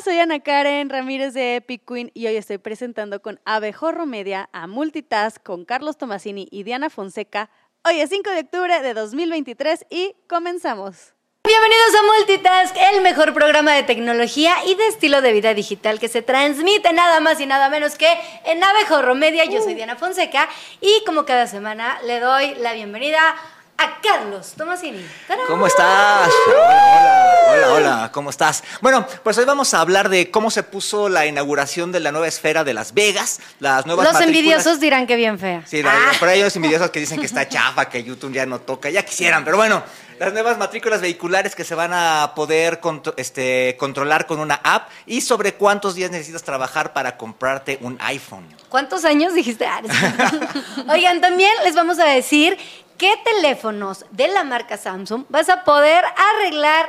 soy 0.00 0.18
Ana 0.18 0.40
Karen 0.40 0.88
Ramírez 0.88 1.34
de 1.34 1.56
Epic 1.56 1.82
Queen 1.86 2.10
y 2.14 2.26
hoy 2.26 2.36
estoy 2.36 2.58
presentando 2.58 3.20
con 3.20 3.40
Abejorro 3.44 4.06
Media 4.06 4.48
a 4.52 4.66
Multitask 4.66 5.42
con 5.42 5.64
Carlos 5.64 5.98
Tomasini 5.98 6.48
y 6.50 6.62
Diana 6.62 6.88
Fonseca. 6.88 7.50
Hoy 7.84 8.00
es 8.00 8.10
5 8.10 8.30
de 8.30 8.40
octubre 8.40 8.80
de 8.80 8.94
2023 8.94 9.86
y 9.90 10.16
comenzamos. 10.28 11.14
Bienvenidos 11.44 11.94
a 11.94 12.16
Multitask, 12.16 12.76
el 12.94 13.02
mejor 13.02 13.34
programa 13.34 13.74
de 13.74 13.82
tecnología 13.82 14.54
y 14.66 14.74
de 14.74 14.86
estilo 14.86 15.20
de 15.20 15.32
vida 15.32 15.54
digital 15.54 16.00
que 16.00 16.08
se 16.08 16.22
transmite 16.22 16.92
nada 16.92 17.20
más 17.20 17.40
y 17.40 17.46
nada 17.46 17.68
menos 17.68 17.96
que 17.96 18.08
en 18.46 18.64
Abejorro 18.64 19.14
Media. 19.14 19.44
Yo 19.44 19.60
soy 19.60 19.74
Diana 19.74 19.96
Fonseca 19.96 20.48
y 20.80 21.04
como 21.04 21.24
cada 21.24 21.46
semana 21.46 22.00
le 22.06 22.18
doy 22.18 22.54
la 22.56 22.72
bienvenida 22.72 23.20
a 23.20 23.61
Carlos 24.02 24.52
Tomasini. 24.56 25.04
¡Tarán! 25.26 25.46
¿Cómo 25.46 25.66
estás? 25.66 26.28
Hola, 26.48 27.44
hola, 27.50 27.72
hola, 27.72 28.10
¿cómo 28.12 28.30
estás? 28.30 28.62
Bueno, 28.80 29.06
pues 29.22 29.36
hoy 29.38 29.44
vamos 29.44 29.72
a 29.74 29.80
hablar 29.80 30.08
de 30.08 30.30
cómo 30.30 30.50
se 30.50 30.62
puso 30.62 31.08
la 31.08 31.26
inauguración 31.26 31.92
de 31.92 32.00
la 32.00 32.12
nueva 32.12 32.28
esfera 32.28 32.64
de 32.64 32.74
Las 32.74 32.94
Vegas, 32.94 33.40
las 33.60 33.86
nuevas 33.86 34.04
Los 34.04 34.14
matrículas- 34.14 34.26
envidiosos 34.36 34.80
dirán 34.80 35.06
que 35.06 35.16
bien 35.16 35.38
fea. 35.38 35.62
Sí, 35.66 35.82
Ah. 35.86 36.12
ahí 36.22 36.42
hay 36.42 36.50
envidiosos 36.54 36.90
que 36.90 37.00
dicen 37.00 37.18
que 37.20 37.26
está 37.26 37.48
chafa, 37.48 37.88
que 37.88 38.02
YouTube 38.02 38.32
ya 38.32 38.46
no 38.46 38.60
toca, 38.60 38.90
ya 38.90 39.04
quisieran, 39.04 39.44
pero 39.44 39.56
bueno, 39.56 39.82
las 40.18 40.32
nuevas 40.32 40.56
matrículas 40.58 41.00
vehiculares 41.00 41.54
que 41.56 41.64
se 41.64 41.74
van 41.74 41.92
a 41.92 42.32
poder 42.36 42.80
contro- 42.80 43.14
este, 43.16 43.76
controlar 43.78 44.26
con 44.26 44.38
una 44.38 44.60
app 44.62 44.88
y 45.06 45.20
sobre 45.20 45.54
cuántos 45.54 45.94
días 45.94 46.10
necesitas 46.10 46.42
trabajar 46.44 46.92
para 46.92 47.16
comprarte 47.16 47.78
un 47.80 47.98
iPhone. 48.00 48.46
¿Cuántos 48.68 49.04
años 49.04 49.34
dijiste? 49.34 49.66
Ah. 49.66 49.82
Oigan, 50.88 51.20
también 51.20 51.50
les 51.64 51.74
vamos 51.74 51.98
a 51.98 52.04
decir 52.04 52.56
qué 53.02 53.16
teléfonos 53.24 54.06
de 54.12 54.28
la 54.28 54.44
marca 54.44 54.76
Samsung 54.76 55.24
vas 55.28 55.48
a 55.48 55.64
poder 55.64 56.04
arreglar 56.34 56.88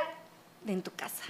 en 0.64 0.80
tu 0.80 0.92
casa. 0.92 1.24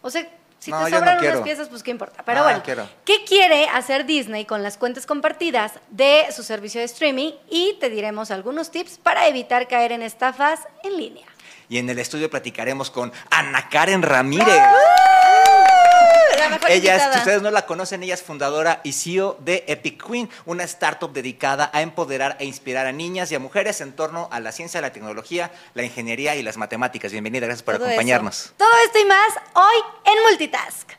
O 0.00 0.08
sea, 0.08 0.26
si 0.58 0.70
Uh. 0.72 0.74
No, 0.74 0.84
te 0.86 0.90
no 0.90 0.96
sobran 0.96 1.14
unas 1.18 1.20
quiero. 1.20 1.42
piezas, 1.44 1.68
pues 1.68 1.82
qué 1.82 1.90
importa. 1.90 2.22
Pero 2.24 2.40
Ah, 2.40 2.44
bueno, 2.44 2.62
quiero. 2.64 2.88
¿qué 3.04 3.24
quiere 3.26 3.68
hacer 3.68 4.06
Disney 4.06 4.46
con 4.46 4.62
las 4.62 4.78
cuentas 4.78 5.04
compartidas 5.04 5.72
de 5.90 6.24
su 6.34 6.42
servicio 6.44 6.80
de 6.80 6.86
streaming? 6.86 7.32
Y 7.50 7.74
te 7.78 7.90
diremos 7.90 8.30
algunos 8.30 8.70
tips 8.70 8.96
para 8.96 9.26
evitar 9.28 9.68
caer 9.68 9.92
en 9.92 10.00
estafas 10.00 10.60
en 10.82 10.96
línea. 10.96 11.26
Y 11.68 11.76
en 11.76 11.90
el 11.90 11.98
estudio 11.98 12.30
platicaremos 12.30 12.90
con 12.90 13.12
Ana 13.30 13.68
Karen 13.68 14.00
Ramírez. 14.00 14.46
Mejor 14.46 15.41
Ella, 16.68 16.96
es, 16.96 17.02
si 17.12 17.18
ustedes 17.18 17.42
no 17.42 17.50
la 17.50 17.66
conocen, 17.66 18.02
ella 18.02 18.14
es 18.14 18.22
fundadora 18.22 18.80
y 18.84 18.92
CEO 18.92 19.36
de 19.40 19.64
Epic 19.66 20.04
Queen, 20.06 20.30
una 20.46 20.64
startup 20.64 21.12
dedicada 21.12 21.70
a 21.72 21.82
empoderar 21.82 22.36
e 22.38 22.44
inspirar 22.44 22.86
a 22.86 22.92
niñas 22.92 23.30
y 23.32 23.34
a 23.34 23.38
mujeres 23.38 23.80
en 23.80 23.92
torno 23.92 24.28
a 24.30 24.40
la 24.40 24.52
ciencia, 24.52 24.80
la 24.80 24.92
tecnología, 24.92 25.50
la 25.74 25.82
ingeniería 25.82 26.36
y 26.36 26.42
las 26.42 26.56
matemáticas. 26.56 27.12
Bienvenida, 27.12 27.46
gracias 27.46 27.62
por 27.62 27.76
Todo 27.76 27.86
acompañarnos. 27.86 28.52
Todo 28.56 28.70
esto 28.84 28.98
y 28.98 29.04
más 29.04 29.32
hoy 29.54 29.82
en 30.04 30.22
Multitask. 30.28 30.92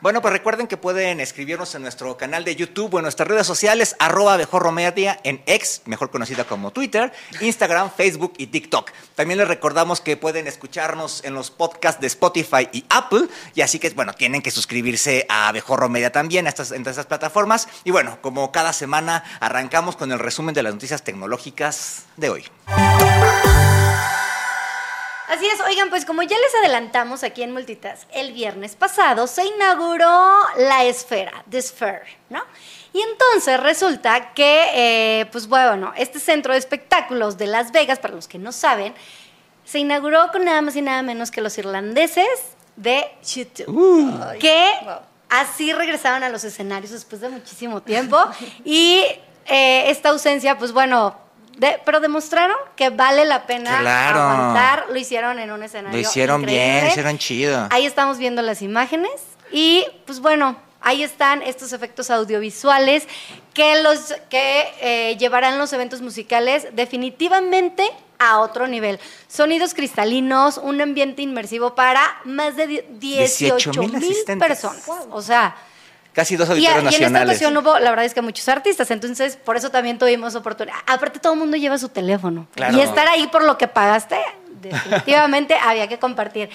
Bueno, 0.00 0.22
pues 0.22 0.32
recuerden 0.32 0.66
que 0.66 0.78
pueden 0.78 1.20
escribirnos 1.20 1.74
en 1.74 1.82
nuestro 1.82 2.16
canal 2.16 2.42
de 2.42 2.56
YouTube 2.56 2.94
o 2.94 2.98
en 2.98 3.02
nuestras 3.02 3.28
redes 3.28 3.46
sociales, 3.46 3.96
arroba 3.98 4.32
Abejorro 4.32 4.72
Media 4.72 5.20
en 5.24 5.42
X, 5.44 5.82
mejor 5.84 6.10
conocida 6.10 6.44
como 6.44 6.70
Twitter, 6.70 7.12
Instagram, 7.42 7.90
Facebook 7.94 8.32
y 8.38 8.46
TikTok. 8.46 8.90
También 9.14 9.36
les 9.36 9.46
recordamos 9.46 10.00
que 10.00 10.16
pueden 10.16 10.46
escucharnos 10.46 11.22
en 11.24 11.34
los 11.34 11.50
podcasts 11.50 12.00
de 12.00 12.06
Spotify 12.06 12.66
y 12.72 12.86
Apple, 12.88 13.28
y 13.54 13.60
así 13.60 13.78
que, 13.78 13.90
bueno, 13.90 14.14
tienen 14.14 14.40
que 14.40 14.50
suscribirse 14.50 15.26
a 15.28 15.48
Abejorro 15.48 15.90
Media 15.90 16.10
también, 16.10 16.46
a 16.46 16.48
estas, 16.48 16.72
entre 16.72 16.92
estas 16.92 17.04
plataformas. 17.04 17.68
Y 17.84 17.90
bueno, 17.90 18.22
como 18.22 18.52
cada 18.52 18.72
semana, 18.72 19.22
arrancamos 19.38 19.96
con 19.96 20.12
el 20.12 20.18
resumen 20.18 20.54
de 20.54 20.62
las 20.62 20.72
noticias 20.72 21.02
tecnológicas 21.02 22.04
de 22.16 22.30
hoy. 22.30 22.44
Así 25.30 25.46
es, 25.46 25.60
oigan, 25.60 25.90
pues 25.90 26.04
como 26.04 26.22
ya 26.24 26.36
les 26.36 26.54
adelantamos 26.56 27.22
aquí 27.22 27.44
en 27.44 27.52
Multitask, 27.52 28.02
el 28.12 28.32
viernes 28.32 28.74
pasado 28.74 29.28
se 29.28 29.46
inauguró 29.46 30.34
la 30.56 30.84
esfera, 30.84 31.44
The 31.48 31.62
Sphere, 31.62 32.02
¿no? 32.30 32.42
Y 32.92 33.00
entonces 33.00 33.60
resulta 33.60 34.34
que, 34.34 35.20
eh, 35.20 35.26
pues 35.26 35.46
bueno, 35.46 35.92
este 35.96 36.18
centro 36.18 36.52
de 36.52 36.58
espectáculos 36.58 37.38
de 37.38 37.46
Las 37.46 37.70
Vegas, 37.70 38.00
para 38.00 38.12
los 38.12 38.26
que 38.26 38.38
no 38.38 38.50
saben, 38.50 38.92
se 39.64 39.78
inauguró 39.78 40.32
con 40.32 40.44
nada 40.44 40.62
más 40.62 40.74
y 40.74 40.82
nada 40.82 41.00
menos 41.02 41.30
que 41.30 41.40
los 41.40 41.56
irlandeses 41.58 42.26
de 42.74 43.06
YouTube, 43.24 44.36
que 44.40 44.72
así 45.28 45.72
regresaron 45.72 46.24
a 46.24 46.28
los 46.28 46.42
escenarios 46.42 46.90
después 46.90 47.20
de 47.20 47.28
muchísimo 47.28 47.80
tiempo. 47.82 48.18
y 48.64 49.04
eh, 49.46 49.90
esta 49.90 50.08
ausencia, 50.08 50.58
pues 50.58 50.72
bueno, 50.72 51.29
de- 51.60 51.78
pero 51.84 52.00
demostraron 52.00 52.56
que 52.74 52.90
vale 52.90 53.24
la 53.24 53.46
pena 53.46 53.80
Claro. 53.80 54.20
aguantar. 54.20 54.86
Lo 54.90 54.96
hicieron 54.98 55.38
en 55.38 55.50
un 55.52 55.62
escenario. 55.62 55.92
Lo 55.92 55.98
hicieron 55.98 56.42
bien, 56.42 56.84
lo 56.84 56.90
hicieron 56.90 57.18
chido. 57.18 57.68
Ahí 57.70 57.86
estamos 57.86 58.18
viendo 58.18 58.40
las 58.42 58.62
imágenes 58.62 59.10
y 59.52 59.84
pues 60.06 60.20
bueno, 60.20 60.56
ahí 60.80 61.02
están 61.02 61.42
estos 61.42 61.72
efectos 61.74 62.10
audiovisuales 62.10 63.06
que 63.52 63.82
los 63.82 64.14
que 64.30 64.64
eh, 64.80 65.16
llevarán 65.18 65.58
los 65.58 65.72
eventos 65.74 66.00
musicales 66.00 66.68
definitivamente 66.72 67.90
a 68.18 68.38
otro 68.38 68.66
nivel. 68.66 68.98
Sonidos 69.28 69.74
cristalinos, 69.74 70.58
un 70.58 70.80
ambiente 70.80 71.22
inmersivo 71.22 71.74
para 71.74 72.00
más 72.24 72.56
de 72.56 72.66
die- 72.66 72.84
18 72.98 73.70
18,000 73.72 73.92
mil 74.00 74.38
personas. 74.38 74.82
O 75.10 75.20
sea, 75.22 75.56
Casi 76.12 76.36
dos 76.36 76.50
auditorios 76.50 76.76
y 76.76 76.80
en 76.80 76.88
esta 76.88 77.00
nacionales. 77.02 77.28
ocasión 77.28 77.56
hubo, 77.56 77.78
la 77.78 77.90
verdad 77.90 78.04
es 78.04 78.14
que 78.14 78.22
muchos 78.22 78.48
artistas, 78.48 78.90
entonces 78.90 79.36
por 79.36 79.56
eso 79.56 79.70
también 79.70 79.98
tuvimos 79.98 80.34
oportunidad. 80.34 80.76
Aparte 80.86 81.20
todo 81.20 81.34
el 81.34 81.38
mundo 81.38 81.56
lleva 81.56 81.78
su 81.78 81.88
teléfono. 81.88 82.46
Claro. 82.54 82.76
Y 82.76 82.80
estar 82.80 83.06
ahí 83.08 83.28
por 83.28 83.44
lo 83.44 83.56
que 83.56 83.68
pagaste, 83.68 84.16
definitivamente 84.60 85.54
había 85.62 85.86
que 85.86 85.98
compartir. 85.98 86.50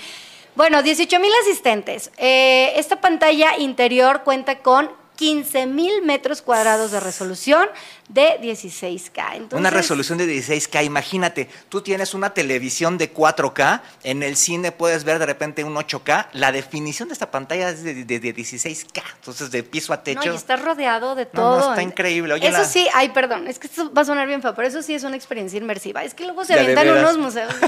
Bueno, 0.55 0.83
18 0.83 1.19
mil 1.19 1.31
asistentes. 1.41 2.11
Eh, 2.17 2.73
esta 2.77 3.01
pantalla 3.01 3.57
interior 3.57 4.23
cuenta 4.23 4.59
con 4.59 4.89
15 5.15 5.65
mil 5.67 6.01
metros 6.03 6.41
cuadrados 6.41 6.91
de 6.91 6.99
resolución 6.99 7.67
de 8.09 8.39
16K. 8.41 9.35
Entonces, 9.35 9.59
Una 9.59 9.69
resolución 9.69 10.17
de 10.17 10.25
16K, 10.27 10.83
imagínate, 10.85 11.49
tú 11.69 11.81
tienes 11.81 12.13
una 12.13 12.33
televisión 12.33 12.97
de 12.97 13.13
4K, 13.13 13.81
en 14.03 14.23
el 14.23 14.35
cine 14.35 14.71
puedes 14.71 15.03
ver 15.03 15.17
de 15.19 15.25
repente 15.25 15.63
un 15.63 15.75
8K, 15.75 16.27
la 16.33 16.51
definición 16.51 17.07
de 17.09 17.13
esta 17.13 17.31
pantalla 17.31 17.69
es 17.69 17.83
de, 17.83 18.03
de- 18.05 18.19
de 18.19 18.35
16K, 18.35 19.01
entonces 19.15 19.51
de 19.51 19.63
piso 19.63 19.93
a 19.93 20.03
techo. 20.03 20.21
No, 20.25 20.33
y 20.33 20.35
estás 20.35 20.61
rodeado 20.61 21.15
de 21.15 21.25
todo. 21.25 21.59
no, 21.59 21.69
está 21.71 21.81
increíble. 21.81 22.33
Oye, 22.35 22.47
eso 22.47 22.59
la- 22.59 22.65
sí, 22.65 22.87
ay, 22.93 23.09
perdón, 23.09 23.47
es 23.47 23.57
que 23.59 23.67
esto 23.67 23.91
va 23.93 24.01
a 24.01 24.05
sonar 24.05 24.27
bien 24.27 24.41
feo, 24.41 24.53
pero 24.53 24.67
eso 24.67 24.81
sí 24.81 24.93
es 24.93 25.03
una 25.03 25.15
experiencia 25.15 25.57
inmersiva. 25.57 26.03
Es 26.03 26.13
que 26.13 26.25
luego 26.25 26.45
se 26.45 26.55
veras. 26.55 26.85
unos 26.85 27.17
museos. 27.17 27.53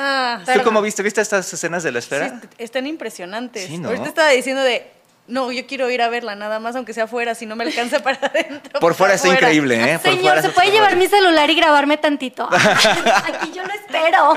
Ah, 0.00 0.42
¿Tú 0.54 0.62
cómo 0.62 0.80
viste? 0.82 1.02
¿Viste 1.02 1.20
estas 1.20 1.50
escenas 1.52 1.82
de 1.82 1.90
la 1.90 1.98
esfera? 1.98 2.40
sí, 2.40 2.48
están 2.58 2.86
impresionantes. 2.86 3.64
Sí, 3.66 3.78
¿no? 3.78 3.88
Ahorita 3.88 4.06
estaba 4.08 4.28
diciendo 4.28 4.62
de, 4.62 4.86
no, 5.28 5.52
yo 5.52 5.66
quiero 5.66 5.90
ir 5.90 6.00
a 6.00 6.08
verla 6.08 6.34
nada 6.34 6.58
más, 6.58 6.74
aunque 6.74 6.94
sea 6.94 7.04
afuera, 7.04 7.34
si 7.34 7.44
no 7.44 7.54
me 7.54 7.64
alcanza 7.64 7.98
para 8.02 8.26
adentro. 8.26 8.80
Por 8.80 8.94
fuera 8.94 9.14
está 9.14 9.28
increíble, 9.28 9.76
¿eh? 9.76 9.98
Por 9.98 10.10
Señor, 10.10 10.22
fuera 10.22 10.42
¿se 10.42 10.48
puede 10.48 10.70
llevar 10.70 10.96
mi 10.96 11.06
celular 11.06 11.50
y 11.50 11.54
grabarme 11.54 11.98
tantito? 11.98 12.48
Aquí 12.50 13.52
yo 13.54 13.62
lo 13.62 13.72
espero. 13.74 14.34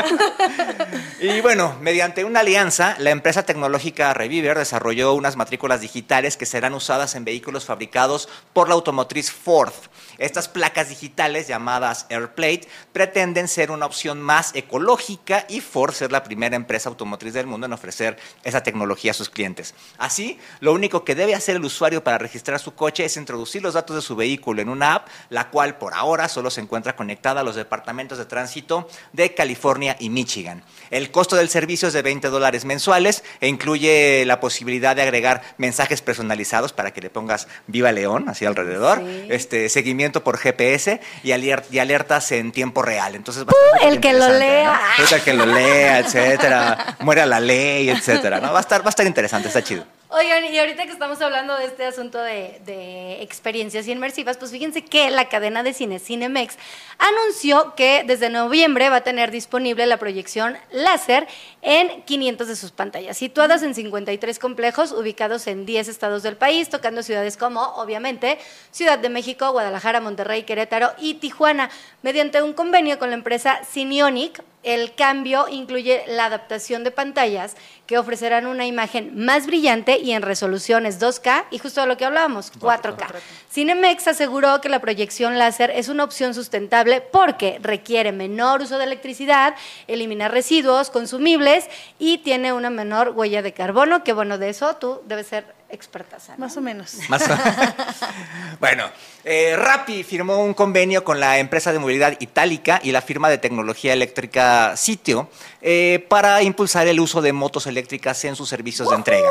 Y 1.22 1.40
bueno, 1.40 1.78
mediante 1.80 2.26
una 2.26 2.42
alianza, 2.42 2.96
la 3.00 3.12
empresa 3.12 3.44
tecnológica 3.44 4.14
Reviver 4.14 4.58
desarrolló 4.58 5.14
unas 5.14 5.38
matrículas 5.38 5.80
digitales 5.80 6.36
que 6.36 6.46
serán 6.46 6.74
usadas 6.74 7.16
en 7.16 7.24
vehículos 7.24 7.66
fabricados 7.66 8.28
por 8.52 8.68
la 8.68 8.76
automotriz 8.76 9.32
Ford. 9.32 9.74
Estas 10.22 10.48
placas 10.48 10.90
digitales 10.90 11.48
llamadas 11.48 12.06
AirPlate 12.10 12.68
pretenden 12.94 13.48
ser 13.48 13.72
una 13.72 13.88
opción 13.88 14.22
más 14.22 14.52
ecológica 14.54 15.46
y 15.50 15.62
Ford 15.62 15.94
ser 15.94 16.12
la 16.12 16.24
primera 16.24 16.56
empresa 16.56 16.90
automotriz 16.90 17.34
del 17.34 17.48
mundo 17.48 17.66
en 17.66 17.74
ofrecer 17.74 18.18
esa 18.44 18.62
tecnología 18.62 19.12
a 19.12 19.16
sus 19.16 19.32
clientes. 19.32 19.74
Así, 19.98 20.40
lo 20.60 20.74
único 20.74 21.04
que 21.04 21.16
debe 21.16 21.34
hacer 21.34 21.56
el 21.56 21.66
usuario 21.66 22.04
para 22.04 22.20
registrar 22.20 22.60
su 22.60 22.76
coche 22.76 23.04
es 23.04 23.18
introducir 23.18 23.64
los 23.64 23.74
datos 23.74 23.96
de 23.96 24.04
su 24.04 24.16
vehículo 24.16 24.62
en 24.62 24.70
una 24.70 24.94
app, 24.94 25.08
la 25.30 25.50
cual 25.50 25.80
por 25.80 25.96
ahora 25.96 26.30
solo 26.30 26.52
se 26.52 26.62
encuentra 26.62 26.96
conectada 26.96 27.42
a 27.42 27.44
los 27.44 27.56
departamentos 27.56 28.20
de 28.20 28.26
tránsito 28.26 28.88
de 29.14 29.34
California 29.34 29.96
y 30.00 30.12
Michigan. 30.12 30.64
El 30.92 31.10
costo 31.10 31.36
del 31.36 31.50
servicio 31.50 31.88
es 31.88 31.96
de 31.96 32.04
20 32.04 32.28
dólares 32.28 32.64
mensuales 32.64 33.24
e 33.40 33.48
incluye 33.48 34.24
la 34.28 34.40
posibilidad 34.40 34.96
de 34.96 35.02
agregar 35.02 35.42
mensajes 35.58 36.04
personalizados 36.04 36.74
para 36.74 36.94
que 36.94 37.02
le 37.02 37.10
pongas 37.10 37.48
Viva 37.66 37.92
León 37.92 38.30
así 38.30 38.46
alrededor, 38.46 39.00
Sí. 39.00 39.28
este 39.30 39.68
seguimiento 39.70 40.11
por 40.20 40.38
GPS 40.38 41.00
y, 41.24 41.32
alertas 41.32 42.32
en 42.34 42.52
tiempo 42.52 42.82
real. 42.82 43.16
Entonces 43.16 43.46
va 43.46 43.52
a 43.52 43.78
estar 43.78 43.90
Uh, 43.90 43.94
el 43.94 44.02
que 44.02 44.14
lo 44.14 44.28
lea. 44.28 44.82
¿no? 44.98 45.16
El 45.16 45.22
que 45.22 45.34
lo 45.34 45.46
lea, 45.46 46.00
etcétera, 46.00 46.98
muera 47.00 47.26
la 47.26 47.40
ley, 47.40 47.90
etcétera. 47.90 48.40
¿no? 48.42 48.52
Va 48.52 48.60
a 48.60 48.62
estar, 48.62 48.82
va 48.82 48.88
a 48.88 48.90
estar 48.90 49.06
interesante, 49.06 49.48
está 49.48 49.64
chido. 49.64 49.86
Oigan, 50.14 50.44
y 50.44 50.60
ahorita 50.60 50.86
que 50.86 50.92
estamos 50.92 51.22
hablando 51.22 51.56
de 51.56 51.64
este 51.64 51.86
asunto 51.86 52.18
de, 52.18 53.22
experiencias 53.22 53.88
inmersivas, 53.88 54.36
pues 54.36 54.52
fíjense 54.52 54.84
que 54.84 55.10
la 55.10 55.30
cadena 55.30 55.64
de 55.64 55.74
cine 55.74 56.00
Cinemex 56.00 56.58
anunció 56.98 57.76
que 57.76 58.04
desde 58.06 58.30
noviembre 58.30 58.90
va 58.90 58.98
a 58.98 59.04
tener 59.06 59.32
disponible 59.32 59.86
la 59.86 59.96
proyección 59.96 60.58
láser 60.70 61.30
en 61.62 62.02
500 62.02 62.46
de 62.50 62.56
sus 62.58 62.72
pantallas, 62.72 63.16
situadas 63.16 63.64
en 63.64 63.74
53 63.74 64.38
complejos 64.38 64.92
ubicados 64.92 65.48
en 65.48 65.66
10 65.66 65.88
estados 65.88 66.24
del 66.24 66.36
país, 66.36 66.68
tocando 66.68 67.04
ciudades 67.04 67.38
como, 67.38 67.62
obviamente, 67.76 68.38
Ciudad 68.72 69.00
de 69.00 69.08
México, 69.08 69.50
Guadalajara, 69.54 70.02
Monterrey, 70.02 70.44
Querétaro 70.44 70.92
y 71.00 71.14
Tijuana, 71.16 71.70
mediante 72.02 72.42
un 72.42 72.52
convenio 72.52 73.00
con 73.00 73.12
la 73.12 73.16
empresa 73.16 73.62
Cinionic 73.64 74.44
el 74.64 74.94
cambio 74.96 75.48
incluye 75.50 76.04
la 76.08 76.26
adaptación 76.26 76.84
de 76.84 76.92
pantallas 76.92 77.56
que 77.88 77.98
ofrecerán 77.98 78.46
una 78.46 78.66
imagen 78.66 79.12
más 79.26 79.48
brillante 79.48 79.98
y 79.98 80.12
en 80.12 80.22
resoluciones 80.22 81.00
2K 81.02 81.46
y 81.52 81.58
justo 81.58 81.82
de 81.82 81.88
lo 81.88 81.98
que 81.98 82.06
hablábamos, 82.06 82.54
4K. 82.54 83.08
Cinemex 83.52 84.08
aseguró 84.08 84.62
que 84.62 84.70
la 84.70 84.80
proyección 84.80 85.38
láser 85.38 85.72
es 85.72 85.90
una 85.90 86.04
opción 86.04 86.34
sustentable 86.34 87.02
porque 87.02 87.60
requiere 87.62 88.12
menor 88.12 88.62
uso 88.62 88.78
de 88.78 88.86
electricidad, 88.86 89.56
elimina 89.88 90.28
residuos 90.28 90.90
consumibles 90.90 91.68
y 92.00 92.20
tiene 92.20 92.54
una 92.54 92.70
menor 92.70 93.10
huella 93.16 93.42
de 93.42 93.54
carbono, 93.54 94.04
que 94.04 94.14
bueno, 94.14 94.38
de 94.38 94.50
eso 94.50 94.76
tú 94.78 95.02
debes 95.06 95.28
ser 95.28 95.46
experta. 95.70 96.18
¿no? 96.30 96.38
Más 96.38 96.56
o 96.58 96.62
menos. 96.62 96.96
Más 97.10 97.24
o- 97.30 97.36
bueno, 98.60 98.90
eh, 99.24 99.56
Rappi 99.56 100.04
firmó 100.04 100.44
un 100.44 100.54
convenio 100.54 101.04
con 101.04 101.20
la 101.20 101.40
empresa 101.40 101.72
de 101.72 101.80
movilidad 101.80 102.18
Itálica 102.20 102.80
y 102.84 102.92
la 102.92 103.02
firma 103.02 103.30
de 103.30 103.38
tecnología 103.38 103.94
eléctrica 103.94 104.76
Sitio 104.78 105.30
eh, 105.62 106.06
para 106.10 106.42
impulsar 106.42 106.88
el 106.88 107.00
uso 107.00 107.22
de 107.22 107.34
motos 107.34 107.68
eléctricas 107.68 108.24
en 108.26 108.36
sus 108.36 108.50
servicios 108.50 108.90
de 108.90 108.96
entrega. 108.96 109.30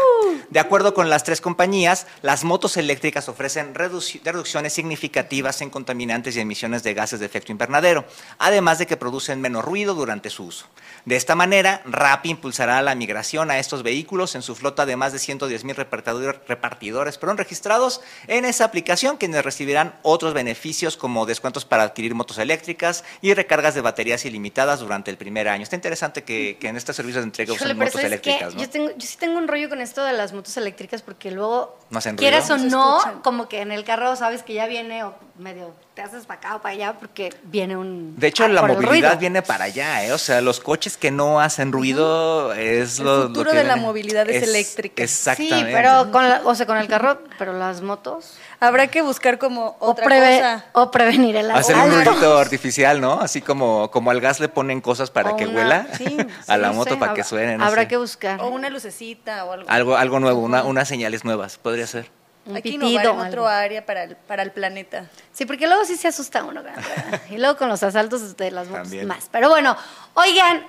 De 0.48 0.60
acuerdo 0.60 0.94
con 0.94 1.10
las 1.10 1.24
tres 1.24 1.40
compañías, 1.40 2.06
las 2.22 2.44
motos 2.44 2.76
eléctricas 2.76 3.28
ofrecen 3.28 3.74
reducciones 3.74 4.72
significativas 4.72 5.60
en 5.60 5.70
contaminantes 5.70 6.36
y 6.36 6.40
emisiones 6.40 6.82
de 6.82 6.94
gases 6.94 7.20
de 7.20 7.26
efecto 7.26 7.52
invernadero, 7.52 8.04
además 8.38 8.78
de 8.78 8.86
que 8.86 8.96
producen 8.96 9.40
menos 9.40 9.64
ruido 9.64 9.94
durante 9.94 10.30
su 10.30 10.44
uso. 10.44 10.66
De 11.04 11.16
esta 11.16 11.34
manera, 11.34 11.82
Rappi 11.84 12.30
impulsará 12.30 12.82
la 12.82 12.94
migración 12.94 13.50
a 13.50 13.58
estos 13.58 13.82
vehículos 13.82 14.34
en 14.34 14.42
su 14.42 14.54
flota 14.54 14.86
de 14.86 14.96
más 14.96 15.12
de 15.12 15.18
110 15.18 15.64
mil 15.64 15.76
repartidores 15.76 17.18
perdón, 17.18 17.38
registrados 17.38 18.00
en 18.26 18.44
esa 18.44 18.64
aplicación, 18.64 19.16
quienes 19.16 19.44
recibirán 19.44 19.79
otros 20.02 20.34
beneficios 20.34 20.96
como 20.96 21.26
descuentos 21.26 21.64
para 21.64 21.82
adquirir 21.82 22.14
motos 22.14 22.38
eléctricas 22.38 23.04
y 23.20 23.34
recargas 23.34 23.74
de 23.74 23.80
baterías 23.80 24.24
ilimitadas 24.24 24.80
durante 24.80 25.10
el 25.10 25.16
primer 25.16 25.48
año. 25.48 25.62
Está 25.62 25.76
interesante 25.76 26.24
que, 26.24 26.56
que 26.58 26.68
en 26.68 26.76
estos 26.76 26.96
servicios 26.96 27.22
de 27.22 27.28
entrega 27.28 27.52
usen 27.52 27.76
motos 27.76 28.02
eléctricas. 28.02 28.54
¿no? 28.54 28.60
yo, 28.60 28.68
tengo, 28.68 28.90
yo 28.90 29.06
sí 29.06 29.16
tengo 29.18 29.38
un 29.38 29.48
rollo 29.48 29.68
con 29.68 29.80
esto 29.80 30.04
de 30.04 30.12
las 30.12 30.32
motos 30.32 30.56
eléctricas 30.56 31.02
porque 31.02 31.30
luego, 31.30 31.78
¿No 31.90 31.98
hacen 31.98 32.16
quieras 32.16 32.50
o 32.50 32.58
No 32.58 33.00
como 33.22 33.48
que 33.48 33.60
en 33.60 33.72
el 33.72 33.84
carro 33.84 34.16
sabes 34.16 34.42
que 34.42 34.54
ya 34.54 34.66
viene 34.66 35.04
o 35.04 35.14
medio 35.38 35.74
te 36.00 36.06
haces 36.06 36.24
para 36.24 36.38
acá 36.40 36.56
o 36.56 36.62
para 36.62 36.72
allá 36.74 36.94
porque 36.98 37.30
viene 37.42 37.76
un... 37.76 38.14
De 38.16 38.28
hecho, 38.28 38.44
ah, 38.44 38.48
la 38.48 38.60
el 38.62 38.66
movilidad 38.68 38.90
ruido. 38.90 39.18
viene 39.18 39.42
para 39.42 39.64
allá, 39.64 40.04
¿eh? 40.04 40.12
O 40.12 40.18
sea, 40.18 40.40
los 40.40 40.58
coches 40.60 40.96
que 40.96 41.10
no 41.10 41.40
hacen 41.40 41.72
ruido 41.72 42.54
es 42.54 42.98
El 43.00 43.04
lo, 43.04 43.16
lo 43.18 43.22
futuro 43.26 43.50
que 43.50 43.58
de 43.58 43.64
la 43.64 43.76
movilidad 43.76 44.28
es 44.30 44.42
eléctrica. 44.42 45.02
Exactamente. 45.02 45.56
Sí, 45.58 45.72
pero 45.74 46.10
con 46.10 46.26
la- 46.26 46.40
o 46.44 46.54
sea, 46.54 46.64
con 46.64 46.78
el 46.78 46.88
carro, 46.88 47.18
pero 47.38 47.52
las 47.52 47.82
motos... 47.82 48.34
Habrá 48.60 48.86
que 48.88 49.00
buscar 49.02 49.38
como 49.38 49.76
O, 49.78 49.90
otra 49.90 50.04
preve- 50.06 50.36
cosa. 50.38 50.64
o 50.72 50.90
prevenir 50.90 51.36
el 51.36 51.50
Hacer 51.50 51.76
un 51.76 51.90
ruidito 51.90 52.36
artificial, 52.38 53.00
¿no? 53.00 53.14
Así 53.20 53.40
como, 53.42 53.90
como 53.90 54.10
al 54.10 54.20
gas 54.20 54.38
le 54.40 54.48
ponen 54.48 54.80
cosas 54.80 55.10
para 55.10 55.30
O 55.32 55.36
que 55.36 55.46
una- 55.46 55.54
huela 55.58 55.86
sí, 55.98 56.04
a 56.46 56.54
sí, 56.54 56.60
la 56.60 56.68
no 56.68 56.74
moto 56.74 56.90
sé, 56.94 56.96
para 56.96 57.14
que 57.14 57.24
suene. 57.24 57.56
no 57.58 57.64
Habrá 57.64 57.82
sé. 57.82 57.88
que 57.88 57.96
buscar 57.98 58.40
O 58.40 58.48
una 58.48 58.68
lucecita 58.70 59.44
o 59.44 59.52
algo. 59.52 59.68
Algo, 59.70 59.96
algo 59.96 60.20
nuevo, 60.20 60.40
una- 60.40 60.64
unas 60.64 60.88
señales 60.88 61.24
nuevas, 61.24 61.58
podría 61.58 61.86
ser. 61.86 62.10
Un 62.46 62.56
Hay 62.56 62.62
que 62.62 62.70
pitido. 62.70 62.88
innovar 62.88 63.04
en 63.06 63.10
algo. 63.12 63.28
otro 63.28 63.48
área 63.48 63.84
para 63.84 64.04
el, 64.04 64.16
para 64.16 64.42
el 64.42 64.50
planeta. 64.50 65.06
Sí, 65.32 65.44
porque 65.46 65.66
luego 65.66 65.84
sí 65.84 65.96
se 65.96 66.08
asusta 66.08 66.42
uno. 66.44 66.62
¿verdad? 66.62 67.20
y 67.30 67.36
luego 67.38 67.56
con 67.56 67.68
los 67.68 67.82
asaltos 67.82 68.36
de 68.36 68.50
las 68.50 68.68
motos 68.68 68.92
más. 69.04 69.28
Pero 69.30 69.48
bueno, 69.50 69.76
oigan, 70.14 70.64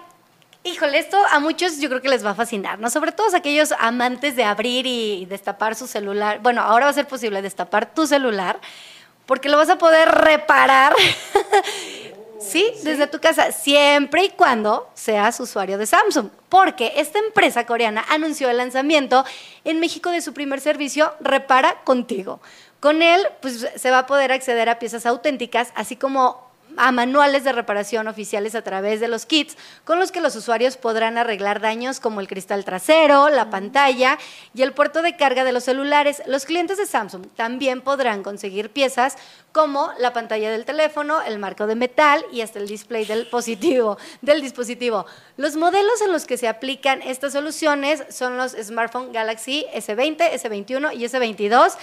híjole, 0.63 0.99
esto 0.99 1.17
a 1.31 1.39
muchos 1.39 1.79
yo 1.79 1.89
creo 1.89 2.01
que 2.01 2.09
les 2.09 2.25
va 2.25 2.31
a 2.31 2.35
fascinar, 2.35 2.77
¿no? 2.79 2.89
Sobre 2.89 3.11
todo 3.13 3.35
aquellos 3.35 3.71
amantes 3.79 4.35
de 4.35 4.43
abrir 4.43 4.85
y 4.85 5.25
destapar 5.25 5.75
su 5.75 5.87
celular. 5.87 6.39
Bueno, 6.39 6.61
ahora 6.61 6.85
va 6.85 6.91
a 6.91 6.93
ser 6.93 7.07
posible 7.07 7.41
destapar 7.41 7.93
tu 7.93 8.05
celular 8.05 8.59
porque 9.25 9.47
lo 9.49 9.55
vas 9.57 9.69
a 9.69 9.77
poder 9.77 10.09
reparar. 10.09 10.93
Sí, 12.41 12.73
desde 12.83 13.07
tu 13.07 13.19
casa, 13.19 13.51
siempre 13.51 14.25
y 14.25 14.29
cuando 14.29 14.89
seas 14.93 15.39
usuario 15.39 15.77
de 15.77 15.85
Samsung, 15.85 16.29
porque 16.49 16.93
esta 16.95 17.19
empresa 17.19 17.65
coreana 17.65 18.03
anunció 18.09 18.49
el 18.49 18.57
lanzamiento 18.57 19.23
en 19.63 19.79
México 19.79 20.09
de 20.09 20.21
su 20.21 20.33
primer 20.33 20.59
servicio 20.59 21.13
Repara 21.19 21.81
Contigo. 21.83 22.41
Con 22.79 23.03
él, 23.03 23.21
pues 23.41 23.67
se 23.75 23.91
va 23.91 23.99
a 23.99 24.05
poder 24.07 24.31
acceder 24.31 24.69
a 24.69 24.79
piezas 24.79 25.05
auténticas, 25.05 25.71
así 25.75 25.95
como 25.95 26.50
a 26.77 26.91
manuales 26.91 27.43
de 27.43 27.51
reparación 27.51 28.07
oficiales 28.07 28.55
a 28.55 28.61
través 28.61 28.99
de 28.99 29.07
los 29.07 29.25
kits, 29.25 29.57
con 29.83 29.99
los 29.99 30.11
que 30.11 30.21
los 30.21 30.35
usuarios 30.35 30.77
podrán 30.77 31.17
arreglar 31.17 31.61
daños 31.61 31.99
como 31.99 32.19
el 32.19 32.27
cristal 32.27 32.65
trasero, 32.65 33.29
la 33.29 33.49
pantalla 33.49 34.17
y 34.53 34.61
el 34.61 34.73
puerto 34.73 35.01
de 35.01 35.15
carga 35.15 35.43
de 35.43 35.51
los 35.51 35.63
celulares. 35.63 36.21
Los 36.25 36.45
clientes 36.45 36.77
de 36.77 36.85
Samsung 36.85 37.27
también 37.35 37.81
podrán 37.81 38.23
conseguir 38.23 38.69
piezas 38.69 39.17
como 39.51 39.91
la 39.99 40.13
pantalla 40.13 40.51
del 40.51 40.65
teléfono, 40.65 41.21
el 41.21 41.37
marco 41.37 41.67
de 41.67 41.75
metal 41.75 42.23
y 42.31 42.41
hasta 42.41 42.59
el 42.59 42.67
display 42.67 43.05
del 43.05 43.27
positivo, 43.27 43.97
del 44.21 44.41
dispositivo. 44.41 45.05
Los 45.37 45.55
modelos 45.55 46.01
en 46.01 46.11
los 46.11 46.25
que 46.25 46.37
se 46.37 46.47
aplican 46.47 47.01
estas 47.01 47.33
soluciones 47.33 48.03
son 48.09 48.37
los 48.37 48.53
smartphone 48.53 49.11
Galaxy 49.11 49.65
S20, 49.73 50.31
S21 50.31 50.95
y 50.95 51.03
S22. 51.03 51.73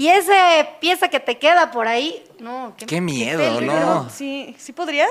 Y 0.00 0.08
esa 0.08 0.78
pieza 0.80 1.08
que 1.08 1.20
te 1.20 1.36
queda 1.38 1.70
por 1.70 1.86
ahí, 1.86 2.24
no, 2.38 2.74
Qué 2.86 3.02
miedo. 3.02 3.60
¿no? 3.60 4.08
Sí, 4.08 4.56
¿sí 4.58 4.72
podrías? 4.72 5.10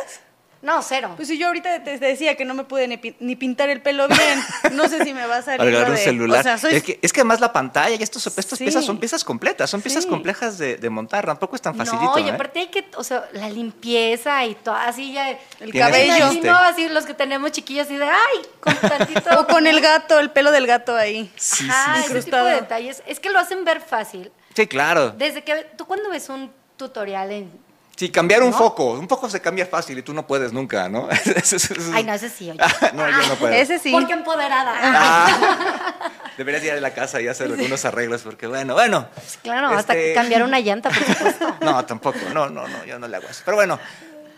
No, 0.64 0.82
cero. 0.82 1.14
Pues 1.16 1.28
si 1.28 1.38
yo 1.38 1.46
ahorita 1.48 1.84
te 1.84 1.98
decía 2.00 2.36
que 2.36 2.44
no 2.44 2.54
me 2.56 2.64
pude 2.64 2.88
ni, 2.88 2.98
pi- 2.98 3.16
ni 3.20 3.36
pintar 3.36 3.70
el 3.70 3.82
pelo 3.84 4.08
bien, 4.08 4.44
no 4.74 4.90
sé 4.90 5.04
si 5.06 5.14
me 5.14 5.26
va 5.28 5.38
a 5.38 5.42
salir 5.44 5.72
lo 5.72 5.86
un 5.86 5.92
de- 5.92 5.98
celular. 5.98 6.40
O 6.40 6.44
sea, 6.44 6.58
soy 6.58 6.74
es, 6.76 6.84
que, 6.84 7.00
es 7.02 7.14
que 7.14 7.22
además 7.22 7.40
la 7.40 7.54
pantalla 7.54 7.96
y 7.96 8.02
estos, 8.02 8.26
estas 8.28 8.58
Sí. 8.58 8.66
piezas 8.66 8.84
son 8.84 8.98
piezas 8.98 9.24
completas, 9.24 9.70
son 9.70 9.82
piezas 9.84 10.04
Sí. 10.06 10.10
complejas 10.10 10.58
de, 10.58 10.76
de 10.78 10.90
montar, 10.90 11.26
tampoco 11.28 11.56
es 11.56 11.62
tan 11.62 11.76
facilito. 11.76 12.04
no, 12.12 12.20
y 12.20 12.28
¿eh? 12.28 12.32
aparte 12.32 12.60
hay 12.62 12.68
que, 12.68 12.84
o 12.98 13.04
sea, 13.04 13.30
la 13.32 13.48
limpieza 13.48 14.44
y 14.46 14.56
todo, 14.56 14.74
así 14.76 15.14
ya. 15.14 15.30
el 15.60 15.72
cabello. 15.72 16.16
Imagino 16.16 16.32
chiste. 16.32 16.50
así 16.50 16.90
los 16.90 17.06
que 17.06 17.14
tenemos 17.14 17.52
chiquillos 17.52 17.86
así 17.86 17.96
de, 17.96 18.06
ay, 18.06 18.42
con 18.60 18.76
tantito. 18.76 19.30
O 19.40 19.46
con 19.48 19.66
el 19.68 19.80
gato, 19.80 20.20
el 20.20 20.32
pelo 20.32 20.52
del 20.52 20.66
gato 20.68 20.96
ahí. 20.96 21.32
Sí, 21.38 21.68
Ajá, 21.70 22.02
sí, 22.04 22.12
ese 22.12 22.24
tipo 22.24 22.36
de 22.38 22.56
detalles. 22.56 23.02
Es 23.06 23.20
que 23.22 23.30
lo 23.30 23.38
hacen 23.40 23.64
ver 23.64 23.80
fácil. 23.80 24.30
Sí, 24.64 24.68
claro. 24.68 25.12
Desde 25.12 25.44
que, 25.44 25.68
tú 25.78 25.86
cuando 25.86 26.10
ves 26.10 26.28
un 26.30 26.52
tutorial 26.78 27.32
en... 27.32 27.70
Sí, 27.96 28.10
cambiar 28.10 28.44
un 28.44 28.52
¿No? 28.52 28.58
foco, 28.58 28.94
un 28.94 29.10
foco 29.10 29.30
se 29.30 29.42
cambia 29.42 29.66
fácil 29.66 29.98
y 29.98 30.02
tú 30.02 30.14
no 30.14 30.26
puedes 30.26 30.54
nunca, 30.54 30.88
¿no? 30.88 31.10
Ay, 31.94 32.04
no, 32.06 32.14
ese 32.14 32.30
sí, 32.30 32.50
oye. 32.50 32.60
no, 32.94 33.10
yo 33.10 33.28
no 33.28 33.36
puedo. 33.36 33.54
Ese 33.54 33.78
sí. 33.78 33.92
Porque 33.92 34.14
empoderada. 34.14 34.74
Ah, 34.82 36.12
deberías 36.38 36.64
ir 36.64 36.72
a 36.72 36.80
la 36.80 36.94
casa 36.94 37.20
y 37.20 37.28
hacer 37.28 37.48
algunos 37.48 37.84
arreglos 37.84 38.22
porque, 38.22 38.48
bueno, 38.48 38.74
bueno. 38.74 39.10
Claro, 39.44 39.68
hasta 39.68 39.94
Este- 39.96 40.14
cambiar 40.14 40.44
una 40.44 40.62
llanta, 40.62 40.90
por 40.90 41.04
supuesto. 41.16 41.56
No, 41.60 41.86
tampoco, 41.86 42.20
no, 42.34 42.50
no, 42.50 42.66
no, 42.70 42.86
yo 42.86 43.00
no 43.00 43.08
le 43.10 43.18
hago 43.18 43.28
eso. 43.28 43.42
Pero 43.44 43.58
bueno, 43.58 43.78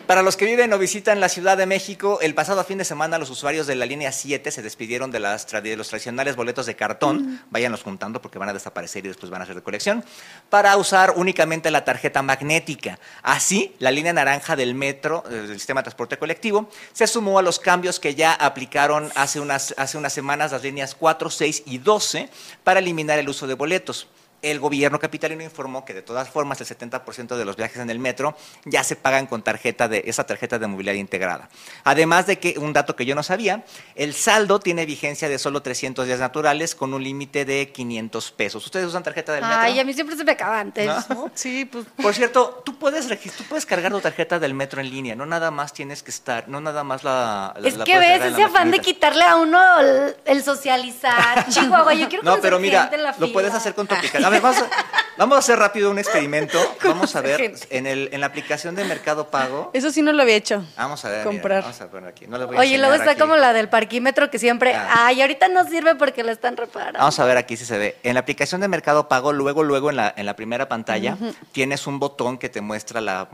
para 0.07 0.23
los 0.23 0.35
que 0.35 0.45
viven 0.45 0.71
o 0.73 0.77
visitan 0.77 1.19
la 1.19 1.29
Ciudad 1.29 1.57
de 1.57 1.65
México, 1.65 2.19
el 2.21 2.33
pasado 2.35 2.63
fin 2.63 2.77
de 2.77 2.83
semana 2.85 3.17
los 3.17 3.29
usuarios 3.29 3.67
de 3.67 3.75
la 3.75 3.85
línea 3.85 4.11
7 4.11 4.51
se 4.51 4.61
despidieron 4.61 5.09
de, 5.11 5.19
las 5.19 5.47
tra- 5.47 5.61
de 5.61 5.77
los 5.77 5.87
tradicionales 5.87 6.35
boletos 6.35 6.65
de 6.65 6.75
cartón, 6.75 7.41
váyanlos 7.49 7.83
juntando 7.83 8.21
porque 8.21 8.37
van 8.37 8.49
a 8.49 8.53
desaparecer 8.53 9.05
y 9.05 9.07
después 9.09 9.29
van 9.29 9.41
a 9.41 9.43
hacer 9.43 9.55
de 9.55 9.61
colección, 9.61 10.03
para 10.49 10.75
usar 10.77 11.13
únicamente 11.15 11.71
la 11.71 11.85
tarjeta 11.85 12.21
magnética. 12.21 12.99
Así, 13.23 13.75
la 13.79 13.91
línea 13.91 14.11
naranja 14.11 14.55
del 14.55 14.75
metro, 14.75 15.23
eh, 15.29 15.33
del 15.33 15.57
sistema 15.57 15.81
de 15.81 15.85
transporte 15.85 16.17
colectivo, 16.17 16.69
se 16.91 17.07
sumó 17.07 17.39
a 17.39 17.41
los 17.41 17.59
cambios 17.59 17.99
que 17.99 18.13
ya 18.15 18.33
aplicaron 18.33 19.11
hace 19.15 19.39
unas, 19.39 19.73
hace 19.77 19.97
unas 19.97 20.11
semanas 20.11 20.51
las 20.51 20.63
líneas 20.63 20.93
4, 20.95 21.29
6 21.29 21.63
y 21.67 21.77
12 21.77 22.29
para 22.63 22.79
eliminar 22.79 23.17
el 23.19 23.29
uso 23.29 23.47
de 23.47 23.53
boletos. 23.53 24.07
El 24.41 24.59
gobierno 24.59 24.99
capitalino 24.99 25.43
informó 25.43 25.85
que 25.85 25.93
de 25.93 26.01
todas 26.01 26.29
formas 26.29 26.59
el 26.61 26.67
70% 26.67 27.35
de 27.35 27.45
los 27.45 27.55
viajes 27.55 27.77
en 27.77 27.89
el 27.89 27.99
metro 27.99 28.35
ya 28.65 28.83
se 28.83 28.95
pagan 28.95 29.27
con 29.27 29.43
tarjeta 29.43 29.87
de 29.87 30.03
esa 30.07 30.23
tarjeta 30.25 30.57
de 30.57 30.67
movilidad 30.67 30.95
integrada. 30.95 31.49
Además 31.83 32.25
de 32.27 32.39
que 32.39 32.55
un 32.57 32.73
dato 32.73 32.95
que 32.95 33.05
yo 33.05 33.13
no 33.15 33.23
sabía, 33.23 33.63
el 33.95 34.13
saldo 34.13 34.59
tiene 34.59 34.85
vigencia 34.85 35.29
de 35.29 35.37
solo 35.37 35.61
300 35.61 36.07
días 36.07 36.19
naturales 36.19 36.73
con 36.75 36.93
un 36.93 37.03
límite 37.03 37.45
de 37.45 37.71
500 37.71 38.31
pesos. 38.31 38.65
¿Ustedes 38.65 38.87
usan 38.87 39.03
tarjeta 39.03 39.31
del 39.33 39.43
metro? 39.43 39.57
Ay, 39.59 39.79
a 39.79 39.83
mí 39.83 39.93
siempre 39.93 40.15
se 40.15 40.23
me 40.23 40.31
acaba 40.31 40.59
antes. 40.59 40.87
¿No? 41.09 41.29
Sí, 41.35 41.65
pues 41.65 41.85
Por 42.01 42.13
cierto, 42.13 42.61
tú 42.65 42.77
puedes 42.77 43.07
tú 43.07 43.43
puedes 43.47 43.65
cargar 43.65 43.91
tu 43.91 43.99
tarjeta 44.01 44.39
del 44.39 44.53
metro 44.53 44.81
en 44.81 44.89
línea, 44.89 45.15
no 45.15 45.25
nada 45.25 45.51
más 45.51 45.71
tienes 45.73 46.03
que 46.03 46.11
estar, 46.11 46.47
no 46.49 46.61
nada 46.61 46.83
más 46.83 47.03
la, 47.03 47.53
la- 47.59 47.67
Es 47.67 47.77
la 47.77 47.85
que 47.85 47.97
ves 47.99 48.21
ese 48.23 48.43
afán 48.43 48.71
de 48.71 48.79
quitarle 48.79 49.23
a 49.23 49.35
uno 49.35 49.79
el, 49.79 50.15
el 50.25 50.43
socializar. 50.43 51.47
Chihuahua, 51.49 51.93
yo 51.93 52.09
quiero 52.09 52.23
No, 52.23 52.39
pero 52.41 52.59
mira, 52.59 52.81
gente 52.83 52.95
en 52.95 53.03
la 53.03 53.15
lo 53.17 53.31
puedes 53.31 53.53
hacer 53.53 53.73
con 53.75 53.87
tu 53.87 53.95
aplicación. 53.95 54.30
Ver, 54.31 54.41
vamos 54.41 54.61
a, 54.61 54.69
Vamos 55.17 55.35
a 55.35 55.39
hacer 55.39 55.59
rápido 55.59 55.91
un 55.91 55.99
experimento. 55.99 56.57
Vamos 56.83 57.15
a 57.15 57.21
ver 57.21 57.53
en, 57.69 57.85
el, 57.85 58.09
en 58.11 58.21
la 58.21 58.27
aplicación 58.27 58.75
de 58.75 58.83
Mercado 58.85 59.29
Pago. 59.29 59.69
Eso 59.73 59.91
sí 59.91 60.01
no 60.01 60.13
lo 60.13 60.21
había 60.23 60.35
hecho. 60.35 60.65
Vamos 60.77 61.03
a 61.05 61.09
ver. 61.09 61.17
mira, 61.19 61.29
Comprar. 61.29 61.61
vamos 61.63 61.81
a 61.81 61.87
poner 61.91 62.09
aquí. 62.09 62.25
No 62.27 62.47
voy 62.47 62.55
a 62.57 62.59
Oye, 62.59 62.77
luego 62.79 62.93
está 62.95 63.11
aquí. 63.11 63.19
como 63.19 63.35
la 63.35 63.53
del 63.53 63.69
parquímetro 63.69 64.31
que 64.31 64.39
siempre, 64.39 64.73
Ah. 64.73 65.05
ay, 65.07 65.21
ahorita 65.21 65.47
no 65.49 65.67
sirve 65.69 65.95
porque 65.95 66.23
la 66.23 66.31
están 66.31 66.57
reparando. 66.57 66.97
Vamos 66.97 67.19
a 67.19 67.25
ver 67.25 67.37
aquí 67.37 67.55
si 67.57 67.65
se 67.65 67.77
ve. 67.77 67.97
En 68.03 68.15
la 68.15 68.21
aplicación 68.21 68.61
de 68.61 68.67
Mercado 68.67 69.07
Pago, 69.07 69.31
luego, 69.33 69.63
luego 69.63 69.89
en 69.91 69.97
la, 69.97 70.13
en 70.15 70.25
la 70.25 70.35
primera 70.35 70.67
pantalla, 70.67 71.17
tienes 71.51 71.85
un 71.85 71.99
botón 71.99 72.37
que 72.39 72.49
te 72.49 72.61
muestra 72.61 72.99
la, 73.01 73.27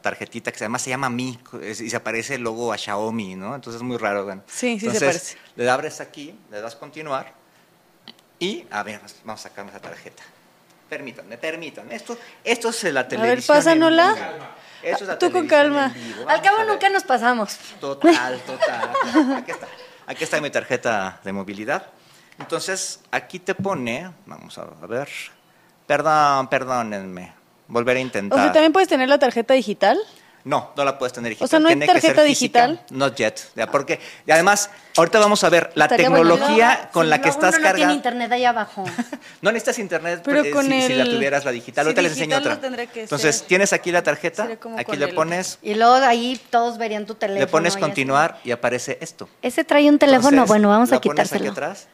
tarjetita 0.00 0.50
que 0.50 0.58
además 0.58 0.82
se 0.82 0.90
llama 0.90 1.08
Mi 1.10 1.38
y 1.62 1.74
se 1.90 1.96
aparece 1.96 2.34
el 2.36 2.42
logo 2.42 2.72
a 2.72 2.78
Xiaomi, 2.78 3.36
¿no? 3.36 3.54
Entonces 3.54 3.80
es 3.80 3.86
muy 3.86 3.96
raro. 3.98 4.24
bueno. 4.24 4.42
Sí, 4.46 4.80
sí 4.80 4.90
se 4.90 4.98
parece. 4.98 5.36
Le 5.54 5.70
abres 5.70 6.00
aquí, 6.00 6.34
le 6.50 6.60
das 6.60 6.74
continuar 6.74 7.32
y, 8.38 8.66
a 8.70 8.82
ver, 8.82 9.00
vamos 9.24 9.44
a 9.44 9.48
sacar 9.48 9.66
esa 9.68 9.80
tarjeta. 9.80 10.22
Permítanme, 10.88 11.36
permítanme. 11.38 11.94
Esto, 11.94 12.16
esto 12.44 12.68
es 12.68 12.84
la 12.84 13.08
televisión. 13.08 13.56
en 13.56 13.62
pásanosla. 13.64 14.12
vivo. 14.14 14.46
Esto 14.82 15.04
es 15.04 15.08
la 15.08 15.18
Tú 15.18 15.32
con 15.32 15.46
calma. 15.48 15.92
Al 16.28 16.42
cabo 16.42 16.58
a 16.58 16.60
ver. 16.60 16.68
nunca 16.68 16.88
nos 16.90 17.02
pasamos. 17.02 17.56
Total, 17.80 18.38
total. 18.40 18.90
Aquí 19.38 19.50
está. 19.50 19.66
Aquí 20.06 20.24
está 20.24 20.40
mi 20.40 20.50
tarjeta 20.50 21.20
de 21.24 21.32
movilidad. 21.32 21.86
Entonces, 22.38 23.00
aquí 23.10 23.40
te 23.40 23.54
pone, 23.54 24.12
vamos 24.26 24.56
a 24.58 24.64
ver. 24.86 25.08
Perdón, 25.86 26.48
perdónenme. 26.48 27.32
Volver 27.68 27.96
a 27.96 28.00
O 28.00 28.02
intentar. 28.02 28.38
sea, 28.38 28.52
también 28.52 28.72
puedes 28.72 28.88
tener 28.88 29.08
la 29.08 29.18
tarjeta 29.18 29.54
digital. 29.54 29.98
No, 30.46 30.70
no 30.76 30.84
la 30.84 30.96
puedes 30.96 31.12
tener 31.12 31.30
digital. 31.30 31.44
O 31.44 31.48
sea, 31.48 31.58
¿no 31.58 31.66
hay 31.66 31.74
Tiene 31.74 31.86
que 31.86 31.92
ser 31.94 32.02
tarjeta 32.02 32.22
digital? 32.22 32.80
Not 32.90 33.16
yet. 33.16 33.34
Ya, 33.56 33.68
porque, 33.68 33.98
y 34.24 34.30
además, 34.30 34.70
ahorita 34.96 35.18
vamos 35.18 35.42
a 35.42 35.48
ver 35.48 35.72
la 35.74 35.86
Estaría 35.86 36.08
bueno. 36.08 36.22
tecnología 36.22 36.74
Luego, 36.76 36.92
con 36.92 37.02
si 37.06 37.10
la 37.10 37.20
que 37.20 37.28
estás 37.30 37.42
uno 37.42 37.50
no 37.50 37.52
tiene 37.56 37.70
cargando. 37.72 37.94
internet 37.94 38.32
ahí 38.32 38.44
abajo. 38.44 38.84
No 39.42 39.50
necesitas 39.50 39.78
internet 39.80 40.22
Pero 40.24 40.44
eh, 40.44 40.50
con 40.52 40.64
si, 40.66 40.82
si 40.82 40.94
la 40.94 41.02
el- 41.02 41.14
tuvieras 41.16 41.44
la 41.44 41.50
digital. 41.50 41.84
sí, 41.84 41.88
Ahorita 41.88 42.02
les 42.02 42.12
enseño 42.12 42.36
digital 42.40 42.60
no 42.62 42.68
otra. 42.68 42.86
que 42.86 43.02
Entonces, 43.02 43.36
ser. 43.38 43.46
tienes 43.48 43.72
aquí 43.72 43.90
la 43.90 44.02
tarjeta, 44.04 44.48
aquí 44.76 44.96
le 44.96 45.06
el- 45.06 45.14
pones, 45.16 45.58
Y 45.62 45.74
luego 45.74 45.94
ahí 45.96 46.40
todos 46.50 46.78
verían 46.78 47.06
tu 47.06 47.16
teléfono. 47.16 47.40
le 47.44 47.46
pones 47.50 47.76
y 47.76 47.80
continuar 47.80 48.38
y 48.44 48.52
aparece 48.52 48.98
esto. 49.00 49.28
Ese 49.42 49.64
trae 49.64 49.88
un 49.88 49.98
teléfono, 49.98 50.28
Entonces, 50.28 50.48
bueno, 50.48 50.68
vamos 50.68 50.92
a 50.92 50.94
lo 50.94 51.00
pones 51.00 51.26
aquí 51.26 51.38
quitárselo. 51.40 51.50
atrás 51.50 51.88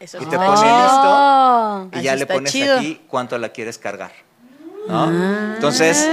Eso 0.00 0.18
y 0.20 0.26
te 0.26 0.36
Ah. 0.40 1.86
pone 1.86 1.90
listo. 1.92 2.00
Y 2.00 2.02
ya 2.02 2.16
le 2.16 2.26
pones 2.26 2.52
aquí 2.52 3.00
cuánto 3.08 3.38
la 3.38 3.50
quieres 3.50 3.78
cargar. 3.78 4.10
¿no? 4.88 5.54
Entonces, 5.54 6.06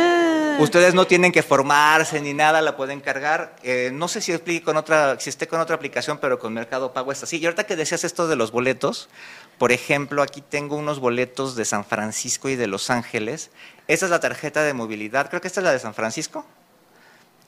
ustedes 0.59 0.93
no 0.93 1.05
tienen 1.07 1.31
que 1.31 1.43
formarse 1.43 2.21
ni 2.21 2.33
nada, 2.33 2.61
la 2.61 2.75
pueden 2.75 3.01
cargar. 3.01 3.55
Eh, 3.63 3.91
no 3.93 4.07
sé 4.07 4.21
si 4.21 4.31
explique 4.31 4.63
con 4.63 4.77
otra, 4.77 5.19
si 5.19 5.29
esté 5.29 5.47
con 5.47 5.59
otra 5.59 5.75
aplicación, 5.75 6.17
pero 6.19 6.39
con 6.39 6.53
Mercado 6.53 6.93
Pago 6.93 7.11
es 7.11 7.23
así. 7.23 7.37
Y 7.37 7.45
ahorita 7.45 7.65
que 7.65 7.75
decías 7.75 8.03
esto 8.03 8.27
de 8.27 8.35
los 8.35 8.51
boletos, 8.51 9.09
por 9.57 9.71
ejemplo, 9.71 10.21
aquí 10.21 10.41
tengo 10.41 10.75
unos 10.75 10.99
boletos 10.99 11.55
de 11.55 11.65
San 11.65 11.85
Francisco 11.85 12.49
y 12.49 12.55
de 12.55 12.67
Los 12.67 12.89
Ángeles. 12.89 13.51
Esa 13.87 14.05
es 14.05 14.11
la 14.11 14.19
tarjeta 14.19 14.63
de 14.63 14.73
movilidad, 14.73 15.29
creo 15.29 15.41
que 15.41 15.47
esta 15.47 15.59
es 15.59 15.63
la 15.63 15.71
de 15.71 15.79
San 15.79 15.93
Francisco. 15.93 16.45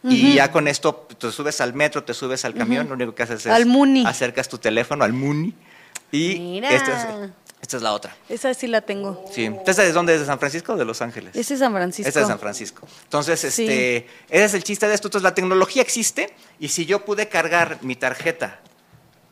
Y 0.05 0.33
ya 0.33 0.51
con 0.51 0.67
esto 0.67 1.07
te 1.17 1.31
subes 1.31 1.61
al 1.61 1.73
metro, 1.73 2.03
te 2.03 2.13
subes 2.13 2.43
al 2.43 2.53
camión, 2.53 2.89
lo 2.89 2.95
único 2.95 3.15
que 3.15 3.23
haces 3.23 3.45
es 3.45 3.51
Al 3.51 3.65
Muni. 3.65 4.05
acercas 4.05 4.49
tu 4.49 4.57
teléfono 4.57 5.05
al 5.05 5.13
Muni 5.13 5.53
y 6.11 6.39
Mira. 6.39 6.69
esta 6.71 7.23
es, 7.23 7.29
esta 7.63 7.77
es 7.77 7.83
la 7.83 7.93
otra. 7.93 8.13
Esa 8.27 8.53
sí 8.53 8.67
la 8.67 8.81
tengo. 8.81 9.25
Sí. 9.33 9.49
¿Esta 9.65 9.83
de 9.83 9.93
dónde 9.93 10.13
es? 10.15 10.19
¿De 10.19 10.25
San 10.25 10.37
Francisco 10.37 10.73
o 10.73 10.75
de 10.75 10.83
Los 10.83 11.01
Ángeles? 11.01 11.33
Ese 11.33 11.53
es 11.53 11.59
San 11.61 11.71
Francisco. 11.73 12.07
Esta 12.09 12.21
es 12.21 12.27
San 12.27 12.37
Francisco. 12.37 12.85
Entonces, 13.05 13.39
Sí. 13.39 13.63
este, 13.63 13.97
ese 14.29 14.43
es 14.45 14.53
el 14.53 14.63
chiste 14.65 14.85
de 14.87 14.93
esto. 14.93 15.07
Entonces, 15.07 15.23
la 15.23 15.33
tecnología 15.33 15.81
existe 15.81 16.35
y 16.59 16.67
si 16.67 16.85
yo 16.85 17.05
pude 17.05 17.29
cargar 17.29 17.79
mi 17.81 17.95
tarjeta 17.95 18.59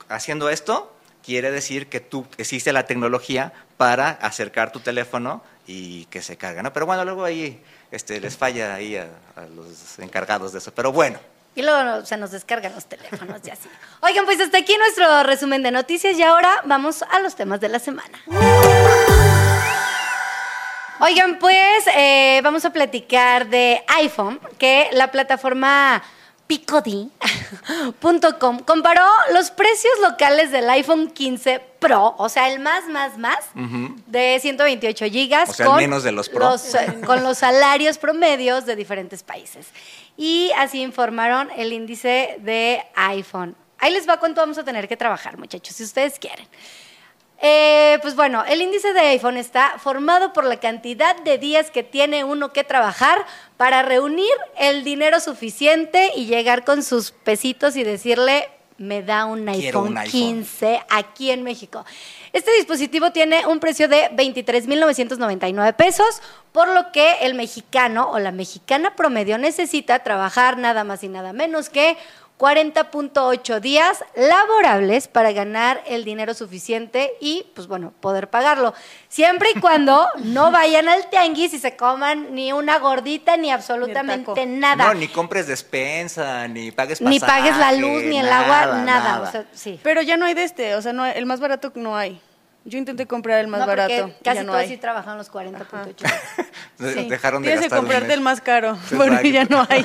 haciendo 0.07 0.49
esto, 0.49 0.95
quiere 1.25 1.51
decir 1.51 1.87
que 1.87 1.99
tú 1.99 2.25
existe 2.37 2.71
la 2.73 2.85
tecnología 2.87 3.51
para 3.77 4.09
acercar 4.11 4.71
tu 4.71 4.79
teléfono 4.79 5.43
y 5.67 6.05
que 6.05 6.21
se 6.21 6.37
cargue, 6.37 6.63
¿no? 6.63 6.71
Pero 6.73 6.85
bueno, 6.85 7.03
luego 7.03 7.25
ahí 7.25 7.61
este, 7.91 8.19
les 8.21 8.37
falla 8.37 8.73
ahí 8.75 8.95
a, 8.95 9.09
a 9.35 9.41
los 9.45 9.99
encargados 9.99 10.53
de 10.53 10.59
eso. 10.59 10.73
Pero 10.73 10.91
bueno, 10.93 11.19
Y 11.53 11.63
luego 11.63 12.05
se 12.05 12.15
nos 12.17 12.31
descargan 12.31 12.73
los 12.73 12.85
teléfonos 12.85 13.41
y 13.45 13.49
así. 13.49 13.69
Oigan, 14.01 14.25
pues 14.25 14.39
hasta 14.39 14.59
aquí 14.59 14.77
nuestro 14.77 15.23
resumen 15.23 15.63
de 15.63 15.71
noticias 15.71 16.17
y 16.17 16.23
ahora 16.23 16.49
vamos 16.65 17.03
a 17.03 17.19
los 17.19 17.35
temas 17.35 17.59
de 17.59 17.69
la 17.69 17.79
semana. 17.79 18.21
Oigan, 20.99 21.39
pues 21.39 21.87
eh, 21.95 22.41
vamos 22.43 22.63
a 22.63 22.71
platicar 22.71 23.47
de 23.47 23.83
iPhone, 23.87 24.39
que 24.59 24.87
la 24.93 25.11
plataforma 25.11 26.03
picodi.com 26.51 28.59
comparó 28.65 29.07
los 29.31 29.51
precios 29.51 29.93
locales 30.01 30.51
del 30.51 30.69
iPhone 30.69 31.09
15 31.09 31.61
Pro, 31.79 32.13
o 32.17 32.27
sea, 32.27 32.51
el 32.51 32.59
más, 32.59 32.89
más, 32.89 33.17
más, 33.17 33.37
de 34.05 34.37
128 34.37 35.05
gigas. 35.05 35.49
O 35.49 35.53
sea, 35.53 35.67
el 35.67 35.75
menos 35.77 36.03
de 36.03 36.11
los 36.11 36.27
Pro. 36.27 36.49
los, 36.49 36.75
eh, 36.75 36.99
con 37.05 37.23
los 37.23 37.37
salarios 37.37 37.97
promedios 37.97 38.65
de 38.65 38.75
diferentes 38.75 39.23
países. 39.23 39.67
Y 40.17 40.51
así 40.57 40.81
informaron 40.81 41.49
el 41.55 41.71
índice 41.71 42.35
de 42.39 42.83
iPhone. 42.95 43.55
Ahí 43.79 43.93
les 43.93 44.05
va 44.07 44.19
cuánto 44.19 44.41
vamos 44.41 44.57
a 44.57 44.65
tener 44.65 44.89
que 44.89 44.97
trabajar, 44.97 45.37
muchachos, 45.37 45.73
si 45.73 45.83
ustedes 45.83 46.19
quieren. 46.19 46.45
Eh, 47.43 47.97
pues 48.03 48.15
bueno, 48.15 48.43
el 48.47 48.61
índice 48.61 48.93
de 48.93 48.99
iPhone 48.99 49.35
está 49.35 49.79
formado 49.79 50.31
por 50.31 50.45
la 50.45 50.59
cantidad 50.59 51.15
de 51.23 51.39
días 51.39 51.71
que 51.71 51.81
tiene 51.81 52.23
uno 52.23 52.53
que 52.53 52.63
trabajar 52.63 53.25
para 53.57 53.81
reunir 53.81 54.31
el 54.59 54.83
dinero 54.83 55.19
suficiente 55.19 56.11
y 56.15 56.27
llegar 56.27 56.63
con 56.63 56.83
sus 56.83 57.11
pesitos 57.11 57.75
y 57.75 57.83
decirle, 57.83 58.47
me 58.77 59.03
da 59.03 59.25
un 59.25 59.47
iPhone 59.47 59.89
un 59.89 59.97
iPhone. 59.97 60.11
15 60.11 60.81
aquí 60.89 61.31
en 61.31 61.43
México. 61.43 61.85
Este 62.33 62.51
dispositivo 62.53 63.11
tiene 63.11 63.45
un 63.45 63.59
precio 63.59 63.87
de 63.87 64.09
23.999 64.11 65.75
pesos, 65.75 66.21
por 66.51 66.67
lo 66.67 66.91
que 66.91 67.13
el 67.21 67.35
mexicano 67.35 68.09
o 68.11 68.19
la 68.19 68.31
mexicana 68.31 68.95
promedio 68.95 69.37
necesita 69.37 69.99
trabajar 69.99 70.57
nada 70.57 70.83
más 70.83 71.03
y 71.03 71.09
nada 71.09 71.33
menos 71.33 71.69
que 71.69 71.97
40.8 72.41 73.59
días 73.59 74.03
laborables 74.15 75.07
para 75.07 75.31
ganar 75.31 75.83
el 75.85 76.03
dinero 76.03 76.33
suficiente 76.33 77.13
y, 77.21 77.45
pues 77.53 77.67
bueno, 77.67 77.93
poder 77.99 78.31
pagarlo. 78.31 78.73
Siempre 79.09 79.49
y 79.55 79.59
cuando 79.59 80.07
no 80.23 80.49
vayan 80.49 80.89
al 80.89 81.07
tianguis 81.11 81.53
y 81.53 81.59
se 81.59 81.75
coman 81.75 82.33
ni 82.33 82.51
una 82.51 82.79
gordita 82.79 83.37
ni 83.37 83.51
absolutamente 83.51 84.47
nada. 84.47 84.87
no, 84.87 84.95
ni 84.95 85.07
compres 85.07 85.45
despensa, 85.45 86.47
ni 86.47 86.71
pagues 86.71 86.97
pasaje. 86.97 87.13
Ni 87.13 87.19
pagues 87.19 87.57
la 87.57 87.73
luz, 87.73 88.03
ni 88.05 88.17
el 88.17 88.27
agua, 88.27 88.65
nada. 88.65 88.83
nada. 88.83 89.21
O 89.21 89.31
sea, 89.31 89.45
sí. 89.53 89.79
Pero 89.83 90.01
ya 90.01 90.17
no 90.17 90.25
hay 90.25 90.33
de 90.33 90.43
este, 90.43 90.73
o 90.73 90.81
sea, 90.81 90.93
no 90.93 91.03
hay- 91.03 91.13
el 91.17 91.27
más 91.27 91.39
barato 91.39 91.71
no 91.75 91.95
hay. 91.95 92.19
Yo 92.63 92.77
intenté 92.77 93.07
comprar 93.07 93.39
el 93.39 93.47
más 93.47 93.61
No, 93.61 93.65
barato. 93.67 94.11
Casi 94.23 94.35
ya 94.37 94.43
no 94.43 94.51
todos 94.51 94.61
hay. 94.63 94.67
sí 94.69 94.77
trabajan 94.77 95.17
los 95.17 95.31
40.8. 95.31 95.95
De- 96.77 96.93
Sí. 96.93 97.09
Dejaron 97.09 97.41
de 97.41 97.49
Tienes 97.49 97.69
que 97.69 97.75
comprarte 97.75 98.13
el 98.13 98.21
más 98.21 98.39
caro, 98.41 98.77
porque 98.95 99.31
ya 99.31 99.45
no 99.45 99.65
hay. 99.69 99.83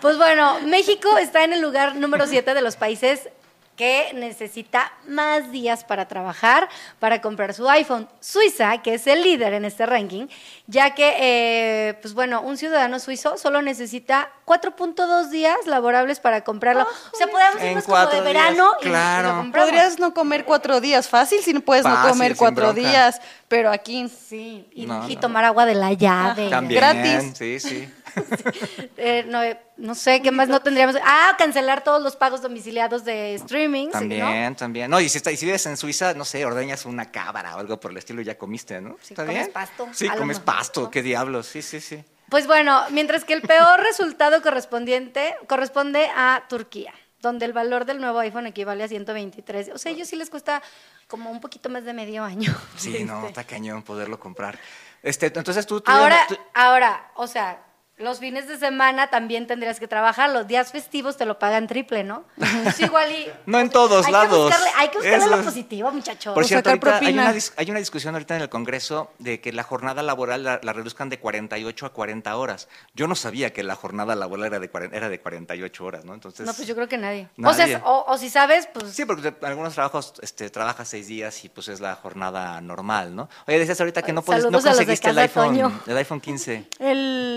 Pues 0.00 0.16
bueno, 0.16 0.58
México 0.66 1.16
está 1.18 1.44
en 1.44 1.52
el 1.52 1.60
lugar 1.60 1.94
número 1.96 2.26
7 2.26 2.54
de 2.54 2.62
los 2.62 2.74
países 2.76 3.28
que 3.76 4.12
necesita 4.14 4.92
más 5.08 5.50
días 5.50 5.82
para 5.84 6.06
trabajar, 6.06 6.68
para 6.98 7.20
comprar 7.20 7.54
su 7.54 7.68
iPhone. 7.70 8.08
Suiza, 8.20 8.78
que 8.82 8.94
es 8.94 9.06
el 9.06 9.22
líder 9.22 9.54
en 9.54 9.64
este 9.64 9.86
ranking, 9.86 10.26
ya 10.66 10.94
que, 10.94 11.14
eh, 11.18 11.94
pues 12.02 12.12
bueno, 12.14 12.42
un 12.42 12.56
ciudadano 12.58 12.98
suizo 12.98 13.38
solo 13.38 13.62
necesita 13.62 14.30
4.2 14.44 15.30
días 15.30 15.56
laborables 15.66 16.20
para 16.20 16.42
comprarlo. 16.44 16.82
o 17.12 17.16
sea, 17.16 17.26
podemos 17.28 17.60
En 17.62 17.68
irnos 17.70 17.84
como 17.84 17.96
de 17.98 18.02
cuatro 18.04 18.22
días, 18.22 18.34
verano 18.34 18.70
y- 18.80 18.84
y, 18.86 18.88
claro. 18.90 19.28
lo 19.28 19.36
compramos. 19.38 19.70
Podrías 19.70 19.98
no 19.98 20.14
comer 20.14 20.44
cuatro 20.44 20.80
días, 20.80 21.08
fácil, 21.08 21.40
si 21.42 21.52
no 21.52 21.60
puedes 21.60 21.84
no 21.84 21.96
comer 22.08 22.36
cuatro 22.36 22.72
bronca. 22.72 22.80
días, 22.88 23.20
pero 23.48 23.70
aquí 23.70 24.08
Sí, 24.08 24.68
y, 24.74 24.86
No, 24.86 25.08
y 25.08 25.14
no. 25.14 25.20
tomar 25.20 25.44
agua 25.44 25.66
de 25.66 25.74
la 25.74 25.92
llave. 25.92 26.48
También, 26.50 26.80
Gratis. 26.80 27.32
Sí, 27.36 27.60
sí. 27.60 27.88
Eh, 28.96 29.24
no, 29.26 29.42
eh, 29.42 29.58
no 29.78 29.94
sé, 29.94 30.22
¿qué 30.22 30.30
más 30.30 30.48
no 30.48 30.60
tendríamos? 30.60 30.96
Ah, 31.04 31.34
cancelar 31.38 31.82
todos 31.82 32.00
los 32.02 32.14
pagos 32.14 32.40
domiciliados 32.42 33.04
de 33.04 33.34
streaming. 33.34 33.86
¿sí, 33.86 33.92
También, 33.92 34.50
¿no? 34.50 34.56
también. 34.56 34.90
No, 34.90 35.00
y 35.00 35.08
si, 35.08 35.18
está- 35.18 35.32
y 35.32 35.36
si 35.36 35.46
vives 35.46 35.66
en 35.66 35.76
Suiza, 35.76 36.14
no 36.14 36.24
sé, 36.24 36.44
ordeñas 36.44 36.86
una 36.86 37.10
cabra 37.10 37.56
o 37.56 37.58
algo 37.58 37.80
por 37.80 37.90
el 37.90 37.96
estilo 37.96 38.20
y 38.20 38.24
ya 38.24 38.38
comiste, 38.38 38.80
¿no? 38.80 38.96
Sí, 39.02 39.14
¿Está 39.14 39.22
comes 39.26 39.36
bien? 39.40 39.52
pasto, 39.52 39.88
Sí, 39.92 40.08
comes 40.08 40.38
mejor, 40.38 40.44
pasto, 40.44 40.80
¿no? 40.82 40.90
qué 40.90 41.02
diablos. 41.02 41.46
Sí, 41.46 41.62
sí, 41.62 41.80
sí. 41.80 42.04
Pues 42.28 42.46
bueno, 42.46 42.80
mientras 42.90 43.24
que 43.24 43.32
el 43.32 43.42
peor 43.42 43.80
resultado 43.82 44.40
correspondiente 44.42 45.34
corresponde 45.48 46.08
a 46.14 46.44
Turquía, 46.48 46.92
donde 47.20 47.46
el 47.46 47.52
valor 47.52 47.84
del 47.84 48.00
nuevo 48.00 48.20
iPhone 48.20 48.46
equivale 48.46 48.84
a 48.84 48.88
123. 48.88 49.70
O 49.74 49.78
sea, 49.78 49.90
a 49.90 49.94
ellos 49.94 50.06
sí 50.08 50.16
les 50.16 50.30
cuesta 50.30 50.62
como 51.08 51.30
un 51.30 51.40
poquito 51.40 51.68
más 51.70 51.84
de 51.84 51.92
medio 51.92 52.22
año. 52.24 52.54
Sí, 52.76 53.04
no, 53.06 53.26
está 53.26 53.42
cañón 53.44 53.82
poderlo 53.82 54.20
comprar. 54.20 54.58
Este, 55.02 55.26
entonces 55.26 55.66
tú... 55.66 55.80
tú- 55.80 55.90
Ahora, 55.90 56.24
tú- 56.28 56.38
ahora, 56.54 57.10
o 57.16 57.26
sea, 57.26 57.60
los 58.02 58.18
fines 58.18 58.48
de 58.48 58.58
semana 58.58 59.08
también 59.08 59.46
tendrías 59.46 59.80
que 59.80 59.88
trabajar. 59.88 60.30
Los 60.30 60.46
días 60.46 60.72
festivos 60.72 61.16
te 61.16 61.24
lo 61.24 61.38
pagan 61.38 61.66
triple, 61.66 62.04
¿no? 62.04 62.24
Es 62.66 62.80
igual 62.80 63.10
y. 63.10 63.30
No 63.46 63.60
en 63.60 63.70
todos 63.70 64.06
hay 64.06 64.12
lados. 64.12 64.50
Que 64.50 64.56
buscarle, 64.56 64.70
hay 64.76 64.88
que 64.88 64.98
buscarle 64.98 65.24
Eso 65.24 65.36
lo 65.36 65.42
positivo, 65.42 65.92
muchachos. 65.92 66.34
Por 66.34 66.44
cierto, 66.44 66.70
ahorita 66.70 66.98
hay 66.98 67.14
una, 67.14 67.34
hay 67.56 67.70
una 67.70 67.78
discusión 67.78 68.14
ahorita 68.14 68.36
en 68.36 68.42
el 68.42 68.48
Congreso 68.48 69.10
de 69.18 69.40
que 69.40 69.52
la 69.52 69.62
jornada 69.62 70.02
laboral 70.02 70.42
la, 70.44 70.60
la 70.62 70.72
reduzcan 70.72 71.08
de 71.08 71.18
48 71.18 71.86
a 71.86 71.92
40 71.92 72.36
horas. 72.36 72.68
Yo 72.94 73.06
no 73.06 73.14
sabía 73.14 73.52
que 73.52 73.62
la 73.62 73.74
jornada 73.74 74.14
laboral 74.14 74.46
era 74.46 74.58
de, 74.58 74.68
40 74.68 74.96
era 74.96 75.08
de 75.08 75.20
48 75.20 75.84
horas, 75.84 76.04
¿no? 76.04 76.14
Entonces, 76.14 76.46
no, 76.46 76.54
pues 76.54 76.66
yo 76.66 76.74
creo 76.74 76.88
que 76.88 76.98
nadie. 76.98 77.28
O, 77.42 77.54
sea, 77.54 77.82
o, 77.84 78.04
o 78.08 78.18
si 78.18 78.28
sabes, 78.30 78.68
pues. 78.72 78.92
Sí, 78.92 79.04
porque 79.04 79.28
en 79.28 79.36
algunos 79.42 79.74
trabajos 79.74 80.14
este, 80.22 80.50
trabajas 80.50 80.88
seis 80.88 81.06
días 81.06 81.44
y 81.44 81.48
pues 81.48 81.68
es 81.68 81.80
la 81.80 81.94
jornada 81.96 82.60
normal, 82.60 83.14
¿no? 83.14 83.28
Oye, 83.46 83.58
decías 83.58 83.80
ahorita 83.80 84.02
que 84.02 84.12
no, 84.12 84.22
puedes, 84.22 84.44
no 84.44 84.60
Saludos 84.60 84.64
a 84.66 84.68
los 84.70 84.78
de 84.78 84.84
conseguiste 84.84 85.10
el 85.10 85.18
iPhone, 85.18 85.80
el 85.86 85.96
iPhone 85.96 86.20
15. 86.20 86.68
El, 86.78 87.31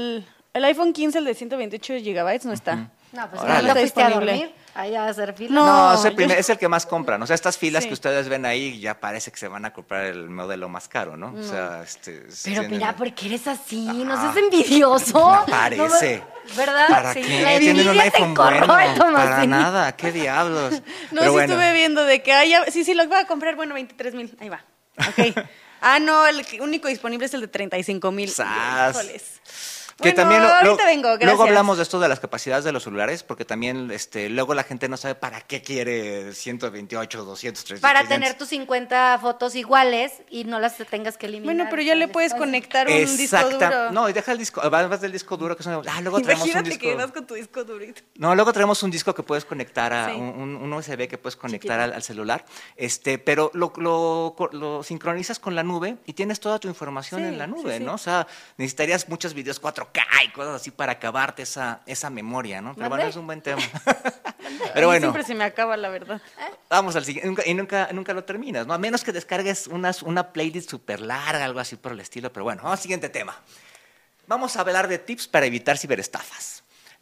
el 0.55 0.65
iPhone 0.65 0.91
15, 0.93 1.19
el 1.19 1.25
de 1.25 1.35
128 1.35 1.93
GB, 2.03 2.45
no 2.45 2.53
está. 2.53 2.89
No, 3.11 3.29
pues 3.29 3.41
Órale. 3.43 3.67
no 3.67 3.73
te 3.73 3.79
fuiste 3.81 4.01
a 4.01 4.07
Disponible. 4.07 4.31
dormir. 4.33 4.55
Ahí 4.77 4.93
a 4.93 5.05
hacer 5.07 5.33
fila. 5.33 5.55
No, 5.55 5.65
No, 5.65 5.93
es, 5.93 6.03
el 6.03 6.11
yo- 6.11 6.15
primer- 6.17 6.37
es 6.37 6.49
el 6.49 6.57
que 6.57 6.67
más 6.67 6.85
compran. 6.85 7.21
O 7.21 7.25
sea, 7.25 7.33
estas 7.33 7.57
filas 7.57 7.83
Sí. 7.83 7.87
que 7.87 7.93
ustedes 7.93 8.27
ven 8.27 8.45
ahí 8.45 8.77
ya 8.81 8.99
parece 8.99 9.31
que 9.31 9.37
se 9.37 9.47
van 9.47 9.63
a 9.63 9.71
comprar 9.71 10.03
el 10.05 10.29
modelo 10.29 10.67
más 10.67 10.89
caro, 10.89 11.15
¿no? 11.15 11.33
O 11.33 11.41
sea, 11.43 11.81
este, 11.81 12.23
Pero 12.43 12.61
tienen- 12.61 12.71
mira, 12.71 12.93
¿por 12.93 13.13
qué 13.13 13.27
eres 13.27 13.47
así? 13.47 13.85
No 13.85 14.19
seas 14.19 14.35
envidioso. 14.35 15.13
No 15.17 15.45
parece. 15.45 16.21
me- 16.45 16.55
¿Verdad? 16.57 16.87
¿Para 16.89 17.13
Sí, 17.13 17.21
qué? 17.21 17.41
la 17.41 17.57
Tienen 17.57 17.71
un 17.87 17.87
envidia 17.87 18.11
te 18.11 18.17
iPhone 18.17 18.35
corroe, 18.35 18.67
bueno. 18.67 19.13
Para 19.13 19.45
nada, 19.45 19.95
qué 19.95 20.11
diablos. 20.11 20.73
No, 21.11 21.21
Pero 21.21 21.23
sí 21.23 21.29
bueno. 21.29 21.53
estuve 21.53 21.71
viendo 21.73 22.03
de 22.03 22.21
que 22.21 22.33
haya. 22.33 22.65
Sí, 22.69 22.83
sí, 22.83 22.93
lo 22.93 23.07
voy 23.07 23.17
a 23.17 23.25
comprar. 23.27 23.55
Bueno, 23.55 23.73
23 23.75 24.13
mil. 24.13 24.35
Ahí 24.41 24.49
va. 24.49 24.61
Ok. 24.99 25.33
ah, 25.81 25.99
no, 25.99 26.27
el 26.27 26.45
que- 26.45 26.59
único 26.59 26.89
disponible 26.89 27.27
es 27.27 27.33
el 27.33 27.39
de 27.41 27.47
35 27.47 28.11
mil. 28.11 28.29
Sas. 28.29 28.93
Híjoles. 28.93 29.41
Que 29.97 30.09
Bueno, 30.11 30.15
también 30.17 30.41
lo- 30.43 30.49
ahorita 30.49 30.71
lo- 30.75 30.85
vengo, 30.85 31.07
gracias. 31.07 31.25
Luego 31.25 31.43
hablamos 31.43 31.77
de 31.77 31.83
esto 31.83 32.01
de 32.01 32.09
las 32.09 32.19
capacidades 32.19 32.65
de 32.65 32.73
los 32.73 32.83
celulares, 32.83 33.23
porque 33.23 33.45
también 33.45 33.89
este, 33.91 34.27
luego 34.29 34.53
la 34.53 34.63
gente 34.63 34.89
no 34.89 34.97
sabe 34.97 35.15
para 35.15 35.39
qué 35.39 35.61
quiere 35.61 36.33
128, 36.33 37.23
200, 37.23 37.63
300. 37.63 37.81
Para 37.81 38.01
500. 38.01 38.09
tener 38.09 38.37
tus 38.37 38.49
50 38.49 39.17
fotos 39.21 39.55
iguales 39.55 40.11
y 40.29 40.43
no 40.43 40.59
las 40.59 40.75
tengas 40.89 41.17
que 41.17 41.27
eliminar. 41.27 41.55
Bueno, 41.55 41.69
pero 41.69 41.81
ya 41.81 41.95
le 41.95 42.09
puedes 42.09 42.33
conectar 42.33 42.87
un 42.89 42.93
disco 42.93 43.37
Exacta- 43.37 43.69
duro. 43.69 43.91
No, 43.93 44.09
y 44.09 44.13
deja 44.13 44.33
el 44.33 44.37
disco, 44.37 44.59
además 44.61 44.99
del 44.99 45.13
disco 45.13 45.37
duro 45.37 45.55
que 45.55 45.61
es 45.63 45.67
una- 45.67 45.77
Ah, 45.89 46.01
luego 46.01 46.19
traemos 46.19 46.43
un 46.43 46.49
Imagínate 46.49 46.69
disco. 46.71 46.81
que 46.83 46.95
vas 46.95 47.11
con 47.13 47.25
tu 47.25 47.33
disco 47.35 47.63
durito. 47.63 48.01
No, 48.15 48.35
luego 48.35 48.51
tenemos 48.51 48.83
un 48.83 48.91
disco 48.91 49.15
que 49.15 49.23
puedes 49.23 49.45
conectar 49.45 49.93
a 49.93 50.09
Sí. 50.09 50.15
un, 50.17 50.73
USB 50.73 51.07
que 51.07 51.17
puedes 51.17 51.37
conectar 51.37 51.79
al, 51.79 51.93
al 51.93 52.03
celular, 52.03 52.43
este, 52.75 53.17
pero 53.17 53.49
lo, 53.53 53.71
lo- 53.77 54.35
lo 54.51 54.83
sincronizas 54.83 55.39
con 55.39 55.55
la 55.55 55.63
nube 55.63 55.95
y 56.05 56.11
tienes 56.11 56.41
toda 56.41 56.59
tu 56.59 56.67
información 56.67 57.21
Sí, 57.21 57.27
en 57.27 57.37
la 57.37 57.47
nube, 57.47 57.71
sí, 57.71 57.77
sí. 57.77 57.83
¿no? 57.85 57.93
O 57.93 57.97
sea, 57.97 58.27
necesitarías 58.57 59.07
muchos 59.07 59.33
videos 59.33 59.61
4K 59.93 60.25
y 60.25 60.29
cosas 60.29 60.55
así 60.55 60.71
para 60.71 60.93
acabarte 60.93 61.43
esa, 61.43 61.81
esa 61.85 62.09
memoria, 62.09 62.61
¿no? 62.61 62.75
Pero 62.75 62.89
bueno, 62.89 63.05
es 63.05 63.15
un 63.15 63.25
buen 63.25 63.41
tema. 63.41 63.61
Pero 64.73 64.87
bueno, 64.87 65.07
Siempre 65.07 65.23
se 65.23 65.35
me 65.35 65.43
acaba, 65.43 65.77
la 65.77 65.89
verdad. 65.89 66.21
vamos 66.69 66.95
al 66.95 67.05
siguiente. 67.05 67.43
Y 67.45 67.53
nunca, 67.53 67.89
nunca 67.91 68.13
lo 68.13 68.23
terminas, 68.23 68.67
¿no? 68.67 68.73
A 68.73 68.77
menos 68.77 69.03
que 69.03 69.11
descargues 69.11 69.67
unas, 69.67 70.01
una 70.03 70.31
playlist 70.31 70.69
súper 70.69 70.99
larga, 70.99 71.45
algo 71.45 71.59
así 71.59 71.75
por 71.75 71.91
el 71.91 71.99
estilo. 71.99 72.31
Pero 72.31 72.43
bueno, 72.43 72.63
vamos 72.63 72.79
al 72.79 72.81
siguiente 72.83 73.09
tema. 73.09 73.35
Vamos 74.27 74.55
a 74.57 74.61
hablar 74.61 74.87
de 74.87 74.97
tips 74.99 75.27
para 75.27 75.45
evitar 75.45 75.77
ciberestafas. 75.77 76.54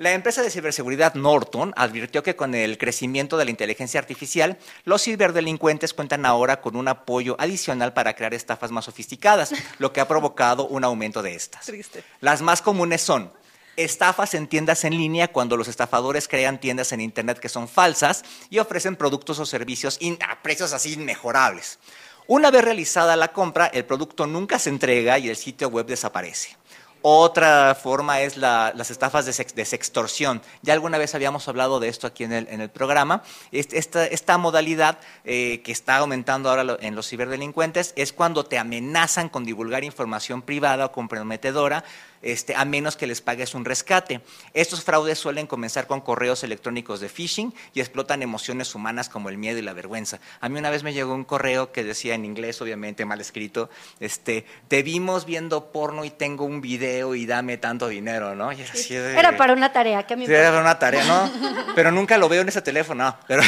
La 0.04 0.12
empresa 0.12 0.42
de 0.42 0.50
ciberseguridad 0.50 1.14
Norton 1.14 1.74
advirtió 1.78 2.24
que 2.24 2.36
con 2.36 2.56
el 2.56 2.78
crecimiento 2.78 3.38
de 3.38 3.46
la 3.46 3.52
inteligencia 3.52 4.02
artificial, 4.02 4.58
los 4.84 5.02
ciberdelincuentes 5.02 5.94
cuentan 5.94 6.26
ahora 6.26 6.60
con 6.60 6.76
un 6.76 6.90
apoyo 6.90 7.38
adicional 7.40 7.94
para 7.94 8.14
crear 8.14 8.34
estafas 8.34 8.70
más 8.70 8.84
sofisticadas, 8.84 9.54
lo 9.80 9.94
que 9.94 10.02
ha 10.02 10.08
provocado 10.10 10.68
un 10.68 10.84
aumento 10.84 11.22
de 11.22 11.36
estas. 11.36 11.68
Triste. 11.68 12.04
Las 12.20 12.42
más 12.42 12.62
comunes 12.62 13.00
son 13.00 13.32
estafas 13.78 14.34
en 14.34 14.48
tiendas 14.48 14.84
en 14.84 14.98
línea 14.98 15.30
cuando 15.30 15.56
los 15.56 15.70
estafadores 15.70 16.28
crean 16.28 16.60
tiendas 16.60 16.92
en 16.92 17.00
Internet 17.00 17.40
que 17.40 17.48
son 17.48 17.70
falsas 17.70 18.26
y 18.50 18.60
ofrecen 18.60 18.98
productos 18.98 19.40
o 19.40 19.46
servicios 19.46 20.00
a 20.28 20.42
precios 20.42 20.74
así 20.74 20.96
inmejorables. 20.96 21.80
Una 22.28 22.52
vez 22.52 22.66
realizada 22.66 23.16
la 23.16 23.32
compra, 23.32 23.68
el 23.68 23.86
producto 23.86 24.28
nunca 24.28 24.60
se 24.60 24.70
entrega 24.70 25.18
y 25.18 25.30
el 25.30 25.38
sitio 25.38 25.70
web 25.70 25.86
desaparece. 25.86 26.58
Otra 27.06 27.76
forma 27.76 28.22
es 28.22 28.38
la- 28.38 28.72
las 28.76 28.90
estafas 28.90 29.26
de, 29.26 29.34
sex- 29.34 29.54
de 29.54 29.66
sextorsión. 29.66 30.42
Ya 30.62 30.72
alguna 30.72 30.98
vez 30.98 31.14
habíamos 31.16 31.50
hablado 31.50 31.82
de 31.82 31.90
esto 31.90 32.08
aquí 32.08 32.24
en 32.24 32.32
el, 32.32 32.48
en 32.50 32.62
el 32.62 32.70
programa. 32.70 33.24
Esta, 33.52 34.38
modalidad 34.38 35.00
eh, 35.26 35.62
que 35.66 35.74
está 35.74 35.98
aumentando 35.98 36.50
ahora 36.50 36.78
en 36.80 36.96
los 36.96 37.10
ciberdelincuentes 37.10 37.92
es 37.98 38.14
cuando 38.14 38.46
te 38.46 38.58
amenazan 38.58 39.28
con 39.28 39.44
divulgar 39.44 39.84
información 39.84 40.42
privada 40.42 40.86
o 40.86 40.92
comprometedora 40.94 41.84
este, 42.24 42.56
a 42.56 42.66
menos 42.66 42.96
que 42.98 43.06
les 43.06 43.22
pagues 43.22 43.54
un 43.54 43.66
rescate. 43.66 44.22
Estos 44.54 44.84
fraudes 44.84 45.20
suelen 45.20 45.46
comenzar 45.46 45.86
con 45.88 46.02
correos 46.02 46.44
electrónicos 46.44 47.00
de 47.00 47.10
phishing 47.10 47.54
y 47.74 47.80
explotan 47.82 48.22
emociones 48.22 48.74
humanas 48.74 49.10
como 49.10 49.30
el 49.30 49.38
miedo 49.38 49.60
y 49.60 49.62
la 49.62 49.74
vergüenza. 49.74 50.20
A 50.42 50.50
mí 50.50 50.58
una 50.58 50.70
vez 50.70 50.84
me 50.84 50.94
llegó 50.94 51.14
un 51.14 51.24
correo 51.26 51.72
que 51.72 51.84
decía 51.84 52.16
en 52.16 52.26
inglés, 52.26 52.62
obviamente 52.62 53.06
mal 53.06 53.22
escrito, 53.22 53.70
este, 54.00 54.46
te 54.68 54.82
vimos 54.84 55.26
viendo 55.26 55.72
porno 55.72 56.06
y 56.06 56.10
tengo 56.10 56.46
un 56.46 56.62
video 56.62 57.14
y 57.16 57.26
dame 57.26 57.58
tanto 57.58 57.88
dinero, 57.88 58.36
¿no? 58.36 58.52
Y 58.52 58.62
era, 58.62 58.72
así 58.74 58.96
de- 58.96 59.18
Era 59.20 59.38
para 59.38 59.54
una 59.54 59.72
tarea 59.72 60.04
que 60.08 60.14
a 60.14 60.18
mí 60.18 60.26
Sí, 60.26 60.32
era 60.34 60.50
para 60.50 60.62
una 60.62 60.80
tarea, 60.80 61.04
¿no? 61.06 61.32
Pero 61.76 61.92
nunca 61.92 62.18
lo 62.18 62.30
veo 62.30 62.42
en 62.42 62.48
ese 62.50 62.62
teléfono, 62.62 63.04
no. 63.04 63.18
Pero, 63.28 63.44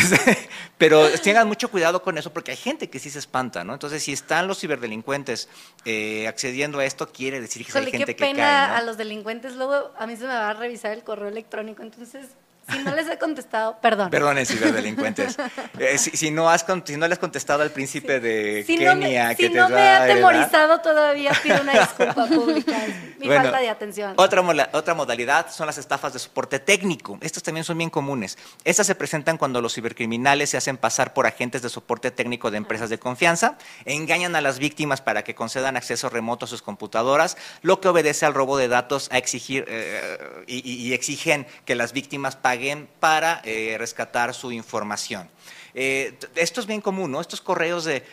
pero 0.77 1.09
tengan 1.21 1.47
mucho 1.47 1.69
cuidado 1.69 2.01
con 2.01 2.17
eso 2.17 2.33
porque 2.33 2.51
hay 2.51 2.57
gente 2.57 2.89
que 2.89 2.99
sí 2.99 3.09
se 3.09 3.19
espanta, 3.19 3.63
¿no? 3.63 3.73
Entonces, 3.73 4.03
si 4.03 4.11
están 4.13 4.47
los 4.47 4.59
ciberdelincuentes 4.59 5.47
eh, 5.85 6.27
accediendo 6.27 6.79
a 6.79 6.85
esto, 6.85 7.11
quiere 7.11 7.39
decir 7.39 7.63
que 7.63 7.69
Híjole, 7.69 7.85
hay 7.85 7.91
qué 7.91 7.97
gente 7.99 8.15
que 8.15 8.33
cae, 8.33 8.64
a 8.65 8.81
los 8.81 8.97
delincuentes. 8.97 9.55
Luego 9.55 9.91
a 9.97 10.07
mí 10.07 10.15
se 10.15 10.23
me 10.23 10.33
va 10.33 10.49
a 10.49 10.53
revisar 10.53 10.91
el 10.91 11.03
correo 11.03 11.27
electrónico. 11.27 11.83
Entonces, 11.83 12.27
si 12.71 12.79
no 12.79 12.95
les 12.95 13.07
he 13.09 13.17
contestado, 13.17 13.77
perdón. 13.81 14.09
Perdonen, 14.09 14.45
ciberdelincuentes. 14.45 15.37
Eh, 15.77 15.97
si, 15.97 16.11
si 16.11 16.31
no 16.31 16.49
has, 16.49 16.65
si 16.85 16.95
no 16.95 17.05
le 17.07 17.13
has 17.13 17.19
contestado 17.19 17.61
al 17.61 17.69
príncipe 17.71 18.19
de 18.21 18.63
Si 18.65 18.77
no 18.77 18.93
Kenia 18.93 19.27
me, 19.27 19.35
que 19.35 19.47
si 19.47 19.51
te 19.51 19.57
no 19.57 19.67
me 19.67 19.75
¿verdad? 19.75 20.03
atemorizado 20.03 20.79
todavía, 20.79 21.31
pido 21.43 21.61
una 21.61 21.73
disculpa 21.79 22.25
pública. 22.33 22.77
Mi 23.19 23.27
Bueno, 23.27 23.43
falta 23.43 23.59
de 23.59 23.69
atención. 23.69 24.13
Otra, 24.15 24.41
otra 24.71 24.93
modalidad 24.93 25.51
son 25.51 25.67
las 25.67 25.77
estafas 25.77 26.13
de 26.13 26.19
soporte 26.19 26.59
técnico. 26.59 27.17
Estas 27.21 27.43
también 27.43 27.65
son 27.65 27.77
bien 27.77 27.89
comunes. 27.89 28.37
Estas 28.63 28.87
se 28.87 28.95
presentan 28.95 29.37
cuando 29.37 29.61
los 29.61 29.73
cibercriminales 29.73 30.51
se 30.51 30.57
hacen 30.57 30.77
pasar 30.77 31.13
por 31.13 31.27
agentes 31.27 31.61
de 31.61 31.69
soporte 31.69 32.09
técnico 32.11 32.49
de 32.49 32.57
empresas 32.57 32.89
de 32.89 32.97
confianza, 32.97 33.57
engañan 33.83 34.35
a 34.37 34.41
las 34.41 34.59
víctimas 34.59 35.01
para 35.01 35.23
que 35.23 35.35
concedan 35.35 35.75
acceso 35.75 36.09
remoto 36.09 36.45
a 36.45 36.47
sus 36.47 36.61
computadoras, 36.61 37.35
lo 37.63 37.81
que 37.81 37.89
obedece 37.89 38.25
al 38.25 38.33
robo 38.33 38.57
de 38.57 38.69
datos 38.69 39.09
a 39.11 39.17
exigir 39.17 39.65
eh, 39.67 40.43
y 40.47 40.93
exigen 40.93 41.47
que 41.65 41.75
las 41.75 41.91
víctimas 41.91 42.37
paguen 42.37 42.54
para 42.99 43.41
eh, 43.43 43.75
rescatar 43.77 44.33
su 44.33 44.51
información. 44.51 45.29
Eh, 45.73 46.17
esto 46.35 46.61
es 46.61 46.67
bien 46.67 46.79
común, 46.79 47.11
¿no? 47.11 47.19
Estos 47.19 47.41
correos 47.41 47.83
de, 47.83 48.03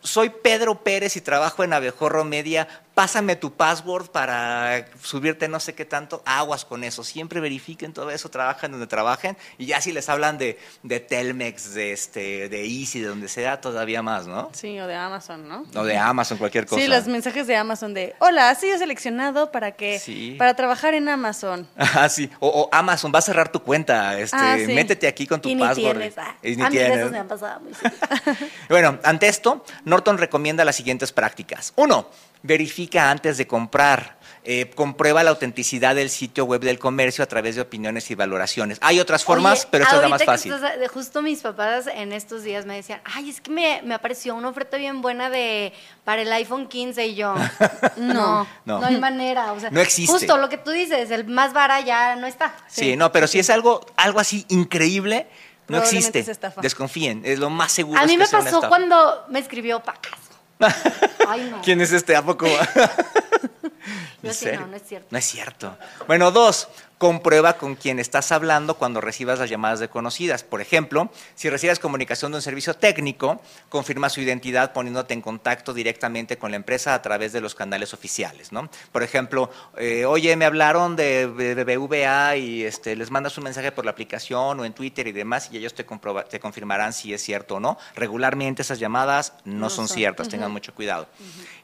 soy 0.00 0.30
Pedro 0.30 0.82
Pérez 0.82 1.16
y 1.16 1.20
trabajo 1.20 1.64
en 1.64 1.72
Abejorro 1.72 2.24
Media, 2.24 2.68
pásame 2.94 3.36
tu 3.36 3.52
password 3.54 4.10
para 4.10 4.84
subirte 5.02 5.48
no 5.48 5.60
sé 5.60 5.74
qué 5.74 5.84
tanto, 5.86 6.22
aguas 6.26 6.64
con 6.66 6.84
eso, 6.84 7.02
siempre 7.04 7.40
verifiquen 7.40 7.92
todo 7.94 8.10
eso, 8.10 8.28
trabajan 8.28 8.70
donde 8.70 8.86
trabajen, 8.86 9.36
y 9.56 9.64
ya 9.66 9.80
si 9.80 9.92
les 9.92 10.08
hablan 10.10 10.36
de, 10.36 10.58
de 10.82 11.00
Telmex, 11.00 11.72
de, 11.72 11.92
este, 11.92 12.48
de 12.50 12.64
Easy, 12.66 13.00
de 13.00 13.08
donde 13.08 13.28
sea, 13.28 13.60
todavía 13.62 14.02
más, 14.02 14.26
¿no? 14.26 14.50
Sí, 14.52 14.78
o 14.78 14.86
de 14.86 14.94
Amazon, 14.94 15.48
¿no? 15.48 15.64
O 15.74 15.84
de 15.84 15.96
Amazon, 15.96 16.36
cualquier 16.36 16.66
cosa. 16.66 16.80
Sí, 16.82 16.86
los 16.88 17.06
mensajes 17.06 17.46
de 17.46 17.56
Amazon 17.56 17.94
de, 17.94 18.14
hola, 18.18 18.50
has 18.50 18.60
sido 18.60 18.76
seleccionado 18.76 19.50
para 19.52 19.72
que, 19.72 19.98
Sí. 19.98 20.34
para 20.38 20.54
trabajar 20.54 20.94
en 20.94 21.08
Amazon. 21.08 21.66
Ah, 21.94 22.08
sí. 22.08 22.28
O, 22.40 22.48
o 22.48 22.68
Amazon, 22.72 23.12
va 23.14 23.18
a 23.20 23.22
cerrar 23.22 23.50
tu 23.52 23.60
cuenta, 23.62 24.18
este, 24.18 24.36
Ah, 24.38 24.56
sí. 24.58 24.72
métete 24.72 25.06
aquí 25.06 25.26
con 25.26 25.40
tu 25.40 25.48
y 25.48 25.54
ni 25.54 25.62
password. 25.62 25.96
tienes. 25.98 26.18
ah. 26.18 26.36
Y 26.42 26.56
ni 26.56 26.62
a 26.62 26.68
tienes. 26.68 27.10
me 27.10 27.18
han 27.18 27.28
pasado 27.28 27.60
muy. 27.60 27.72
Bueno, 28.68 28.98
ante 29.02 29.28
esto, 29.28 29.64
Norton 29.84 30.18
recomienda 30.18 30.64
las 30.64 30.76
siguientes 30.76 31.12
prácticas. 31.12 31.72
Uno, 31.76 32.08
verifica 32.42 33.10
antes 33.10 33.38
de 33.38 33.46
comprar. 33.46 34.20
Eh, 34.44 34.70
comprueba 34.74 35.22
la 35.22 35.30
autenticidad 35.30 35.94
del 35.94 36.10
sitio 36.10 36.44
web 36.46 36.60
del 36.62 36.80
comercio 36.80 37.22
a 37.22 37.28
través 37.28 37.54
de 37.54 37.60
opiniones 37.60 38.10
y 38.10 38.16
valoraciones. 38.16 38.76
Hay 38.80 38.98
otras 38.98 39.22
formas, 39.22 39.60
Oye, 39.60 39.68
pero 39.70 39.84
esta 39.84 39.96
es 39.96 40.02
la 40.02 40.08
más 40.08 40.24
fácil. 40.24 40.52
estás- 40.52 40.80
de 40.80 40.88
justo 40.88 41.22
mis 41.22 41.38
papás 41.42 41.86
en 41.86 42.12
estos 42.12 42.42
días 42.42 42.66
me 42.66 42.74
decían, 42.74 43.00
ay, 43.04 43.30
es 43.30 43.40
que 43.40 43.52
me, 43.52 43.80
me 43.84 43.94
apareció 43.94 44.34
una 44.34 44.48
oferta 44.48 44.78
bien 44.78 45.00
buena 45.00 45.30
de 45.30 45.72
para 46.02 46.22
el 46.22 46.32
iPhone 46.32 46.66
15 46.66 47.06
y 47.06 47.14
yo, 47.14 47.36
no, 47.98 48.48
No. 48.64 48.80
no, 48.80 48.84
hay 48.84 48.96
manera. 48.98 49.52
O 49.52 49.60
sea, 49.60 49.70
No 49.70 49.80
existe. 49.80 50.12
Justo 50.12 50.36
lo 50.36 50.48
que 50.48 50.58
tú 50.58 50.72
dices, 50.72 51.12
el 51.12 51.24
más 51.26 51.52
vara 51.52 51.80
ya 51.80 52.16
no 52.16 52.26
está. 52.26 52.52
Sí, 52.66 52.96
no, 52.96 53.12
pero 53.12 53.28
si 53.28 53.38
es 53.38 53.48
algo, 53.48 53.86
algo 53.96 54.18
así 54.18 54.44
increíble, 54.48 55.28
no 55.68 55.78
existe. 55.78 56.18
es 56.18 56.28
estafa. 56.28 56.60
Desconfíen, 56.60 57.22
es 57.24 57.38
lo 57.38 57.50
más 57.50 57.72
seguro. 57.72 58.00
A 58.00 58.06
mí 58.06 58.16
me 58.16 58.26
pasó 58.26 58.60
cuando 58.68 59.24
me 59.28 59.38
escribió 59.38 59.80
Pacas. 59.80 60.18
Ay, 61.28 61.48
no. 61.50 61.60
¿Quién 61.62 61.80
es 61.80 61.92
este? 61.92 62.14
¿A 62.14 62.22
poco? 62.22 62.46
No 64.22 64.30
es 64.30 64.38
cierto. 64.38 64.66
No 65.10 65.18
es 65.18 65.24
cierto. 65.24 65.76
Bueno, 66.06 66.30
dos, 66.30 66.68
comprueba 67.02 67.54
con 67.54 67.74
quién 67.74 67.98
estás 67.98 68.30
hablando 68.30 68.74
cuando 68.74 69.00
recibas 69.00 69.40
las 69.40 69.50
llamadas 69.50 69.80
de 69.80 69.88
conocidas. 69.88 70.44
Por 70.44 70.60
ejemplo, 70.60 71.10
si 71.34 71.50
recibes 71.50 71.80
comunicación 71.80 72.30
de 72.30 72.36
un 72.36 72.42
servicio 72.42 72.74
técnico, 72.74 73.40
confirma 73.68 74.08
su 74.08 74.20
identidad 74.20 74.72
poniéndote 74.72 75.12
en 75.12 75.20
contacto 75.20 75.74
directamente 75.74 76.38
con 76.38 76.52
la 76.52 76.58
empresa 76.58 76.94
a 76.94 77.02
través 77.02 77.32
de 77.32 77.40
los 77.40 77.56
canales 77.56 77.92
oficiales. 77.92 78.52
¿no? 78.52 78.70
Por 78.92 79.02
ejemplo, 79.02 79.50
eh, 79.78 80.04
oye, 80.04 80.36
me 80.36 80.44
hablaron 80.44 80.94
de 80.94 81.26
BBVA 81.26 82.36
y 82.36 82.62
este, 82.62 82.94
les 82.94 83.10
mandas 83.10 83.36
un 83.36 83.42
mensaje 83.42 83.72
por 83.72 83.84
la 83.84 83.90
aplicación 83.90 84.60
o 84.60 84.64
en 84.64 84.72
Twitter 84.72 85.04
y 85.08 85.12
demás 85.12 85.48
y 85.50 85.56
ellos 85.56 85.74
te, 85.74 85.84
te 86.30 86.38
confirmarán 86.38 86.92
si 86.92 87.12
es 87.12 87.20
cierto 87.20 87.56
o 87.56 87.60
no. 87.60 87.78
Regularmente 87.96 88.62
esas 88.62 88.78
llamadas 88.78 89.32
no, 89.44 89.70
son, 89.70 89.88
ciertas, 89.88 90.28
tengan 90.28 90.52
mucho 90.52 90.72
cuidado. 90.72 91.08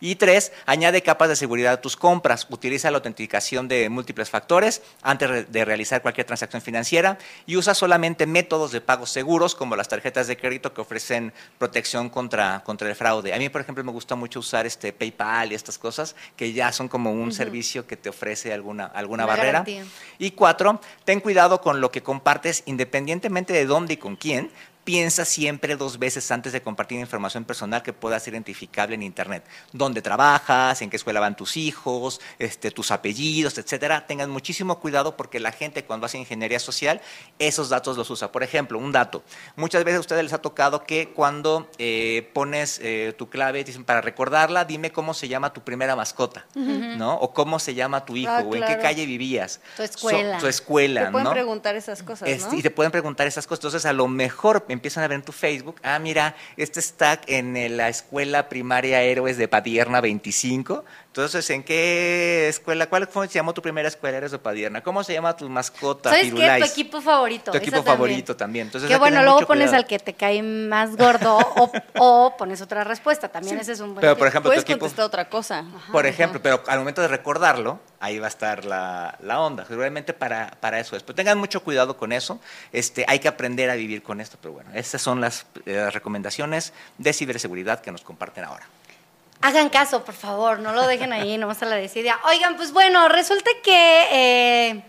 Y 0.01 0.17
tres, 0.17 0.51
añade 0.67 1.01
capas 1.01 1.29
de 1.29 1.37
seguridad 1.37 1.75
a 1.75 1.81
tus 1.81 1.97
compras. 1.97 2.45
Utiliza 2.51 2.91
la 2.91 2.99
autenticación 2.99 3.69
de 3.69 3.89
múltiples 3.89 4.31
factores 4.31 4.83
antes 5.03 5.51
de 5.51 5.65
realizar 5.65 6.03
cualquier 6.03 6.27
transacción 6.27 6.63
financiera 6.63 7.19
y 7.47 7.57
usa 7.57 7.75
solamente 7.75 8.27
métodos 8.27 8.73
de 8.73 8.81
pago 8.81 9.07
seguros 9.07 9.55
como 9.55 9.77
las 9.77 9.89
tarjetas 9.89 10.27
de 10.27 10.37
crédito 10.37 10.73
que 10.73 10.81
ofrecen 10.81 11.33
protección 11.59 12.09
contra, 12.11 12.63
contra 12.65 12.89
el 12.89 12.95
fraude. 12.95 13.35
A 13.35 13.39
mí, 13.39 13.49
por 13.49 13.61
ejemplo, 13.61 13.85
me 13.85 13.93
gusta 13.93 14.15
mucho 14.15 14.41
usar 14.41 14.67
este 14.67 14.93
PayPal 14.93 15.53
y 15.53 15.55
estas 15.55 15.79
cosas 15.79 16.17
que 16.37 16.53
ya 16.53 16.73
son 16.73 16.89
como 16.89 17.13
un 17.13 17.33
servicio 17.33 17.87
que 17.87 17.97
te 17.97 18.09
ofrece 18.09 18.53
alguna, 18.53 18.87
alguna 18.87 19.27
barrera. 19.27 19.65
Y 20.19 20.31
cuatro, 20.33 20.81
ten 21.05 21.21
cuidado 21.21 21.61
con 21.61 21.81
lo 21.81 21.91
que 21.91 22.03
compartes 22.03 22.63
independientemente 22.67 23.53
de 23.53 23.67
dónde 23.67 23.95
y 23.95 23.97
con 23.97 24.17
quién, 24.17 24.51
piensa 24.89 25.27
siempre 25.27 25.77
dos 25.77 25.99
veces 25.99 26.31
antes 26.31 26.51
de 26.51 26.63
compartir 26.63 26.99
información 26.99 27.45
personal 27.45 27.83
que 27.83 27.93
pueda 27.93 28.19
ser 28.19 28.33
identificable 28.33 28.95
en 28.95 29.03
Internet. 29.03 29.45
Dónde 29.71 30.01
trabajas, 30.01 30.81
en 30.81 30.89
qué 30.89 30.97
escuela 30.97 31.21
van 31.21 31.37
tus 31.37 31.59
hijos, 31.59 32.23
este, 32.39 32.71
tus 32.71 32.91
apellidos, 32.91 33.59
etcétera. 33.59 34.07
Tengan 34.07 34.31
muchísimo 34.31 34.81
cuidado 34.81 35.15
porque 35.15 35.41
la 35.41 35.53
gente 35.53 35.85
cuando 35.85 36.07
hace 36.07 36.17
ingeniería 36.17 36.59
social, 36.59 37.03
esos 37.39 37.69
datos 37.69 37.99
los 37.99 38.09
usa. 38.09 38.33
Por 38.33 38.43
ejemplo, 38.43 38.79
un 38.79 38.91
dato. 38.91 39.23
Muchas 39.57 39.85
veces 39.85 39.99
a 39.99 40.01
ustedes 40.01 40.23
les 40.23 40.33
ha 40.33 40.41
tocado 40.41 40.85
que 40.85 41.11
cuando 41.11 41.69
eh, 41.77 42.31
pones 42.33 42.81
eh, 42.83 43.13
tu 43.19 43.29
clave, 43.29 43.65
dicen, 43.65 43.85
para 43.85 44.01
recordarla, 44.01 44.65
dime 44.65 44.91
cómo 44.91 45.13
se 45.13 45.29
llama 45.29 45.53
tu 45.53 45.61
primera 45.61 45.97
mascota, 45.97 46.47
¿no? 46.55 47.15
O 47.17 47.35
cómo 47.35 47.59
se 47.59 47.75
llama 47.75 48.07
tu 48.07 48.17
hijo, 48.17 48.33
ah, 48.33 48.43
o 48.43 48.55
en 48.57 48.65
qué 48.65 48.79
calle 48.79 49.05
vivías. 49.05 49.61
Tu 49.77 49.83
escuela. 49.83 50.39
tu 50.39 50.47
escuela, 50.47 51.05
Te 51.05 51.11
pueden 51.11 51.31
preguntar 51.31 51.77
esas 51.77 52.03
cosas, 52.03 52.27
este, 52.27 52.57
Y 52.57 52.63
te 52.63 52.71
pueden 52.71 52.91
preguntar 52.91 53.27
esas 53.27 53.47
cosas. 53.47 53.59
Entonces, 53.59 53.85
a 53.85 53.93
lo 53.93 54.09
mejor 54.09 54.65
empiezan 54.79 55.05
a 55.05 55.09
ver 55.09 55.17
en 55.17 55.23
tu 55.23 55.33
Facebook, 55.33 55.77
ah, 55.83 55.99
mira, 55.99 56.35
este 56.57 56.81
está 56.81 57.21
en 57.27 57.77
la 57.77 57.89
escuela 57.89 58.49
primaria 58.49 59.03
Héroes 59.03 59.37
de 59.37 59.49
Padierna 59.49 60.01
25. 60.01 60.85
Entonces, 61.19 61.51
¿en 61.51 61.65
qué 61.65 62.47
escuela? 62.49 62.87
¿Cuál 62.87 63.09
se 63.13 63.35
llamó 63.35 63.53
tu 63.53 63.61
primera 63.61 63.89
escuela 63.89 64.19
Héroes 64.19 64.31
de 64.31 64.39
Padierna? 64.39 64.85
¿Cómo 64.85 65.03
se 65.03 65.15
llama 65.15 65.37
tu 65.37 65.49
mascota? 65.49 66.11
¿Sabes 66.11 66.33
qué? 66.33 66.59
Tu 66.61 66.65
equipo 66.65 67.01
favorito. 67.01 67.51
Tu 67.51 67.59
equipo 67.59 67.83
favorito 67.83 68.37
también. 68.37 68.69
Entonces, 68.69 68.89
qué 68.89 68.97
bueno, 68.97 69.21
luego 69.25 69.45
pones 69.45 69.73
al 69.73 69.85
que 69.85 69.99
te 69.99 70.15
cae 70.15 70.45
más 70.45 70.95
gordo 70.95 71.37
o, 71.97 72.37
pones 72.39 72.63
otra 72.63 72.85
respuesta. 72.85 73.29
También 73.29 73.59
ese 73.59 73.73
es 73.73 73.81
un 73.81 73.95
buen 73.95 74.01
Pero, 74.03 74.17
por 74.17 74.29
ejemplo, 74.29 74.51
Puedes 74.51 74.65
tu 74.65 74.71
equipo, 74.71 74.85
contestar 74.85 75.07
otra 75.07 75.29
cosa. 75.29 75.65
por 75.91 76.07
ejemplo, 76.07 76.41
pero 76.41 76.63
al 76.69 76.79
momento 76.79 77.03
de 77.03 77.09
recordarlo, 77.09 77.81
ahí 77.99 78.21
va 78.21 78.27
a 78.27 78.31
estar 78.31 78.65
la, 78.65 79.19
la 79.21 79.41
onda. 79.41 79.65
Seguramente 79.65 80.13
para, 80.13 80.53
para 80.61 80.79
eso 80.79 80.95
es. 80.95 81.03
Pero 81.03 81.17
tengan 81.17 81.37
mucho 81.37 81.65
cuidado 81.65 81.97
con 81.97 82.13
eso. 82.13 82.39
Este, 82.73 83.05
hay 83.09 83.19
que 83.19 83.27
aprender 83.27 83.71
a 83.71 83.75
vivir 83.75 84.05
con 84.05 84.21
esto. 84.21 84.39
Pero 84.41 84.55
bueno, 84.55 84.71
estas 84.73 85.03
son 85.03 85.21
las 85.21 85.47
eh, 85.67 85.91
recomendaciones 85.91 86.73
de 86.97 87.13
ciberseguridad 87.13 87.81
que 87.81 87.91
nos 87.91 88.03
comparten 88.03 88.45
ahora. 88.45 88.69
Hagan 89.41 89.69
caso, 89.69 90.05
por 90.05 90.15
favor, 90.15 90.59
no 90.59 90.73
lo 90.73 90.87
dejen 90.87 91.13
ahí, 91.13 91.39
no 91.39 91.47
a 91.63 91.67
la 91.67 91.77
desidia. 91.77 92.19
Oigan, 92.25 92.57
pues 92.57 92.73
bueno, 92.73 93.09
resulta 93.09 93.51
que 93.63 94.03
eh, 94.11 94.83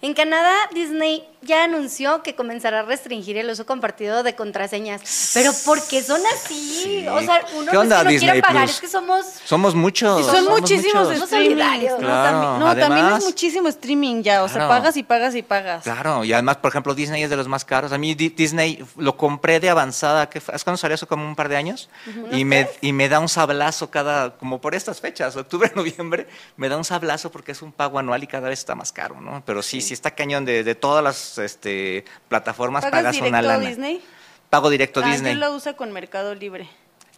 en 0.00 0.14
Canadá 0.14 0.54
Disney 0.72 1.24
ya 1.42 1.64
anunció 1.64 2.22
que 2.22 2.34
comenzará 2.34 2.80
a 2.80 2.82
restringir 2.82 3.36
el 3.36 3.50
uso 3.50 3.66
compartido 3.66 4.22
de 4.22 4.34
contraseñas. 4.34 5.30
Pero 5.34 5.52
¿por 5.64 5.82
qué 5.86 6.02
son 6.02 6.20
así? 6.34 7.06
O 7.08 7.20
sea, 7.20 7.44
uno 7.56 7.72
no 7.72 7.82
es 7.82 7.88
que 7.88 8.04
no 8.04 8.18
quiera 8.18 8.40
pagar, 8.40 8.68
es 8.68 8.80
que 8.80 8.88
somos... 8.88 9.26
Somos 9.44 9.74
muchos. 9.74 10.24
son 10.24 10.44
muchísimos 10.48 11.10
streaming. 11.10 11.56
Claro, 11.98 12.58
no, 12.58 12.76
también 12.76 13.06
es 13.16 13.24
muchísimo 13.24 13.68
streaming 13.68 14.22
ya. 14.22 14.44
O 14.44 14.48
sea, 14.48 14.68
pagas 14.68 14.96
y 14.96 15.02
pagas 15.02 15.34
y 15.34 15.42
pagas. 15.42 15.82
Claro, 15.82 16.24
y 16.24 16.32
además, 16.32 16.58
por 16.58 16.70
ejemplo, 16.70 16.94
Disney 16.94 17.22
es 17.22 17.30
de 17.30 17.36
los 17.36 17.48
más 17.48 17.64
caros. 17.64 17.92
A 17.92 17.98
mí 17.98 18.14
Disney 18.14 18.84
lo 18.96 19.16
compré 19.16 19.58
de 19.60 19.68
avanzada. 19.68 20.30
¿Es 20.32 20.64
cuando 20.64 20.76
salió 20.76 20.94
eso? 20.94 21.08
Como 21.08 21.26
un 21.26 21.34
par 21.34 21.48
de 21.48 21.56
años. 21.56 21.88
y, 22.30 22.44
me, 22.44 22.68
y 22.80 22.92
me 22.92 23.08
da 23.08 23.18
un 23.18 23.28
sablazo 23.28 23.90
cada... 23.90 24.36
Como 24.36 24.60
por 24.60 24.74
estas 24.74 25.00
fechas, 25.00 25.36
octubre, 25.36 25.72
noviembre, 25.76 26.28
me 26.56 26.68
da 26.68 26.76
un 26.76 26.84
sablazo 26.84 27.30
porque 27.30 27.52
es 27.52 27.62
un 27.62 27.72
pago 27.72 27.98
anual 27.98 28.22
y 28.22 28.26
cada 28.26 28.48
vez 28.48 28.60
está 28.60 28.74
más 28.74 28.92
caro, 28.92 29.20
¿no? 29.20 29.42
Pero 29.44 29.62
sí, 29.62 29.80
sí, 29.80 29.94
está 29.94 30.12
cañón 30.12 30.44
de, 30.44 30.62
de 30.62 30.74
todas 30.74 31.02
las 31.02 31.31
este, 31.38 32.04
plataformas 32.28 32.84
pagas, 32.84 33.16
pagas 33.16 33.28
una 33.28 33.42
lana. 33.42 33.68
Disney? 33.68 34.02
Pago 34.50 34.68
directo 34.70 35.00
ah, 35.02 35.10
Disney. 35.10 35.34
Yo 35.34 35.40
lo 35.40 35.54
uso 35.54 35.76
con 35.76 35.92
Mercado 35.92 36.34
Libre. 36.34 36.68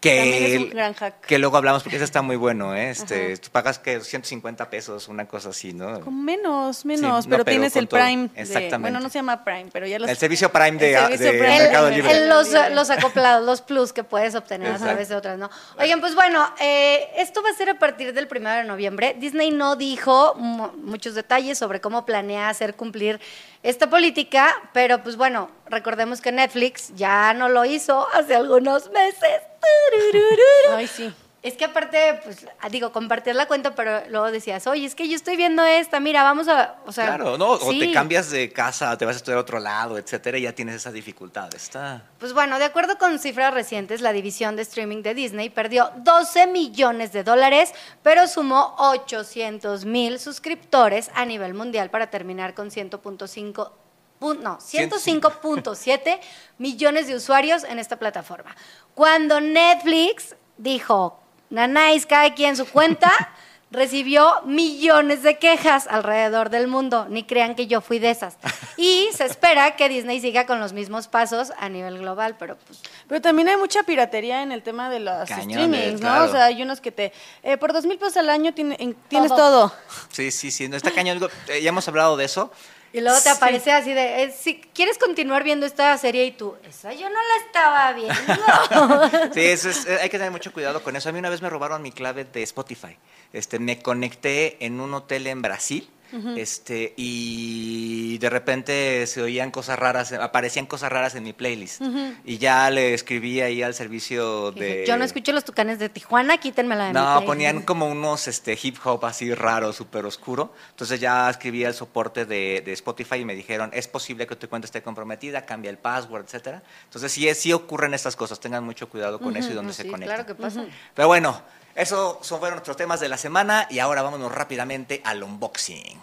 Que, 0.04 0.54
es 0.54 0.60
un 0.60 0.70
gran 0.70 0.94
hack. 0.94 1.20
que 1.22 1.38
luego 1.38 1.56
hablamos 1.56 1.82
porque 1.82 1.96
eso 1.96 2.04
está 2.04 2.20
muy 2.22 2.36
bueno, 2.36 2.74
¿eh? 2.74 2.90
Este, 2.90 3.36
tú 3.38 3.48
pagas 3.50 3.78
que 3.78 4.00
150 4.00 4.68
pesos, 4.68 5.08
una 5.08 5.26
cosa 5.26 5.48
así, 5.48 5.72
¿no? 5.72 6.00
Con 6.00 6.24
menos, 6.24 6.84
menos, 6.84 7.26
pero, 7.26 7.44
tienes 7.44 7.74
el 7.76 7.88
Prime. 7.88 8.28
Exactamente. 8.34 8.78
bueno, 8.78 9.00
no 9.00 9.08
se 9.08 9.18
llama 9.18 9.44
Prime, 9.44 9.68
pero 9.72 9.86
ya 9.86 9.98
lo 9.98 10.06
El 10.06 10.16
servicio 10.16 10.52
Prime 10.52 10.72
de, 10.72 10.92
Mercado 11.40 11.90
Libre. 11.90 12.28
los, 12.28 12.48
los, 12.72 12.90
acoplados, 12.90 13.44
los 13.44 13.62
plus 13.62 13.92
que 13.92 14.04
puedes 14.04 14.34
obtener 14.34 14.72
a 14.72 14.78
través 14.78 15.08
de 15.08 15.16
otras, 15.16 15.38
¿no? 15.38 15.50
Oigan, 15.78 16.00
pues 16.00 16.14
bueno, 16.14 16.52
eh, 16.60 17.08
esto 17.16 17.42
va 17.42 17.50
a 17.50 17.54
ser 17.54 17.70
a 17.70 17.78
partir 17.78 18.12
del 18.12 18.28
primero 18.28 18.56
de 18.56 18.64
noviembre. 18.64 19.16
Disney 19.18 19.50
no 19.50 19.76
dijo 19.76 20.34
muchos 20.34 21.14
detalles 21.14 21.58
sobre 21.58 21.80
cómo 21.80 22.04
planea 22.04 22.48
hacer 22.48 22.74
cumplir 22.74 23.20
esta 23.62 23.88
política, 23.88 24.54
pero 24.74 25.02
pues 25.02 25.16
bueno, 25.16 25.50
recordemos 25.66 26.20
que 26.20 26.32
Netflix 26.32 26.94
ya 26.94 27.34
no 27.34 27.48
lo 27.48 27.64
hizo 27.64 28.06
hace 28.12 28.34
algunos 28.34 28.90
meses. 28.90 29.40
Ay, 30.70 30.86
sí. 30.86 31.12
Es 31.44 31.58
que 31.58 31.66
aparte, 31.66 32.20
pues, 32.24 32.46
digo, 32.70 32.90
compartir 32.90 33.34
la 33.34 33.44
cuenta, 33.44 33.74
pero 33.74 34.00
luego 34.08 34.30
decías, 34.30 34.66
oye, 34.66 34.86
es 34.86 34.94
que 34.94 35.06
yo 35.10 35.14
estoy 35.14 35.36
viendo 35.36 35.62
esta, 35.62 36.00
mira, 36.00 36.22
vamos 36.22 36.48
a, 36.48 36.76
o 36.86 36.92
sea... 36.92 37.04
Claro, 37.04 37.36
¿no? 37.36 37.50
O 37.50 37.68
te 37.68 37.92
cambias 37.92 38.30
de 38.30 38.50
casa, 38.50 38.96
te 38.96 39.04
vas 39.04 39.16
a 39.16 39.18
estudiar 39.18 39.36
a 39.36 39.40
otro 39.42 39.60
lado, 39.60 39.98
etcétera, 39.98 40.38
y 40.38 40.42
ya 40.42 40.54
tienes 40.54 40.76
esa 40.76 40.90
dificultad, 40.90 41.54
está... 41.54 42.02
Pues 42.18 42.32
bueno, 42.32 42.58
de 42.58 42.64
acuerdo 42.64 42.96
con 42.96 43.18
cifras 43.18 43.52
recientes, 43.52 44.00
la 44.00 44.14
división 44.14 44.56
de 44.56 44.62
streaming 44.62 45.02
de 45.02 45.12
Disney 45.12 45.50
perdió 45.50 45.92
12 45.98 46.46
millones 46.46 47.12
de 47.12 47.24
dólares, 47.24 47.74
pero 48.02 48.26
sumó 48.26 48.74
800 48.78 49.84
mil 49.84 50.18
suscriptores 50.18 51.10
a 51.14 51.26
nivel 51.26 51.52
mundial 51.52 51.90
para 51.90 52.08
terminar 52.08 52.54
con 52.54 52.70
100.5 52.70 53.83
no, 54.32 54.58
105.7 54.58 56.20
millones 56.58 57.06
de 57.06 57.16
usuarios 57.16 57.64
en 57.64 57.78
esta 57.78 57.98
plataforma. 57.98 58.56
Cuando 58.94 59.42
Netflix 59.42 60.36
dijo, 60.56 61.20
nanáis, 61.50 62.06
cada 62.06 62.32
quien 62.34 62.56
su 62.56 62.64
cuenta, 62.64 63.12
recibió 63.74 64.40
millones 64.44 65.22
de 65.22 65.38
quejas 65.38 65.86
alrededor 65.88 66.48
del 66.48 66.68
mundo. 66.68 67.06
Ni 67.10 67.24
crean 67.24 67.54
que 67.54 67.66
yo 67.66 67.80
fui 67.80 67.98
de 67.98 68.10
esas. 68.10 68.36
Y 68.76 69.08
se 69.14 69.24
espera 69.24 69.76
que 69.76 69.88
Disney 69.88 70.20
siga 70.20 70.46
con 70.46 70.60
los 70.60 70.72
mismos 70.72 71.08
pasos 71.08 71.52
a 71.58 71.68
nivel 71.68 71.98
global, 71.98 72.36
pero 72.38 72.56
pues... 72.56 72.80
Pero 73.08 73.20
también 73.20 73.48
hay 73.48 73.56
mucha 73.56 73.82
piratería 73.82 74.42
en 74.42 74.52
el 74.52 74.62
tema 74.62 74.88
de 74.88 75.00
los 75.00 75.28
streamings, 75.28 76.00
¿no? 76.00 76.24
O 76.24 76.28
sea, 76.28 76.46
hay 76.46 76.62
unos 76.62 76.80
que 76.80 76.92
te... 76.92 77.12
Eh, 77.42 77.56
por 77.56 77.72
dos 77.72 77.84
mil 77.84 77.98
pesos 77.98 78.16
al 78.16 78.30
año 78.30 78.54
tienes 78.54 79.28
todo. 79.28 79.72
Sí, 80.10 80.30
sí, 80.30 80.50
sí. 80.50 80.68
No 80.68 80.76
está 80.76 80.92
cañón. 80.92 81.28
Eh, 81.48 81.60
ya 81.60 81.68
hemos 81.68 81.86
hablado 81.88 82.16
de 82.16 82.24
eso. 82.24 82.50
Y 82.94 83.00
luego 83.00 83.20
te 83.20 83.28
aparece 83.28 83.72
así 83.72 83.92
de, 83.92 84.22
eh, 84.22 84.30
si 84.30 84.60
quieres 84.72 84.98
continuar 84.98 85.42
viendo 85.42 85.66
esta 85.66 85.98
serie 85.98 86.26
y 86.26 86.30
tú, 86.30 86.54
esa 86.62 86.92
yo 86.92 87.10
no 87.10 87.16
la 87.16 87.44
estaba 87.44 87.92
viendo. 87.92 89.32
sí, 89.34 89.40
eso 89.40 89.68
es, 89.68 89.84
eh, 89.88 89.98
hay 90.00 90.08
que 90.08 90.16
tener 90.16 90.30
mucho 90.30 90.52
cuidado 90.52 90.80
con 90.80 90.94
eso. 90.94 91.08
A 91.08 91.12
mí 91.12 91.18
una 91.18 91.28
vez 91.28 91.42
me 91.42 91.50
robaron 91.50 91.82
mi 91.82 91.90
clave 91.90 92.24
de 92.24 92.44
Spotify. 92.44 92.96
Este, 93.32 93.58
me 93.58 93.80
conecté 93.80 94.64
en 94.64 94.80
un 94.80 94.94
hotel 94.94 95.26
en 95.26 95.42
Brasil 95.42 95.90
este, 96.36 96.94
y 96.96 98.18
de 98.18 98.30
repente 98.30 99.06
se 99.06 99.22
oían 99.22 99.50
cosas 99.50 99.78
raras, 99.78 100.12
aparecían 100.12 100.66
cosas 100.66 100.90
raras 100.90 101.14
en 101.14 101.24
mi 101.24 101.32
playlist. 101.32 101.82
Y 102.24 102.38
ya 102.38 102.70
le 102.70 102.94
escribí 102.94 103.40
ahí 103.40 103.62
al 103.62 103.74
servicio 103.74 104.52
de... 104.52 104.84
Yo 104.86 104.96
no 104.96 105.04
escucho 105.04 105.32
los 105.32 105.44
tucanes 105.44 105.78
de 105.78 105.88
Tijuana, 105.88 106.38
quítenmela 106.38 106.86
de 106.86 106.92
No, 106.92 107.24
ponían 107.24 107.62
como 107.62 107.86
unos 107.86 108.28
este, 108.28 108.58
hip 108.60 108.76
hop 108.84 109.04
así 109.04 109.34
raro, 109.34 109.72
súper 109.72 110.04
oscuro. 110.06 110.52
Entonces 110.70 111.00
ya 111.00 111.28
escribí 111.30 111.64
al 111.64 111.74
soporte 111.74 112.24
de, 112.24 112.62
Spotify 112.74 113.16
y 113.16 113.24
me 113.24 113.34
dijeron, 113.34 113.70
es 113.72 113.88
posible 113.88 114.26
que 114.26 114.36
tu 114.36 114.48
cuenta 114.48 114.66
esté 114.66 114.82
comprometida, 114.82 115.42
cambia 115.42 115.70
el 115.70 115.78
password, 115.78 116.24
etcétera. 116.24 116.62
Entonces 116.84 117.12
sí, 117.12 117.32
sí 117.34 117.52
ocurren 117.52 117.94
estas 117.94 118.16
cosas, 118.16 118.40
tengan 118.40 118.64
mucho 118.64 118.88
cuidado 118.88 119.18
con 119.20 119.36
eso 119.36 119.50
y 119.50 119.54
dónde 119.54 119.72
se 119.72 119.86
conectan. 119.86 120.16
claro 120.16 120.26
que 120.26 120.34
pasa. 120.34 120.64
Pero 120.94 121.08
bueno, 121.08 121.40
esos 121.74 122.18
son, 122.26 122.38
fueron 122.38 122.56
nuestros 122.56 122.76
temas 122.76 123.00
de 123.00 123.08
la 123.08 123.16
semana 123.16 123.66
y 123.70 123.80
ahora 123.80 124.02
vámonos 124.02 124.32
rápidamente 124.32 125.00
al 125.04 125.22
unboxing. 125.22 126.00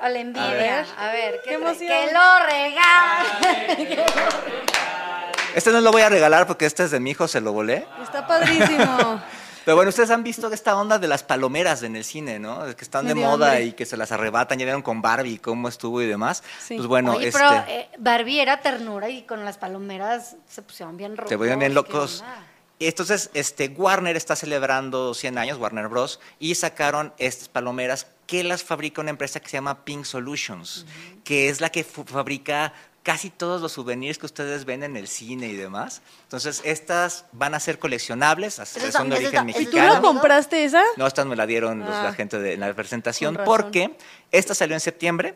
A 0.00 0.08
la 0.08 0.18
envidia. 0.18 0.86
A 0.98 1.12
ver, 1.12 1.40
qué, 1.44 1.54
emoción. 1.54 1.88
Que 1.88 2.10
lo 2.12 2.46
regale. 2.46 4.04
Este 5.54 5.70
no 5.70 5.82
lo 5.82 5.92
voy 5.92 6.00
a 6.00 6.08
regalar 6.08 6.46
porque 6.46 6.64
este 6.64 6.84
es 6.84 6.90
de 6.92 6.98
mi 6.98 7.10
hijo, 7.10 7.28
se 7.28 7.42
lo 7.42 7.52
volé. 7.52 7.86
Está 8.02 8.26
padrísimo. 8.26 9.20
Pero 9.64 9.76
bueno, 9.76 9.90
ustedes 9.90 10.10
han 10.10 10.24
visto 10.24 10.50
esta 10.52 10.76
onda 10.76 10.98
de 10.98 11.06
las 11.06 11.22
palomeras 11.22 11.82
en 11.82 11.94
el 11.94 12.04
cine, 12.04 12.38
¿no? 12.40 12.64
Que 12.74 12.82
están 12.82 13.06
de 13.06 13.14
moda 13.14 13.50
hambre. 13.50 13.66
y 13.66 13.72
que 13.72 13.86
se 13.86 13.96
las 13.96 14.10
arrebatan. 14.10 14.58
Ya 14.58 14.64
vieron 14.64 14.82
con 14.82 15.02
Barbie 15.02 15.38
cómo 15.38 15.68
estuvo 15.68 16.02
y 16.02 16.06
demás. 16.06 16.42
Sí. 16.58 16.76
Pues 16.76 16.88
bueno, 16.88 17.12
Oye, 17.12 17.28
este, 17.28 17.38
pero 17.38 17.64
eh, 17.68 17.88
Barbie 17.98 18.40
era 18.40 18.60
ternura 18.60 19.08
y 19.08 19.22
con 19.22 19.44
las 19.44 19.58
palomeras 19.58 20.36
se 20.48 20.62
pusieron 20.62 20.96
bien 20.96 21.16
rojos. 21.16 21.28
se 21.28 21.36
volvieron 21.36 21.60
bien 21.60 21.70
¿qué 21.70 21.74
locos. 21.74 22.24
Entonces, 22.88 23.30
este, 23.34 23.68
Warner 23.68 24.16
está 24.16 24.36
celebrando 24.36 25.14
100 25.14 25.38
años, 25.38 25.58
Warner 25.58 25.88
Bros., 25.88 26.20
y 26.38 26.54
sacaron 26.54 27.12
estas 27.18 27.48
palomeras 27.48 28.06
que 28.26 28.44
las 28.44 28.62
fabrica 28.62 29.00
una 29.00 29.10
empresa 29.10 29.40
que 29.40 29.48
se 29.48 29.56
llama 29.56 29.84
Pink 29.84 30.04
Solutions, 30.04 30.86
que 31.24 31.48
es 31.48 31.60
la 31.60 31.70
que 31.70 31.84
fabrica 31.84 32.72
casi 33.02 33.30
todos 33.30 33.60
los 33.60 33.72
souvenirs 33.72 34.16
que 34.16 34.26
ustedes 34.26 34.64
ven 34.64 34.84
en 34.84 34.96
el 34.96 35.08
cine 35.08 35.48
y 35.48 35.56
demás. 35.56 36.02
Entonces, 36.22 36.62
estas 36.64 37.24
van 37.32 37.52
a 37.54 37.58
ser 37.60 37.80
coleccionables, 37.80 38.54
son 38.54 38.64
de 38.64 38.70
está- 38.72 38.88
eso 38.88 39.00
origen 39.02 39.24
está- 39.24 39.40
¿Y 39.42 39.52
tú 39.52 39.58
mexicano. 39.76 39.94
lo 39.96 40.02
compraste 40.02 40.64
esa? 40.64 40.84
No, 40.96 41.06
estas 41.08 41.26
me 41.26 41.34
la 41.34 41.44
dieron 41.46 41.80
los- 41.80 41.88
Ah. 41.90 42.04
la 42.04 42.12
gente 42.14 42.38
de 42.38 42.56
la 42.56 42.72
presentación, 42.74 43.40
porque 43.44 43.96
esta 44.30 44.54
salió 44.54 44.74
en 44.76 44.80
septiembre 44.80 45.34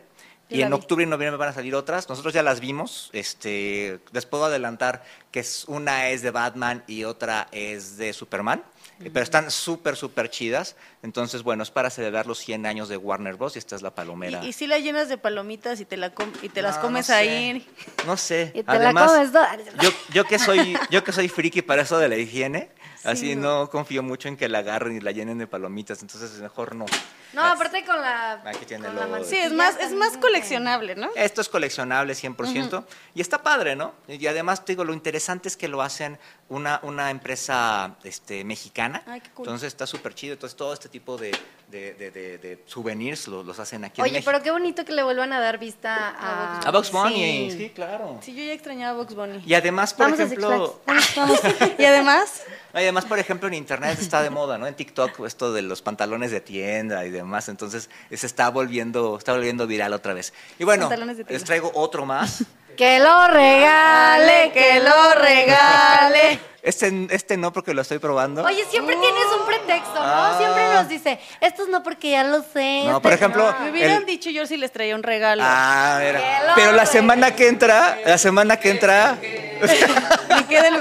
Yo 0.49 0.57
y 0.57 0.61
en 0.61 0.69
vi. 0.69 0.73
octubre 0.75 1.03
y 1.03 1.07
noviembre 1.07 1.37
van 1.37 1.49
a 1.49 1.53
salir 1.53 1.75
otras. 1.75 2.07
Nosotros 2.09 2.33
ya 2.33 2.43
las 2.43 2.59
vimos. 2.59 3.09
Este, 3.13 3.99
les 4.11 4.25
puedo 4.25 4.45
adelantar 4.45 5.03
que 5.31 5.39
es, 5.41 5.65
una 5.67 6.09
es 6.09 6.21
de 6.21 6.31
Batman 6.31 6.83
y 6.87 7.03
otra 7.03 7.47
es 7.51 7.97
de 7.97 8.13
Superman. 8.13 8.63
eh, 9.01 9.09
Pero 9.13 9.23
están 9.23 9.51
súper, 9.51 9.95
súper 9.95 10.29
chidas. 10.29 10.75
Entonces, 11.03 11.43
bueno, 11.43 11.63
es 11.63 11.69
para 11.71 11.89
celebrar 11.89 12.25
los 12.27 12.39
100 12.39 12.65
años 12.65 12.87
de 12.89 12.97
Warner 12.97 13.35
Bros. 13.35 13.55
Y 13.55 13.59
esta 13.59 13.75
es 13.75 13.81
la 13.81 13.93
palomera. 13.93 14.41
Y, 14.43 14.47
y 14.49 14.53
si 14.53 14.67
la 14.67 14.79
llenas 14.79 15.09
de 15.09 15.17
palomitas 15.17 15.79
y 15.81 15.85
te, 15.85 15.97
la 15.97 16.11
com- 16.11 16.31
y 16.41 16.49
te 16.49 16.61
las 16.61 16.77
No, 16.77 16.81
comes 16.83 17.09
no 17.09 17.13
sé. 17.15 17.19
ahí. 17.19 17.67
No 18.05 18.15
sé. 18.17 18.51
Y 18.55 18.63
te 18.63 18.71
Además, 18.71 19.11
la 19.33 19.51
comes 19.51 19.65
yo, 19.81 19.89
yo 20.13 20.23
que 20.23 20.39
soy, 20.39 20.77
yo 20.89 21.03
que 21.03 21.11
soy 21.11 21.27
friki 21.29 21.61
para 21.61 21.81
eso 21.81 21.97
de 21.99 22.07
la 22.09 22.15
higiene, 22.15 22.69
así 23.07 23.35
no. 23.35 23.61
no 23.61 23.69
confío 23.69 24.03
mucho 24.03 24.27
en 24.27 24.37
que 24.37 24.47
la 24.47 24.59
agarren 24.59 24.95
y 24.97 24.99
la 24.99 25.11
llenen 25.11 25.37
de 25.37 25.47
palomitas. 25.47 26.01
Entonces, 26.01 26.39
mejor 26.39 26.75
no. 26.75 26.85
No, 27.33 27.43
aparte 27.43 27.83
con 27.85 27.99
la. 27.99 28.41
Aquí 28.45 28.65
tiene 28.65 28.87
con 28.87 28.97
el 28.97 29.11
la 29.11 29.23
Sí, 29.23 29.37
es 29.37 29.53
más, 29.53 29.77
es 29.77 29.93
más 29.93 30.17
coleccionable, 30.17 30.95
¿no? 30.95 31.09
Esto 31.15 31.41
es 31.41 31.49
coleccionable 31.49 32.13
100% 32.13 32.85
y 33.13 33.21
está 33.21 33.41
padre, 33.43 33.75
¿no? 33.75 33.93
Y 34.07 34.25
además, 34.27 34.63
te 34.63 34.73
digo, 34.73 34.83
lo 34.83 34.93
interesante 34.93 35.47
es 35.47 35.57
que 35.57 35.67
lo 35.67 35.81
hacen 35.81 36.17
una, 36.49 36.79
una 36.83 37.11
empresa 37.11 37.95
este, 38.03 38.43
mexicana. 38.43 39.03
Ay, 39.05 39.21
qué 39.21 39.29
cool. 39.31 39.45
Entonces 39.45 39.67
está 39.67 39.85
súper 39.85 40.13
chido. 40.13 40.33
Entonces 40.33 40.55
todo 40.55 40.73
este 40.73 40.89
tipo 40.89 41.17
de, 41.17 41.31
de, 41.67 41.93
de- 41.95 42.11
de- 42.11 42.37
de 42.37 42.63
souvenirs 42.65 43.27
los, 43.27 43.45
los 43.45 43.59
hacen 43.59 43.83
aquí 43.83 43.99
en 43.99 44.05
Oye, 44.05 44.13
México. 44.13 44.31
pero 44.31 44.43
qué 44.43 44.51
bonito 44.51 44.85
que 44.85 44.93
le 44.93 45.03
vuelvan 45.03 45.33
a 45.33 45.39
dar 45.41 45.57
vista 45.57 46.15
a. 46.17 46.59
A 46.61 46.71
Box 46.71 46.91
Bunny, 46.91 47.51
Sí. 47.51 47.57
sí, 47.57 47.69
claro. 47.71 48.19
Sí, 48.21 48.33
yo 48.33 48.43
ya 48.43 48.53
extrañaba 48.53 48.91
a 48.91 49.01
Box 49.03 49.13
Bunny. 49.15 49.43
Y 49.45 49.53
además, 49.53 49.93
por 49.93 50.05
Vamos 50.05 50.19
a 50.21 50.27
Six 50.29 50.37
ejemplo, 50.37 50.79
Flags. 50.85 51.15
Vamos, 51.15 51.41
vamos. 51.51 51.75
Y 51.77 51.83
además, 51.85 52.43
y 52.73 52.77
además, 52.77 53.05
por 53.05 53.19
ejemplo, 53.19 53.47
en 53.49 53.53
internet 53.55 53.97
está 53.99 54.21
de 54.23 54.29
moda, 54.29 54.57
¿no? 54.57 54.65
En 54.67 54.75
TikTok 54.75 55.19
esto 55.25 55.51
de 55.51 55.61
los 55.61 55.81
pantalones 55.81 56.31
de 56.31 56.39
tienda 56.41 57.05
y 57.05 57.09
demás, 57.09 57.49
entonces 57.49 57.89
se 58.11 58.25
está 58.25 58.49
volviendo, 58.49 59.17
está 59.17 59.33
volviendo 59.33 59.67
viral 59.67 59.91
otra 59.93 60.13
vez. 60.13 60.33
Y 60.59 60.63
bueno, 60.63 60.89
les 61.29 61.43
traigo 61.43 61.71
otro 61.75 62.05
más. 62.05 62.43
Que 62.77 62.99
lo 62.99 63.27
regale, 63.27 64.51
que 64.53 64.79
lo 64.79 65.15
regale. 65.15 66.39
Este, 66.61 67.07
este 67.11 67.37
no 67.37 67.51
porque 67.53 67.73
lo 67.73 67.81
estoy 67.81 67.97
probando. 67.97 68.43
Oye, 68.43 68.63
siempre 68.69 68.95
tienes 68.97 69.23
un 69.39 69.45
pretexto, 69.47 69.93
¿no? 69.95 70.01
Ah. 70.03 70.35
Siempre 70.37 70.67
nos 70.73 70.87
dice, 70.89 71.19
estos 71.41 71.69
no 71.69 71.81
porque 71.81 72.11
ya 72.11 72.23
lo 72.23 72.43
sé. 72.43 72.83
No, 72.85 73.01
por 73.01 73.13
ejemplo, 73.13 73.51
no". 73.51 73.59
me 73.61 73.71
hubieran 73.71 73.97
El- 73.97 74.05
dicho 74.05 74.29
yo 74.29 74.45
si 74.45 74.57
les 74.57 74.71
traía 74.71 74.95
un 74.95 75.01
regalo. 75.03 75.41
Ah, 75.45 75.99
mira. 76.03 76.21
Pero 76.55 76.73
la 76.73 76.85
semana 76.85 77.33
que 77.33 77.47
entra, 77.47 77.97
la 78.05 78.17
semana 78.17 78.57
que 78.57 78.69
entra, 78.69 79.17
Me 79.21 80.45
queda 80.47 80.67
el. 80.67 80.79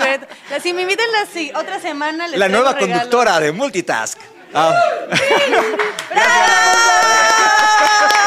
La- 0.51 0.61
Si 0.61 0.73
me 0.75 0.83
invitan 0.83 1.07
la 1.13 1.25
si- 1.33 1.53
otra 1.55 1.79
semana, 1.81 2.27
les 2.29 2.39
la 2.39 2.49
nueva 2.49 2.77
conductora 2.77 3.41
de 3.41 3.53
Multitask. 3.53 4.19
Ah, 4.55 4.75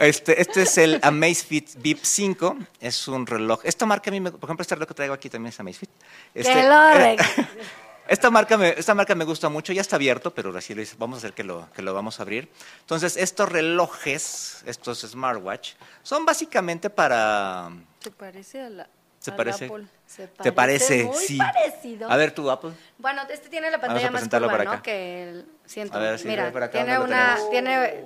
este, 0.00 0.40
este 0.40 0.62
es 0.62 0.78
el 0.78 0.98
Amazfit 1.02 1.74
Bip 1.76 1.98
5, 2.02 2.56
es 2.80 3.08
un 3.08 3.26
reloj. 3.26 3.60
Esta 3.64 3.86
marca 3.86 4.10
a 4.10 4.12
mí, 4.12 4.20
me- 4.20 4.30
por 4.32 4.44
ejemplo, 4.44 4.62
este 4.62 4.74
reloj 4.74 4.88
que 4.88 4.94
traigo 4.94 5.14
aquí 5.14 5.28
también 5.30 5.50
es 5.50 5.60
Amazfit. 5.60 5.90
Este, 6.34 6.52
Que 6.52 6.62
lo 6.62 6.90
eh. 6.92 7.16
Esta 8.08 8.30
marca, 8.30 8.56
me, 8.56 8.68
esta 8.68 8.94
marca 8.94 9.16
me 9.16 9.24
gusta 9.24 9.48
mucho, 9.48 9.72
ya 9.72 9.80
está 9.80 9.96
abierto, 9.96 10.32
pero 10.32 10.56
así 10.56 10.74
lo 10.76 10.82
hice. 10.82 10.94
vamos 10.96 11.16
a 11.16 11.18
hacer 11.18 11.32
que 11.32 11.42
lo, 11.42 11.68
que 11.72 11.82
lo 11.82 11.92
vamos 11.92 12.20
a 12.20 12.22
abrir. 12.22 12.48
Entonces, 12.82 13.16
estos 13.16 13.48
relojes, 13.48 14.62
estos 14.64 15.00
smartwatch, 15.00 15.72
son 16.04 16.24
básicamente 16.24 16.88
para... 16.88 17.68
¿Te 18.00 18.12
parece 18.12 18.60
a 18.62 18.70
la 18.70 18.88
¿Se 19.18 19.32
parece? 19.32 19.64
Apple? 19.64 19.86
Se 20.06 20.28
¿Te 20.28 20.52
parece? 20.52 21.02
muy 21.02 21.16
sí. 21.16 21.36
parecido. 21.36 22.08
A 22.08 22.16
ver 22.16 22.30
tú, 22.30 22.48
Apple. 22.48 22.70
Bueno, 22.98 23.22
este 23.28 23.48
tiene 23.48 23.72
la 23.72 23.80
pantalla 23.80 24.04
más 24.04 24.20
presentarlo 24.20 24.46
curva, 24.46 24.58
para 24.58 24.64
¿no? 24.70 24.72
acá. 24.74 24.82
Que 24.82 25.22
el, 25.24 25.46
siento. 25.64 25.96
A 25.96 26.00
ver, 26.00 26.18
sí, 26.20 26.28
Mira, 26.28 26.52
por 26.52 26.62
acá 26.62 26.84
tiene 26.84 27.00
una, 27.00 27.36
tiene, 27.50 28.04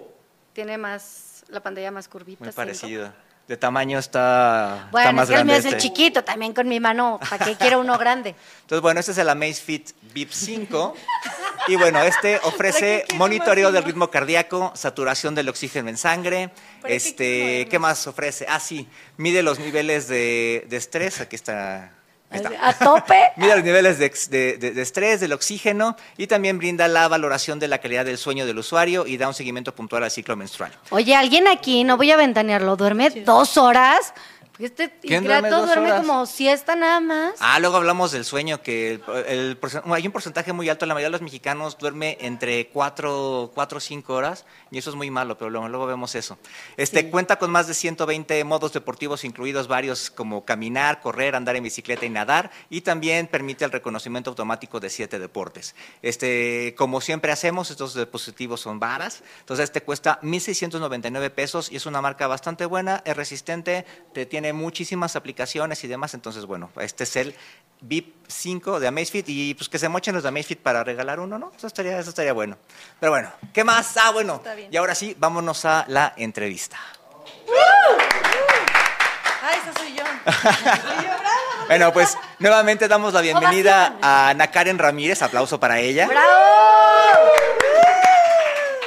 tiene 0.55 0.79
más, 0.79 1.03
la 1.51 1.61
pantalla 1.61 1.91
más 1.91 2.09
curvita. 2.09 2.45
Muy 2.45 2.53
parecido. 2.53 3.13
De 3.49 3.57
tamaño 3.57 3.99
está, 3.99 4.77
está 4.77 4.91
Bueno, 4.93 5.13
más 5.15 5.29
es 5.29 5.35
que 5.35 5.41
el 5.41 5.47
mío 5.47 5.57
es 5.57 5.65
el 5.65 5.75
este. 5.75 5.89
chiquito, 5.89 6.23
también 6.23 6.53
con 6.53 6.69
mi 6.69 6.79
mano, 6.79 7.19
¿para 7.29 7.45
qué 7.45 7.57
quiero 7.57 7.81
uno 7.81 7.99
grande? 7.99 8.37
Entonces, 8.61 8.81
bueno, 8.81 9.01
este 9.01 9.11
es 9.11 9.19
el 9.19 9.29
Amazfit 9.29 9.91
Bip 10.15 10.31
5. 10.31 10.95
y 11.67 11.75
bueno, 11.75 12.01
este 12.01 12.37
¿Para 12.43 12.49
ofrece 12.49 13.05
qué 13.09 13.17
monitoreo 13.17 13.73
del 13.73 13.83
ritmo 13.83 14.09
cardíaco, 14.09 14.71
saturación 14.77 15.35
del 15.35 15.49
oxígeno 15.49 15.89
en 15.89 15.97
sangre. 15.97 16.51
qué 16.87 16.95
Este, 16.95 17.61
uno? 17.63 17.71
¿qué 17.71 17.79
más 17.81 18.07
ofrece? 18.07 18.47
Ah, 18.49 18.61
sí, 18.61 18.89
mide 19.17 19.43
los 19.43 19.59
niveles 19.59 20.07
de, 20.07 20.65
de 20.69 20.77
estrés. 20.77 21.21
Aquí 21.21 21.35
está. 21.35 21.93
A 22.61 22.73
tope. 22.75 23.33
Mide 23.37 23.57
los 23.57 23.65
niveles 23.65 23.99
de, 23.99 24.07
ex- 24.07 24.31
de- 24.31 24.57
de- 24.57 24.71
de 24.71 24.83
estrés, 24.83 25.21
del 25.21 25.33
oxígeno 25.33 25.97
y 26.17 26.27
también 26.27 26.59
brinda 26.59 26.87
la 26.89 27.09
valoración 27.09 27.59
de 27.59 27.69
la 27.69 27.79
calidad 27.79 28.05
del 28.05 28.19
sueño 28.19 28.47
del 28.47 28.59
usuario 28.59 29.07
y 29.07 29.17
da 29.17 29.27
un 29.29 29.35
seguimiento 29.35 29.75
puntual 29.75 30.05
al 30.05 30.11
ciclo 30.11 30.37
menstrual. 30.37 30.73
Oye, 30.91 31.15
alguien 31.17 31.49
aquí, 31.49 31.83
no 31.85 31.97
voy 31.97 32.11
a 32.13 32.17
ventanearlo, 32.17 32.77
duerme 32.77 33.11
dos 33.11 33.57
horas. 33.57 34.15
Este 34.61 34.91
¿Quién 35.01 35.25
duerme 35.25 35.49
ingrato 35.49 35.67
duerme 35.67 35.91
como 35.97 36.27
siesta 36.27 36.77
nada 36.77 37.01
más. 37.01 37.35
Ah, 37.41 37.59
luego 37.61 37.77
hablamos 37.77 38.13
del 38.13 38.25
sueño, 38.25 38.63
que 38.63 38.93
el, 38.93 39.03
el 39.27 39.61
porcen- 39.61 39.83
hay 39.93 40.07
un 40.07 40.13
porcentaje 40.13 40.53
muy 40.53 40.69
alto, 40.69 40.85
la 40.87 40.95
mayoría 40.95 41.09
de 41.09 41.13
los 41.13 41.23
mexicanos 41.23 41.79
duerme 41.79 42.19
entre 42.21 42.69
4 42.69 43.53
o 43.55 43.81
5 43.81 44.13
horas, 44.15 44.45
y 44.71 44.79
eso 44.79 44.91
es 44.91 44.97
muy 44.97 45.11
malo, 45.11 45.39
pero 45.39 45.51
luego, 45.51 45.69
luego 45.69 45.87
vemos 45.87 46.15
eso. 46.15 46.39
Este 46.77 47.11
Cuenta 47.11 47.39
con 47.39 47.51
más 47.51 47.67
de 47.67 47.75
120 47.75 48.45
modos 48.45 48.73
deportivos, 48.73 49.25
incluidos 49.25 49.67
varios 49.67 50.11
como 50.11 50.45
caminar, 50.45 51.01
correr, 51.01 51.35
andar 51.35 51.57
en 51.57 51.63
bicicleta 51.65 52.05
y 52.05 52.11
nadar, 52.11 52.51
y 52.69 52.83
también 52.83 53.27
permite 53.27 53.65
el 53.65 53.73
reconocimiento 53.73 54.31
automático 54.31 54.79
de 54.81 54.91
siete 54.91 55.19
deportes. 55.19 55.75
Este, 56.03 56.75
como 56.77 57.01
siempre 57.01 57.33
hacemos, 57.33 57.71
estos 57.71 57.95
dispositivos 57.95 58.61
son 58.61 58.79
varas, 58.79 59.23
entonces 59.41 59.65
este 59.65 59.83
cuesta 59.83 60.21
1.699 60.23 61.31
pesos 61.31 61.73
y 61.73 61.77
es 61.77 61.87
una 61.87 62.01
marca 62.01 62.27
bastante 62.27 62.67
buena, 62.67 63.03
es 63.05 63.17
resistente, 63.17 63.85
te 64.13 64.27
tiene 64.27 64.50
muchísimas 64.53 65.17
aplicaciones 65.17 65.83
y 65.85 65.89
demás, 65.89 66.15
entonces 66.15 66.47
bueno, 66.47 66.71
este 66.81 67.05
es 67.05 67.17
el 67.17 67.35
VIP 67.81 68.15
5 68.29 68.81
de 68.81 68.89
Amazfit 68.89 69.29
y 69.29 69.55
pues 69.55 69.69
que 69.69 69.79
se 69.79 69.89
mochen 69.89 70.15
los 70.15 70.23
de 70.23 70.29
Amazfit 70.29 70.61
para 70.61 70.85
regalar 70.85 71.21
uno, 71.21 71.39
¿no? 71.39 71.53
Eso 71.57 71.67
estaría, 71.67 71.99
eso 71.99 72.11
estaría 72.11 72.33
bueno. 72.33 72.57
Pero 72.99 73.13
bueno, 73.13 73.33
¿qué 73.53 73.65
más? 73.65 73.97
Ah, 73.97 74.11
bueno, 74.11 74.43
y 74.71 74.77
ahora 74.77 74.95
sí, 74.95 75.17
vámonos 75.19 75.65
a 75.65 75.85
la 75.89 76.13
entrevista. 76.17 76.79
Ah, 79.43 79.53
esa 79.53 79.73
soy 79.81 79.95
yo. 79.95 80.05
Soy 80.25 81.05
yo, 81.05 81.19
bravo. 81.19 81.67
Bueno, 81.67 81.93
pues 81.93 82.17
nuevamente 82.39 82.89
damos 82.89 83.15
la 83.15 83.21
bienvenida 83.21 83.97
a 84.03 84.31
Ana 84.31 84.51
Karen 84.51 84.79
Ramírez, 84.79 85.23
aplauso 85.23 85.59
para 85.59 85.79
ella. 85.79 86.07
¡Bravo! 86.07 87.31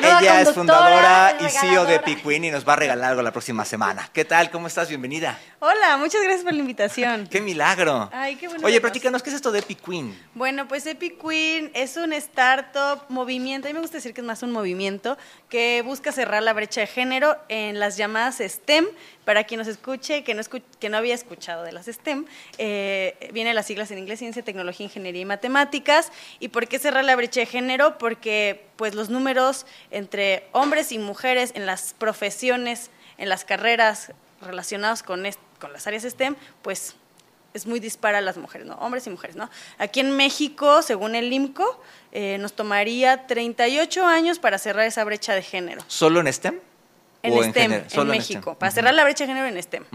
Ella 0.04 0.42
es 0.42 0.52
fundadora 0.52 1.38
y 1.40 1.50
CEO 1.50 1.86
de. 1.86 2.00
Piquin 2.04 2.44
y 2.44 2.52
nos 2.52 2.68
va 2.68 2.74
a 2.74 2.76
regalar 2.76 3.12
algo 3.12 3.22
la 3.22 3.32
próxima 3.32 3.64
semana. 3.64 4.10
¿Qué 4.12 4.26
tal? 4.26 4.52
¿Cómo 4.52 4.68
estás? 4.68 4.90
Bienvenida. 4.90 5.40
Hola, 5.60 5.96
muchas 5.96 6.22
gracias 6.22 6.44
por 6.44 6.52
la 6.52 6.60
invitación. 6.60 7.28
¡Qué 7.32 7.40
milagro! 7.40 8.10
Ay, 8.12 8.36
qué 8.36 8.50
bueno 8.50 8.68
Oye, 8.68 8.82
platícanos, 8.82 9.24
¿qué 9.24 9.30
es 9.30 9.38
esto 9.38 9.52
de 9.52 9.62
Piquin? 9.62 10.18
Bueno, 10.34 10.68
pues 10.68 10.86
Epic 10.86 11.22
Queen 11.22 11.72
es 11.74 11.96
un 11.96 12.12
startup, 12.14 13.06
movimiento, 13.08 13.68
a 13.68 13.70
mí 13.70 13.74
me 13.74 13.80
gusta 13.80 13.98
decir 13.98 14.14
que 14.14 14.20
es 14.20 14.28
más 14.28 14.44
un 14.44 14.52
movimiento 14.52 15.18
que 15.48 15.82
busca 15.84 16.12
cerrar 16.12 16.44
la 16.44 16.52
brecha 16.52 16.82
de 16.82 16.88
género 16.88 17.38
en 17.48 17.80
las 17.80 17.96
llamadas 17.96 18.40
STEM. 18.40 18.86
Para 19.26 19.46
quien 19.46 19.60
nos 19.60 19.68
escuche, 19.68 20.24
que 20.24 20.34
no, 20.34 20.42
escu- 20.42 20.62
que 20.80 20.90
no 20.90 20.98
había 20.98 21.16
escuchado 21.16 21.64
de 21.64 21.72
las 21.72 21.86
STEM, 21.88 22.26
eh, 22.58 23.30
vienen 23.34 23.56
las 23.56 23.68
siglas 23.68 23.90
en 23.92 24.00
inglés, 24.00 24.20
Ciencia, 24.20 24.44
Tecnología, 24.44 24.86
Ingeniería 24.86 25.22
y 25.22 25.26
Matemáticas. 25.26 26.12
¿Y 26.40 26.50
por 26.50 26.68
qué 26.68 26.78
cerrar 26.80 27.06
la 27.06 27.16
brecha 27.16 27.40
de 27.40 27.46
género? 27.46 27.98
Porque 27.98 28.66
pues 28.76 28.96
los 28.96 29.10
números 29.10 29.66
entre 29.92 30.48
hombres 30.52 30.92
y 30.92 30.98
mujeres 31.00 31.52
en 31.56 31.66
las 31.66 31.94
profesiones, 31.98 32.90
en 33.18 33.30
las 33.30 33.46
carreras 33.46 34.12
relacionadas 34.42 35.04
con 35.04 35.24
las 35.24 35.88
áreas 35.88 36.04
STEM, 36.04 36.36
pues 36.62 36.96
es 37.54 37.68
muy 37.68 37.80
dispara 37.80 38.18
a 38.18 38.22
las 38.22 38.36
mujeres, 38.38 38.66
¿no? 38.68 38.74
Hombres 38.76 39.06
y 39.06 39.12
mujeres, 39.12 39.36
¿no? 39.36 39.48
Aquí 39.78 40.00
en 40.00 40.18
México, 40.18 40.82
según 40.82 41.14
el 41.16 41.32
IMCO, 41.32 41.82
eh, 42.12 42.38
nos 42.40 42.54
tomaría 42.54 43.28
38 43.28 44.06
años 44.06 44.40
para 44.40 44.58
cerrar 44.58 44.86
esa 44.88 45.04
brecha 45.04 45.36
de 45.36 45.44
género. 45.44 45.82
¿Solo 45.88 46.20
en 46.20 46.34
STEM? 46.34 46.60
En 47.24 47.34
¿O 47.34 47.42
STEM, 47.42 47.72
general? 47.72 47.88
en, 47.94 48.08
México. 48.08 48.42
STEM. 48.42 48.56
Para 48.56 48.72
cerrar 48.72 48.94
la 48.94 49.04
brecha 49.04 49.24
de 49.24 49.28
género 49.30 49.48
en 49.48 49.62
STEM. 49.62 49.86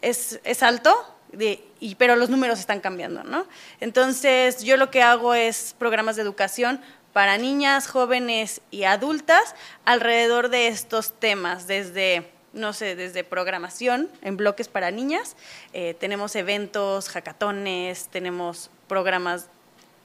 Es, 0.00 0.40
es 0.44 0.62
alto, 0.62 0.94
De, 1.32 1.62
y, 1.80 1.96
pero 1.96 2.16
los 2.16 2.30
números 2.30 2.58
están 2.58 2.80
cambiando, 2.80 3.24
¿no? 3.24 3.46
Entonces, 3.80 4.62
yo 4.62 4.76
lo 4.76 4.90
que 4.90 5.02
hago 5.02 5.34
es 5.34 5.74
programas 5.78 6.16
de 6.16 6.22
educación 6.22 6.80
para 7.12 7.36
niñas, 7.36 7.88
jóvenes 7.88 8.60
y 8.70 8.84
adultas 8.84 9.54
alrededor 9.84 10.50
de 10.50 10.68
estos 10.68 11.12
temas, 11.18 11.66
desde 11.66 12.30
no 12.52 12.72
sé, 12.72 12.96
desde 12.96 13.24
programación 13.24 14.08
en 14.22 14.36
bloques 14.36 14.68
para 14.68 14.90
niñas, 14.90 15.36
eh, 15.72 15.94
tenemos 15.98 16.34
eventos, 16.34 17.08
hackatones, 17.08 18.08
tenemos 18.08 18.70
programas 18.88 19.48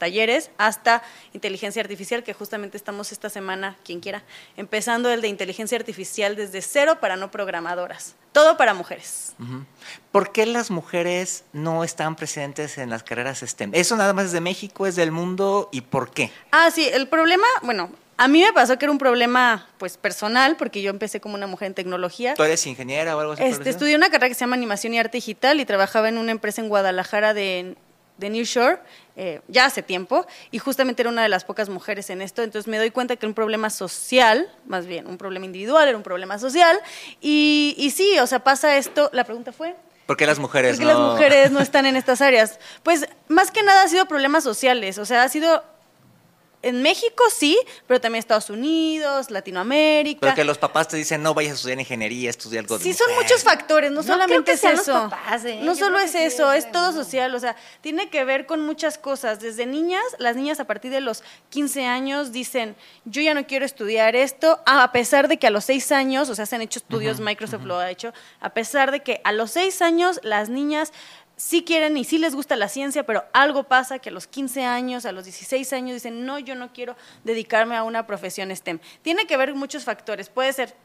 talleres 0.03 0.51
hasta 0.57 1.01
inteligencia 1.31 1.81
artificial, 1.81 2.23
que 2.23 2.33
justamente 2.33 2.75
estamos 2.75 3.13
esta 3.13 3.29
semana, 3.29 3.77
quien 3.85 4.01
quiera, 4.01 4.21
empezando 4.57 5.09
el 5.09 5.21
de 5.21 5.29
inteligencia 5.29 5.77
artificial 5.77 6.35
desde 6.35 6.61
cero 6.61 6.97
para 6.99 7.15
no 7.15 7.31
programadoras. 7.31 8.15
Todo 8.33 8.57
para 8.57 8.73
mujeres. 8.73 9.33
¿Por 10.11 10.33
qué 10.33 10.45
las 10.45 10.71
mujeres 10.71 11.45
no 11.53 11.85
están 11.85 12.17
presentes 12.17 12.77
en 12.77 12.89
las 12.89 13.03
carreras 13.03 13.39
STEM? 13.39 13.71
¿Eso 13.73 13.95
nada 13.95 14.11
más 14.11 14.25
es 14.25 14.31
de 14.33 14.41
México, 14.41 14.87
es 14.87 14.97
del 14.97 15.11
mundo 15.11 15.69
y 15.71 15.79
por 15.79 16.11
qué? 16.11 16.31
Ah, 16.51 16.69
sí, 16.69 16.85
el 16.91 17.07
problema, 17.07 17.47
bueno, 17.61 17.89
a 18.17 18.27
mí 18.27 18.41
me 18.41 18.51
pasó 18.51 18.77
que 18.77 18.85
era 18.85 18.91
un 18.91 18.97
problema 18.97 19.67
pues 19.77 19.97
personal, 19.97 20.57
porque 20.57 20.81
yo 20.81 20.89
empecé 20.89 21.21
como 21.21 21.35
una 21.35 21.47
mujer 21.47 21.67
en 21.67 21.73
tecnología. 21.75 22.33
¿Tú 22.33 22.43
eres 22.43 22.67
ingeniera 22.67 23.15
o 23.15 23.19
algo 23.19 23.33
así? 23.33 23.43
Este, 23.43 23.69
estudié 23.69 23.95
una 23.95 24.09
carrera 24.09 24.27
que 24.27 24.35
se 24.35 24.41
llama 24.41 24.55
animación 24.55 24.93
y 24.93 24.99
arte 24.99 25.17
digital 25.17 25.59
y 25.59 25.65
trabajaba 25.65 26.09
en 26.09 26.17
una 26.17 26.31
empresa 26.31 26.61
en 26.61 26.69
Guadalajara 26.69 27.33
de 27.33 27.75
de 28.17 28.29
New 28.29 28.43
Shore 28.43 28.79
eh, 29.15 29.41
ya 29.47 29.65
hace 29.65 29.83
tiempo 29.83 30.25
y 30.51 30.59
justamente 30.59 31.01
era 31.01 31.09
una 31.09 31.23
de 31.23 31.29
las 31.29 31.45
pocas 31.45 31.69
mujeres 31.69 32.09
en 32.09 32.21
esto, 32.21 32.43
entonces 32.43 32.67
me 32.67 32.77
doy 32.77 32.91
cuenta 32.91 33.15
que 33.15 33.25
era 33.25 33.29
un 33.29 33.35
problema 33.35 33.69
social, 33.69 34.49
más 34.65 34.85
bien 34.85 35.07
un 35.07 35.17
problema 35.17 35.45
individual, 35.45 35.87
era 35.87 35.97
un 35.97 36.03
problema 36.03 36.39
social 36.39 36.79
y, 37.21 37.75
y 37.77 37.91
sí, 37.91 38.17
o 38.19 38.27
sea, 38.27 38.39
pasa 38.39 38.77
esto, 38.77 39.09
la 39.13 39.23
pregunta 39.23 39.51
fue... 39.51 39.75
¿Por 40.05 40.17
qué 40.17 40.25
las 40.25 40.37
mujeres 40.37 40.75
¿Por 40.75 40.79
qué 40.79 40.85
las 40.85 40.99
mujeres 40.99 41.51
no 41.51 41.61
están 41.61 41.85
en 41.85 41.95
estas 41.95 42.21
áreas? 42.21 42.59
Pues 42.83 43.07
más 43.29 43.51
que 43.51 43.63
nada 43.63 43.83
ha 43.83 43.87
sido 43.87 44.05
problemas 44.05 44.43
sociales, 44.43 44.97
o 44.97 45.05
sea, 45.05 45.23
ha 45.23 45.29
sido 45.29 45.63
en 46.63 46.81
México 46.81 47.23
sí, 47.29 47.59
pero 47.85 48.01
también 48.01 48.19
Estados 48.19 48.49
Unidos, 48.49 49.29
Latinoamérica. 49.29 50.21
Pero 50.21 50.33
que 50.33 50.43
los 50.43 50.57
papás 50.57 50.87
te 50.87 50.97
dicen, 50.97 51.21
no 51.21 51.33
vayas 51.33 51.51
a 51.51 51.55
estudiar 51.55 51.79
ingeniería, 51.79 52.29
estudia 52.29 52.61
algo 52.61 52.77
de 52.77 52.83
Sí, 52.83 52.93
son 52.93 53.13
muchos 53.15 53.43
factores, 53.43 53.91
no, 53.91 54.01
solamente 54.01 54.53
es 54.53 54.63
eso. 54.63 55.09
Papás, 55.09 55.45
¿eh? 55.45 55.59
No 55.61 55.75
solo 55.75 55.99
es 55.99 56.15
eso, 56.15 56.51
es 56.53 56.71
todo 56.71 56.93
social, 56.93 57.35
o 57.35 57.39
sea, 57.39 57.55
tiene 57.81 58.09
que 58.09 58.23
ver 58.23 58.45
con 58.45 58.61
muchas 58.61 58.97
cosas. 58.97 59.39
Desde 59.41 59.65
niñas, 59.65 60.03
las 60.19 60.35
niñas 60.35 60.59
a 60.59 60.65
partir 60.65 60.91
de 60.91 61.01
los 61.01 61.23
15 61.49 61.85
años 61.85 62.31
dicen, 62.31 62.75
yo 63.05 63.21
ya 63.21 63.33
no 63.33 63.45
quiero 63.45 63.65
estudiar 63.65 64.15
esto, 64.15 64.61
a 64.65 64.91
pesar 64.91 65.27
de 65.27 65.37
que 65.37 65.47
a 65.47 65.49
los 65.49 65.65
6 65.65 65.91
años, 65.91 66.29
o 66.29 66.35
sea, 66.35 66.45
se 66.45 66.55
han 66.55 66.61
hecho 66.61 66.79
estudios, 66.79 67.19
Microsoft 67.19 67.63
lo 67.63 67.77
ha 67.77 67.91
hecho, 67.91 68.13
a 68.39 68.51
pesar 68.51 68.91
de 68.91 69.01
que 69.01 69.19
a 69.25 69.33
los 69.33 69.51
6 69.51 69.81
años 69.81 70.21
las 70.23 70.47
niñas 70.47 70.93
sí 71.35 71.63
quieren 71.63 71.97
y 71.97 72.03
sí 72.03 72.17
les 72.17 72.35
gusta 72.35 72.55
la 72.55 72.67
ciencia, 72.67 73.05
pero 73.05 73.25
algo 73.33 73.63
pasa 73.63 73.99
que 73.99 74.09
a 74.09 74.11
los 74.11 74.27
15 74.27 74.63
años, 74.63 75.05
a 75.05 75.11
los 75.11 75.25
16 75.25 75.73
años 75.73 75.93
dicen, 75.95 76.25
no, 76.25 76.39
yo 76.39 76.55
no 76.55 76.73
quiero 76.73 76.95
dedicarme 77.23 77.75
a 77.75 77.83
una 77.83 78.05
profesión 78.05 78.55
STEM. 78.55 78.79
Tiene 79.01 79.25
que 79.25 79.37
ver 79.37 79.55
muchos 79.55 79.83
factores, 79.83 80.29
puede 80.29 80.53
ser 80.53 80.75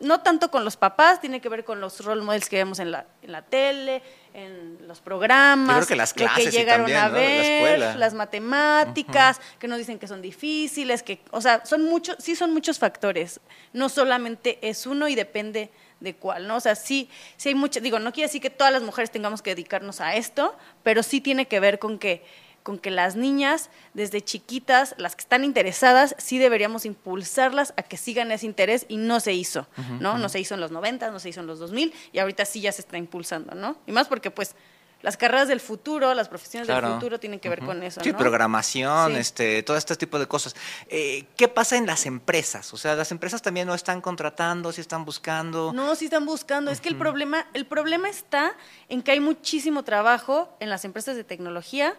no 0.00 0.20
tanto 0.20 0.50
con 0.50 0.64
los 0.64 0.76
papás, 0.76 1.20
tiene 1.20 1.40
que 1.40 1.48
ver 1.48 1.64
con 1.64 1.80
los 1.80 2.04
role 2.04 2.22
models 2.22 2.48
que 2.48 2.56
vemos 2.56 2.78
en 2.78 2.90
la, 2.90 3.06
en 3.22 3.32
la 3.32 3.42
tele, 3.42 4.02
en 4.32 4.78
los 4.86 5.00
programas, 5.00 5.86
que 5.86 5.96
las 5.96 6.14
clases 6.14 6.44
que 6.44 6.50
llegaron 6.50 6.92
a 6.94 7.08
ver, 7.08 7.96
las 7.96 8.14
matemáticas, 8.14 9.40
que 9.58 9.66
nos 9.66 9.78
dicen 9.78 9.98
que 9.98 10.06
son 10.06 10.22
difíciles, 10.22 11.02
que, 11.02 11.20
o 11.30 11.40
sea, 11.40 11.64
son 11.64 11.84
muchos, 11.84 12.16
sí 12.20 12.36
son 12.36 12.52
muchos 12.52 12.78
factores, 12.78 13.40
no 13.72 13.88
solamente 13.88 14.58
es 14.62 14.86
uno 14.86 15.08
y 15.08 15.14
depende 15.14 15.70
de 16.00 16.14
cuál, 16.14 16.46
¿no? 16.46 16.56
O 16.56 16.60
sea, 16.60 16.74
sí, 16.74 17.08
sí 17.36 17.50
hay 17.50 17.54
muchas, 17.54 17.82
digo, 17.82 17.98
no 17.98 18.12
quiere 18.12 18.28
decir 18.28 18.40
que 18.40 18.50
todas 18.50 18.72
las 18.72 18.82
mujeres 18.82 19.10
tengamos 19.10 19.42
que 19.42 19.50
dedicarnos 19.50 20.00
a 20.00 20.14
esto, 20.14 20.56
pero 20.82 21.02
sí 21.02 21.20
tiene 21.20 21.46
que 21.46 21.60
ver 21.60 21.78
con 21.78 21.98
que 21.98 22.24
con 22.68 22.78
que 22.78 22.90
las 22.90 23.16
niñas 23.16 23.70
desde 23.94 24.20
chiquitas, 24.20 24.94
las 24.98 25.16
que 25.16 25.22
están 25.22 25.42
interesadas, 25.42 26.14
sí 26.18 26.36
deberíamos 26.36 26.84
impulsarlas 26.84 27.72
a 27.78 27.82
que 27.82 27.96
sigan 27.96 28.30
ese 28.30 28.44
interés 28.44 28.84
y 28.90 28.98
no 28.98 29.20
se 29.20 29.32
hizo, 29.32 29.66
¿no? 30.00 30.18
No 30.18 30.28
se 30.28 30.38
hizo 30.38 30.52
en 30.52 30.60
los 30.60 30.70
90, 30.70 31.10
no 31.10 31.18
se 31.18 31.30
hizo 31.30 31.40
en 31.40 31.46
los 31.46 31.60
2000 31.60 31.94
y 32.12 32.18
ahorita 32.18 32.44
sí 32.44 32.60
ya 32.60 32.70
se 32.70 32.82
está 32.82 32.98
impulsando, 32.98 33.54
¿no? 33.54 33.78
Y 33.86 33.92
más 33.92 34.06
porque 34.06 34.30
pues 34.30 34.54
las 35.02 35.16
carreras 35.16 35.48
del 35.48 35.60
futuro, 35.60 36.12
las 36.14 36.28
profesiones 36.28 36.66
del 36.66 36.84
futuro 36.84 37.20
tienen 37.20 37.38
que 37.38 37.48
ver 37.48 37.60
con 37.60 37.82
eso. 37.82 38.00
Sí, 38.02 38.12
programación, 38.12 39.16
este, 39.16 39.62
todo 39.62 39.76
este 39.76 39.96
tipo 39.96 40.18
de 40.18 40.26
cosas. 40.26 40.56
Eh, 40.88 41.26
¿Qué 41.36 41.48
pasa 41.48 41.76
en 41.76 41.86
las 41.86 42.06
empresas? 42.06 42.72
O 42.74 42.76
sea, 42.76 42.96
las 42.96 43.12
empresas 43.12 43.40
también 43.40 43.66
no 43.66 43.74
están 43.74 44.00
contratando, 44.00 44.72
sí 44.72 44.80
están 44.80 45.04
buscando. 45.04 45.72
No, 45.72 45.94
sí 45.94 46.06
están 46.06 46.26
buscando. 46.26 46.70
Es 46.70 46.80
que 46.80 46.88
el 46.88 46.96
problema, 46.96 47.46
el 47.54 47.66
problema 47.66 48.08
está 48.08 48.56
en 48.88 49.02
que 49.02 49.12
hay 49.12 49.20
muchísimo 49.20 49.84
trabajo 49.84 50.56
en 50.60 50.68
las 50.68 50.84
empresas 50.84 51.16
de 51.16 51.24
tecnología 51.24 51.94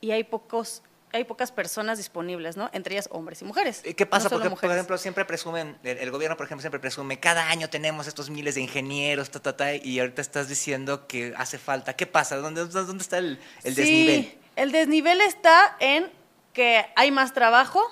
y 0.00 0.10
hay 0.10 0.24
pocos 0.24 0.82
hay 1.14 1.24
pocas 1.24 1.52
personas 1.52 1.98
disponibles, 1.98 2.56
¿no? 2.56 2.68
Entre 2.72 2.94
ellas 2.94 3.08
hombres 3.12 3.40
y 3.40 3.44
mujeres. 3.44 3.82
¿Qué 3.96 4.06
pasa? 4.06 4.28
Porque, 4.28 4.50
por 4.50 4.70
ejemplo, 4.72 4.98
siempre 4.98 5.24
presumen, 5.24 5.78
el, 5.84 6.10
gobierno, 6.10 6.36
por 6.36 6.46
ejemplo, 6.46 6.62
siempre 6.62 6.80
presume, 6.80 7.20
cada 7.20 7.48
año 7.48 7.70
tenemos 7.70 8.08
estos 8.08 8.30
miles 8.30 8.56
de 8.56 8.62
ingenieros, 8.62 9.30
ta, 9.30 9.40
ta, 9.40 9.56
ta, 9.56 9.74
y 9.74 10.00
ahorita 10.00 10.20
estás 10.20 10.48
diciendo 10.48 11.06
que 11.06 11.32
hace 11.36 11.58
falta. 11.58 11.94
¿Qué 11.94 12.06
pasa? 12.06 12.36
¿Dónde, 12.36 12.66
dónde 12.66 13.02
está 13.02 13.18
el, 13.18 13.38
el 13.62 13.74
sí, 13.76 13.80
desnivel? 13.82 14.38
El 14.56 14.72
desnivel 14.72 15.20
está 15.20 15.76
en 15.78 16.10
que 16.52 16.84
hay 16.96 17.10
más 17.12 17.32
trabajo 17.32 17.82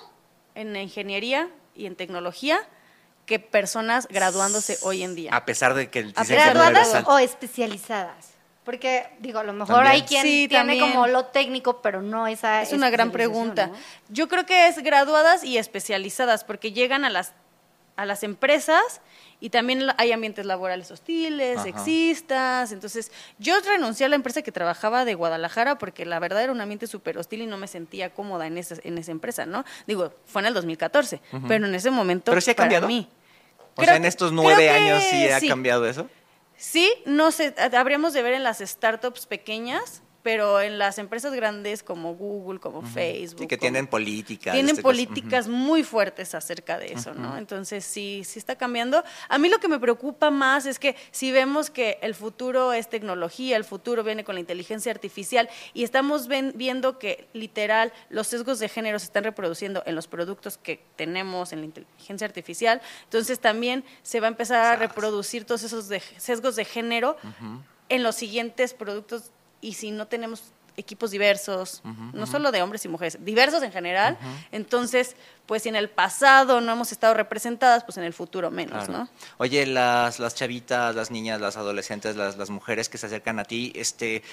en 0.55 0.75
ingeniería 0.75 1.49
y 1.75 1.85
en 1.85 1.95
tecnología 1.95 2.59
que 3.25 3.39
personas 3.39 4.07
graduándose 4.09 4.77
hoy 4.81 5.03
en 5.03 5.15
día. 5.15 5.33
A 5.33 5.45
pesar 5.45 5.75
de 5.75 5.89
que 5.89 5.99
el 5.99 6.13
¿Graduadas 6.13 7.03
o 7.05 7.17
especializadas? 7.19 8.32
Porque, 8.63 9.07
digo, 9.19 9.39
a 9.39 9.43
lo 9.43 9.53
mejor 9.53 9.85
hay 9.85 10.03
quien 10.03 10.47
tiene 10.47 10.79
como 10.79 11.07
lo 11.07 11.25
técnico, 11.25 11.81
pero 11.81 12.01
no 12.01 12.27
esa. 12.27 12.61
Es 12.61 12.71
una 12.71 12.89
gran 12.89 13.11
pregunta. 13.11 13.71
Yo 14.09 14.27
creo 14.29 14.45
que 14.45 14.67
es 14.67 14.81
graduadas 14.81 15.43
y 15.43 15.57
especializadas, 15.57 16.43
porque 16.43 16.71
llegan 16.71 17.03
a 17.03 17.09
las, 17.09 17.33
a 17.97 18.05
las 18.05 18.23
empresas 18.23 19.01
y 19.43 19.49
también 19.49 19.87
hay 19.97 20.13
ambientes 20.13 20.45
laborales 20.45 20.89
hostiles, 20.91 21.61
sexistas. 21.61 22.71
Entonces, 22.71 23.11
yo 23.39 23.55
renuncié 23.59 24.05
a 24.05 24.09
la 24.09 24.15
empresa 24.15 24.41
que 24.41 24.53
trabajaba 24.53 25.03
de 25.03 25.15
Guadalajara 25.15 25.77
porque 25.77 26.05
la 26.05 26.17
verdad 26.19 26.43
era 26.43 26.53
un 26.53 26.61
ambiente 26.61 26.87
súper 26.87 27.17
hostil 27.17 27.41
y 27.41 27.47
no 27.47 27.57
me 27.57 27.67
sentía 27.67 28.11
cómoda 28.11 28.47
en 28.47 28.57
esa, 28.57 28.75
en 28.83 28.97
esa 28.97 29.11
empresa, 29.11 29.45
¿no? 29.45 29.65
Digo, 29.85 30.13
fue 30.25 30.41
en 30.41 30.45
el 30.45 30.53
2014, 30.53 31.19
pero 31.49 31.65
en 31.65 31.75
ese 31.75 31.91
momento. 31.91 32.31
Pero 32.31 32.39
sí 32.39 32.51
ha 32.51 32.55
cambiado. 32.55 32.83
Para 32.83 32.95
mí. 32.95 33.09
O 33.75 33.83
sea, 33.83 33.97
en 33.97 34.05
estos 34.05 34.31
nueve 34.31 34.69
años 34.69 35.03
sí 35.03 35.27
ha 35.27 35.41
cambiado 35.41 35.85
eso. 35.85 36.07
Sí, 36.55 36.93
no 37.05 37.31
sé, 37.31 37.53
habríamos 37.75 38.13
de 38.13 38.21
ver 38.21 38.33
en 38.33 38.43
las 38.43 38.59
startups 38.59 39.25
pequeñas 39.25 40.02
pero 40.23 40.61
en 40.61 40.79
las 40.79 40.97
empresas 40.97 41.33
grandes 41.33 41.83
como 41.83 42.15
Google, 42.15 42.59
como 42.59 42.81
Facebook. 42.81 43.41
Sí, 43.41 43.47
que 43.47 43.57
tienen 43.57 43.87
políticas. 43.87 44.53
Tienen 44.53 44.71
este, 44.71 44.81
políticas 44.81 45.49
muy 45.49 45.83
fuertes 45.83 46.33
acerca 46.33 46.79
de 46.79 46.93
eso, 46.93 47.13
¿no? 47.13 47.37
Entonces 47.37 47.83
sí, 47.83 48.23
sí 48.25 48.39
está 48.39 48.55
cambiando. 48.55 49.03
A 49.27 49.37
mí 49.37 49.49
lo 49.49 49.59
que 49.59 49.67
me 49.67 49.79
preocupa 49.79 50.31
más 50.31 50.65
es 50.65 50.79
que 50.79 50.95
si 51.11 51.33
vemos 51.33 51.69
que 51.69 51.99
el 52.01 52.15
futuro 52.15 52.71
es 52.71 52.89
tecnología, 52.89 53.57
el 53.57 53.65
futuro 53.65 54.03
viene 54.03 54.23
con 54.23 54.35
la 54.35 54.41
inteligencia 54.41 54.93
artificial 54.93 55.49
y 55.73 55.83
estamos 55.83 56.27
viendo 56.27 56.97
que 56.99 57.27
literal 57.33 57.91
los 58.09 58.27
sesgos 58.27 58.59
de 58.59 58.69
género 58.69 58.99
se 58.99 59.05
están 59.05 59.25
reproduciendo 59.25 59.83
en 59.85 59.95
los 59.95 60.07
productos 60.07 60.57
que 60.57 60.81
tenemos 60.95 61.51
en 61.51 61.59
la 61.59 61.65
inteligencia 61.65 62.25
artificial, 62.25 62.81
entonces 63.03 63.39
también 63.39 63.83
se 64.03 64.21
va 64.21 64.27
a 64.27 64.29
empezar 64.29 64.65
a 64.65 64.75
reproducir 64.77 65.43
todos 65.43 65.63
esos 65.63 65.89
sesgos 66.17 66.55
de 66.55 66.63
género 66.63 67.17
en 67.89 68.03
los 68.03 68.15
siguientes 68.15 68.73
productos 68.73 69.31
y 69.63 69.73
si 69.73 69.91
no 69.91 70.07
tenemos 70.07 70.43
equipos 70.75 71.11
diversos, 71.11 71.81
no 72.13 72.25
solo 72.25 72.51
de 72.51 72.61
hombres 72.61 72.83
y 72.85 72.87
mujeres, 72.87 73.23
diversos 73.23 73.61
en 73.61 73.71
general, 73.71 74.17
entonces, 74.51 75.15
pues 75.45 75.63
si 75.63 75.69
en 75.69 75.75
el 75.75 75.89
pasado 75.89 76.61
no 76.61 76.71
hemos 76.71 76.91
estado 76.91 77.13
representadas, 77.13 77.83
pues 77.83 77.97
en 77.97 78.03
el 78.03 78.13
futuro 78.13 78.49
menos, 78.49 78.89
¿no? 78.89 79.07
Oye, 79.37 79.65
las, 79.65 80.19
las 80.19 80.35
chavitas, 80.35 80.95
las 80.95 81.11
niñas, 81.11 81.39
las 81.39 81.57
adolescentes, 81.57 82.15
las, 82.15 82.37
las 82.37 82.49
mujeres 82.49 82.89
que 82.89 82.97
se 82.97 83.05
acercan 83.05 83.39
a 83.39 83.43
ti, 83.43 83.71
este, 83.75 84.23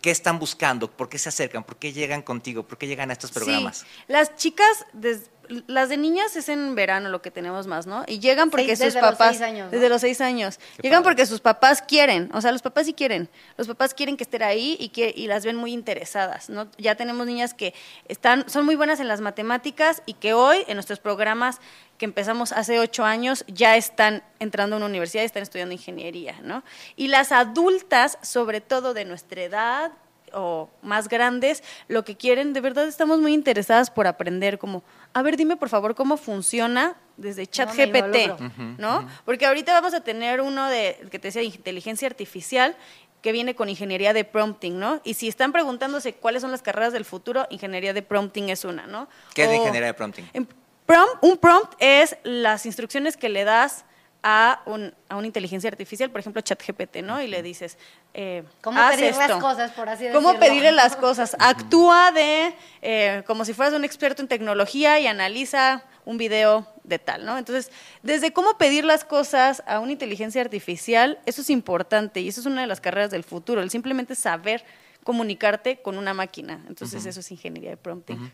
¿qué 0.00 0.10
están 0.10 0.38
buscando? 0.38 0.90
¿Por 0.90 1.08
qué 1.08 1.18
se 1.18 1.28
acercan? 1.28 1.64
¿Por 1.64 1.76
qué 1.76 1.92
llegan 1.92 2.22
contigo? 2.22 2.62
¿Por 2.62 2.78
qué 2.78 2.86
llegan 2.86 3.10
a 3.10 3.12
estos 3.12 3.30
programas? 3.30 3.78
Sí. 3.78 3.86
Las 4.08 4.36
chicas, 4.36 4.86
desde 4.94 5.39
las 5.66 5.88
de 5.88 5.96
niñas 5.96 6.36
es 6.36 6.48
en 6.48 6.74
verano 6.74 7.08
lo 7.08 7.22
que 7.22 7.30
tenemos 7.30 7.66
más, 7.66 7.86
¿no? 7.86 8.04
Y 8.06 8.18
llegan 8.18 8.50
porque 8.50 8.76
sus 8.76 8.94
papás. 8.94 9.34
Los 9.34 9.42
años, 9.42 9.70
Desde 9.70 9.88
los 9.88 10.00
seis 10.00 10.20
años. 10.20 10.58
llegan 10.80 11.02
porque 11.02 11.26
sus 11.26 11.40
papás 11.40 11.82
quieren. 11.82 12.30
O 12.32 12.40
sea, 12.40 12.52
los 12.52 12.62
papás 12.62 12.86
sí 12.86 12.94
quieren. 12.94 13.28
Los 13.56 13.66
papás 13.66 13.94
quieren 13.94 14.16
que 14.16 14.24
estén 14.24 14.42
ahí 14.42 14.76
y, 14.78 14.90
que, 14.90 15.12
y 15.14 15.26
las 15.26 15.44
ven 15.44 15.56
muy 15.56 15.72
interesadas, 15.72 16.48
¿no? 16.50 16.68
Ya 16.78 16.94
tenemos 16.94 17.26
niñas 17.26 17.54
que 17.54 17.74
están, 18.08 18.48
son 18.48 18.64
muy 18.64 18.76
buenas 18.76 19.00
en 19.00 19.08
las 19.08 19.20
matemáticas 19.20 20.02
y 20.06 20.14
que 20.14 20.32
hoy, 20.32 20.64
en 20.68 20.74
nuestros 20.74 21.00
programas 21.00 21.60
que 21.98 22.04
empezamos 22.06 22.52
hace 22.52 22.78
ocho 22.78 23.04
años, 23.04 23.44
ya 23.46 23.76
están 23.76 24.22
entrando 24.38 24.76
a 24.76 24.78
una 24.78 24.86
universidad 24.86 25.22
y 25.22 25.26
están 25.26 25.42
estudiando 25.42 25.74
ingeniería, 25.74 26.36
¿no? 26.42 26.62
Y 26.96 27.08
las 27.08 27.32
adultas, 27.32 28.18
sobre 28.22 28.60
todo 28.60 28.94
de 28.94 29.04
nuestra 29.04 29.42
edad, 29.42 29.92
o 30.34 30.68
más 30.82 31.08
grandes, 31.08 31.62
lo 31.88 32.04
que 32.04 32.16
quieren, 32.16 32.52
de 32.52 32.60
verdad 32.60 32.86
estamos 32.86 33.20
muy 33.20 33.32
interesadas 33.34 33.90
por 33.90 34.06
aprender 34.06 34.58
como, 34.58 34.82
a 35.12 35.22
ver, 35.22 35.36
dime 35.36 35.56
por 35.56 35.68
favor 35.68 35.94
cómo 35.94 36.16
funciona 36.16 36.96
desde 37.16 37.46
ChatGPT, 37.46 38.40
¿no? 38.78 39.06
Porque 39.24 39.46
ahorita 39.46 39.72
vamos 39.72 39.94
a 39.94 40.00
tener 40.02 40.40
uno 40.40 40.66
de, 40.68 40.98
que 41.10 41.18
te 41.18 41.28
decía, 41.28 41.42
inteligencia 41.42 42.06
artificial, 42.08 42.76
que 43.22 43.32
viene 43.32 43.54
con 43.54 43.68
ingeniería 43.68 44.14
de 44.14 44.24
prompting, 44.24 44.78
¿no? 44.78 45.00
Y 45.04 45.12
si 45.14 45.28
están 45.28 45.52
preguntándose 45.52 46.14
cuáles 46.14 46.40
son 46.40 46.50
las 46.50 46.62
carreras 46.62 46.92
del 46.94 47.04
futuro, 47.04 47.46
ingeniería 47.50 47.92
de 47.92 48.00
prompting 48.02 48.48
es 48.48 48.64
una, 48.64 48.86
¿no? 48.86 49.08
¿Qué 49.34 49.44
es 49.44 49.54
ingeniería 49.54 49.88
de 49.88 49.94
prompting? 49.94 50.28
en 50.32 50.48
prompt- 50.86 51.18
un 51.20 51.36
prompt 51.36 51.74
es 51.78 52.16
las 52.22 52.64
instrucciones 52.64 53.16
que 53.18 53.28
le 53.28 53.44
das 53.44 53.84
a, 54.22 54.60
un- 54.66 54.92
a 55.08 55.16
una 55.16 55.26
inteligencia 55.26 55.68
artificial, 55.68 56.10
por 56.10 56.20
ejemplo, 56.20 56.42
ChatGPT, 56.42 56.96
¿no? 57.02 57.22
Y 57.22 57.26
le 57.26 57.42
dices, 57.42 57.78
eh, 58.12 58.42
¿Cómo 58.60 58.78
haz 58.78 58.96
pedir 58.96 59.14
las 59.16 59.30
cosas, 59.40 59.70
por 59.72 59.88
así 59.88 60.04
¿Cómo 60.12 60.28
decirlo? 60.32 60.46
pedirle 60.46 60.72
las 60.72 60.94
cosas? 61.06 61.36
Actúa 61.38 62.12
de, 62.12 62.54
eh, 62.82 63.22
como 63.26 63.44
si 63.44 63.54
fueras 63.54 63.72
un 63.74 63.84
experto 63.84 64.20
en 64.20 64.28
tecnología 64.28 65.00
y 65.00 65.06
analiza 65.06 65.82
un 66.04 66.18
video 66.18 66.66
de 66.84 66.98
tal, 66.98 67.24
¿no? 67.24 67.38
Entonces, 67.38 67.70
desde 68.02 68.32
cómo 68.32 68.58
pedir 68.58 68.84
las 68.84 69.04
cosas 69.04 69.62
a 69.66 69.78
una 69.80 69.92
inteligencia 69.92 70.40
artificial, 70.40 71.18
eso 71.24 71.40
es 71.42 71.50
importante 71.50 72.20
y 72.20 72.28
eso 72.28 72.40
es 72.40 72.46
una 72.46 72.60
de 72.62 72.66
las 72.66 72.80
carreras 72.80 73.10
del 73.10 73.24
futuro, 73.24 73.60
el 73.62 73.70
simplemente 73.70 74.14
saber 74.14 74.64
comunicarte 75.04 75.80
con 75.80 75.96
una 75.96 76.12
máquina. 76.14 76.62
Entonces, 76.68 77.06
eso 77.06 77.20
es 77.20 77.30
ingeniería 77.30 77.70
de 77.70 77.76
prompting. 77.78 78.32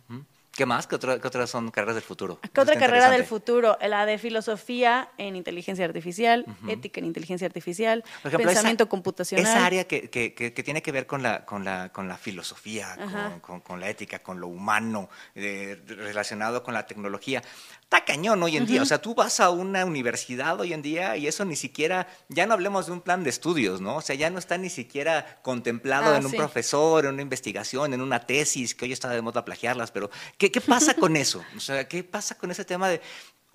¿Qué 0.57 0.65
más? 0.67 0.87
¿Qué, 0.87 0.97
otra- 0.97 1.19
qué 1.21 1.29
otras 1.29 1.51
son 1.51 1.71
carreras 1.71 1.95
del 1.97 2.05
futuro? 2.05 2.39
¿Qué 2.53 2.61
otra 2.61 2.79
carrera 2.79 3.11
del 3.11 3.25
futuro? 3.25 3.77
La 3.87 4.07
de 4.07 4.17
filosofía 4.19 5.11
en 5.19 5.37
inteligencia 5.37 5.85
artificial, 5.85 6.47
ética 6.67 7.01
en 7.01 7.07
inteligencia 7.07 7.47
artificial, 7.47 8.03
ejemplo, 8.25 8.39
pensamiento 8.49 8.85
esa, 8.85 8.89
computacional. 8.91 9.47
Esa 9.47 9.67
área 9.67 9.85
que, 9.87 10.09
que- 10.09 10.35
que- 10.35 10.55
que 10.55 10.63
tiene 10.63 10.81
que 10.83 10.93
ver 10.93 11.07
con 11.07 11.23
la, 11.23 11.45
con 11.45 11.65
la, 11.65 11.91
con 11.91 12.09
la 12.09 12.17
filosofía, 12.17 12.97
con- 13.43 13.61
con 13.61 13.81
la 13.81 13.91
ética, 13.91 14.21
con 14.21 14.41
lo 14.41 14.49
humano, 14.49 15.11
eh, 15.35 15.79
relacionado 15.87 16.63
con 16.63 16.73
la 16.75 16.87
tecnología. 16.87 17.43
Está 17.87 18.05
cañón 18.05 18.43
hoy 18.43 18.57
en 18.57 18.67
día. 18.67 18.83
O 18.83 18.85
sea, 18.85 19.01
tú 19.01 19.15
vas 19.15 19.39
a 19.39 19.51
una 19.51 19.85
universidad 19.85 20.59
hoy 20.61 20.73
en 20.73 20.83
día 20.83 21.17
y 21.17 21.29
eso 21.29 21.45
ni 21.45 21.55
siquiera, 21.55 22.09
ya 22.29 22.45
no 22.45 22.55
hablemos 22.55 22.87
de 22.87 22.93
un 22.93 23.01
plan 23.01 23.23
de 23.23 23.31
estudios, 23.31 23.81
¿no? 23.81 23.99
O 23.99 24.01
sea, 24.01 24.17
ya 24.17 24.29
no 24.29 24.41
está 24.41 24.59
ni 24.59 24.71
siquiera 24.71 25.39
contemplado 25.43 26.13
Ah, 26.13 26.17
en 26.19 26.25
un 26.25 26.33
sí. 26.33 26.37
profesor, 26.37 27.05
en 27.05 27.13
una 27.15 27.23
investigación, 27.23 27.95
en 27.95 28.01
una 28.01 28.19
tesis, 28.19 28.75
que 28.75 28.87
hoy 28.87 28.93
está 28.93 29.09
de 29.11 29.23
moda 29.23 29.45
plagiarlas, 29.45 29.93
pero 29.93 30.11
¿qué, 30.37 30.51
qué 30.51 30.61
pasa 30.61 30.95
con 30.95 31.15
eso? 31.17 31.45
O 31.57 31.61
sea, 31.61 31.87
¿qué 31.87 32.03
pasa 32.03 32.37
con 32.37 32.51
ese 32.51 32.65
tema 32.65 32.89
de 32.89 33.01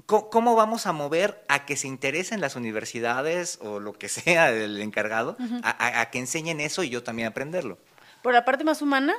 ¿Cómo, 0.06 0.56
vamos 0.56 0.88
a 0.88 0.94
mover 0.94 1.44
a 1.50 1.66
que 1.66 1.76
se 1.76 1.88
interesen 1.88 2.40
las 2.42 2.56
universidades 2.56 3.60
o 3.62 3.80
lo 3.82 3.94
que 3.94 4.08
sea 4.10 4.50
el 4.50 4.82
encargado 4.82 5.36
a, 5.62 5.70
a- 5.70 6.02
a 6.02 6.10
que 6.10 6.20
enseñen 6.20 6.60
eso 6.62 6.84
y 6.84 6.90
yo 6.90 7.04
también 7.04 7.28
aprenderlo? 7.28 7.78
Por 8.24 8.34
la 8.34 8.44
parte 8.46 8.64
más 8.64 8.82
humana, 8.82 9.14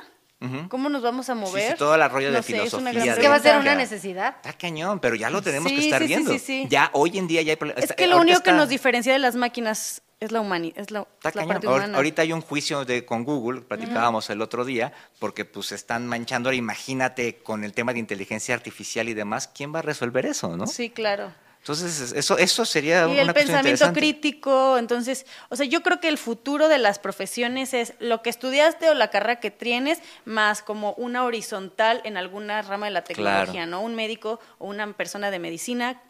¿cómo 0.69 0.89
nos 0.89 1.01
vamos 1.01 1.29
a 1.29 1.35
mover? 1.35 1.71
sí, 1.71 1.77
todo 1.77 1.95
el 1.95 2.09
rollo 2.09 2.31
de 2.31 2.37
No 2.37 2.43
sé, 2.43 2.63
es 2.63 2.73
una 2.73 2.91
gran 2.91 3.03
filosofía. 3.03 3.13
Es 3.13 3.19
que 3.19 3.27
va 3.27 3.35
a 3.35 3.39
ser 3.39 3.57
una 3.57 3.75
necesidad. 3.75 4.35
Está 4.37 4.53
cañón, 4.53 4.99
pero 4.99 5.15
ya 5.15 5.29
lo 5.29 5.41
tenemos 5.41 5.71
que 5.71 5.79
estar 5.79 6.01
sí, 6.01 6.07
sí, 6.07 6.13
viendo. 6.13 6.31
sí, 6.33 6.39
sí. 6.39 6.67
Ya 6.69 6.89
hoy 6.93 7.17
en 7.17 7.27
día 7.27 7.41
ya 7.41 7.51
hay 7.51 7.55
problemas. 7.55 7.83
Es 7.83 7.93
que 7.93 8.07
lo 8.07 8.17
único 8.19 8.41
que 8.41 8.51
nos 8.51 8.69
diferencia 8.69 9.13
de 9.13 9.19
las 9.19 9.35
máquinas 9.35 10.01
es 10.19 10.31
la 10.31 10.39
humanidad, 10.39 10.77
es 10.79 10.91
la, 10.91 11.01
Está 11.01 11.29
es 11.29 11.35
la 11.35 11.41
cañón. 11.41 11.53
parte 11.53 11.67
humana. 11.67 11.97
Ahorita 11.97 12.21
hay 12.21 12.31
un 12.31 12.41
juicio 12.41 12.85
de, 12.85 13.05
con 13.05 13.23
Google, 13.25 13.61
platicábamos 13.61 14.29
el 14.29 14.41
otro 14.41 14.63
día, 14.63 14.93
porque 15.19 15.43
pues 15.45 15.71
están 15.73 16.07
manchando. 16.07 16.49
Ahora 16.49 16.55
imagínate 16.57 17.37
con 17.37 17.63
el 17.63 17.73
tema 17.73 17.93
de 17.93 17.99
inteligencia 17.99 18.55
artificial 18.55 19.09
y 19.09 19.13
demás, 19.13 19.49
¿quién 19.53 19.73
va 19.73 19.79
a 19.79 19.81
resolver 19.81 20.25
eso, 20.25 20.55
no? 20.55 20.65
Sí, 20.67 20.89
claro. 20.89 21.33
Entonces, 21.63 22.11
eso, 22.11 22.37
eso 22.37 22.65
sería 22.65 23.07
Y 23.07 23.11
una 23.11 23.21
el 23.21 23.33
pensamiento 23.33 23.93
crítico, 23.93 24.77
entonces, 24.77 25.25
o 25.47 25.55
sea, 25.55 25.65
yo 25.65 25.81
creo 25.81 26.01
que 26.01 26.09
el 26.09 26.17
futuro 26.17 26.67
de 26.67 26.77
las 26.77 26.99
profesiones 26.99 27.73
es 27.73 27.93
lo 27.99 28.21
que 28.21 28.29
estudiaste 28.29 28.89
o 28.89 28.93
la 28.93 29.09
carrera 29.09 29.39
que 29.39 29.49
tienes, 29.49 29.99
más 30.25 30.61
como 30.61 30.91
una 30.95 31.23
horizontal 31.23 32.01
en 32.03 32.17
alguna 32.17 32.63
rama 32.63 32.87
de 32.87 32.91
la 32.91 33.05
tecnología, 33.05 33.63
Claro. 33.63 33.71
¿no? 33.71 33.81
Un 33.81 33.95
médico 33.95 34.41
o 34.57 34.67
una 34.67 34.91
persona 34.91 35.31
de 35.31 35.39
medicina 35.39 36.01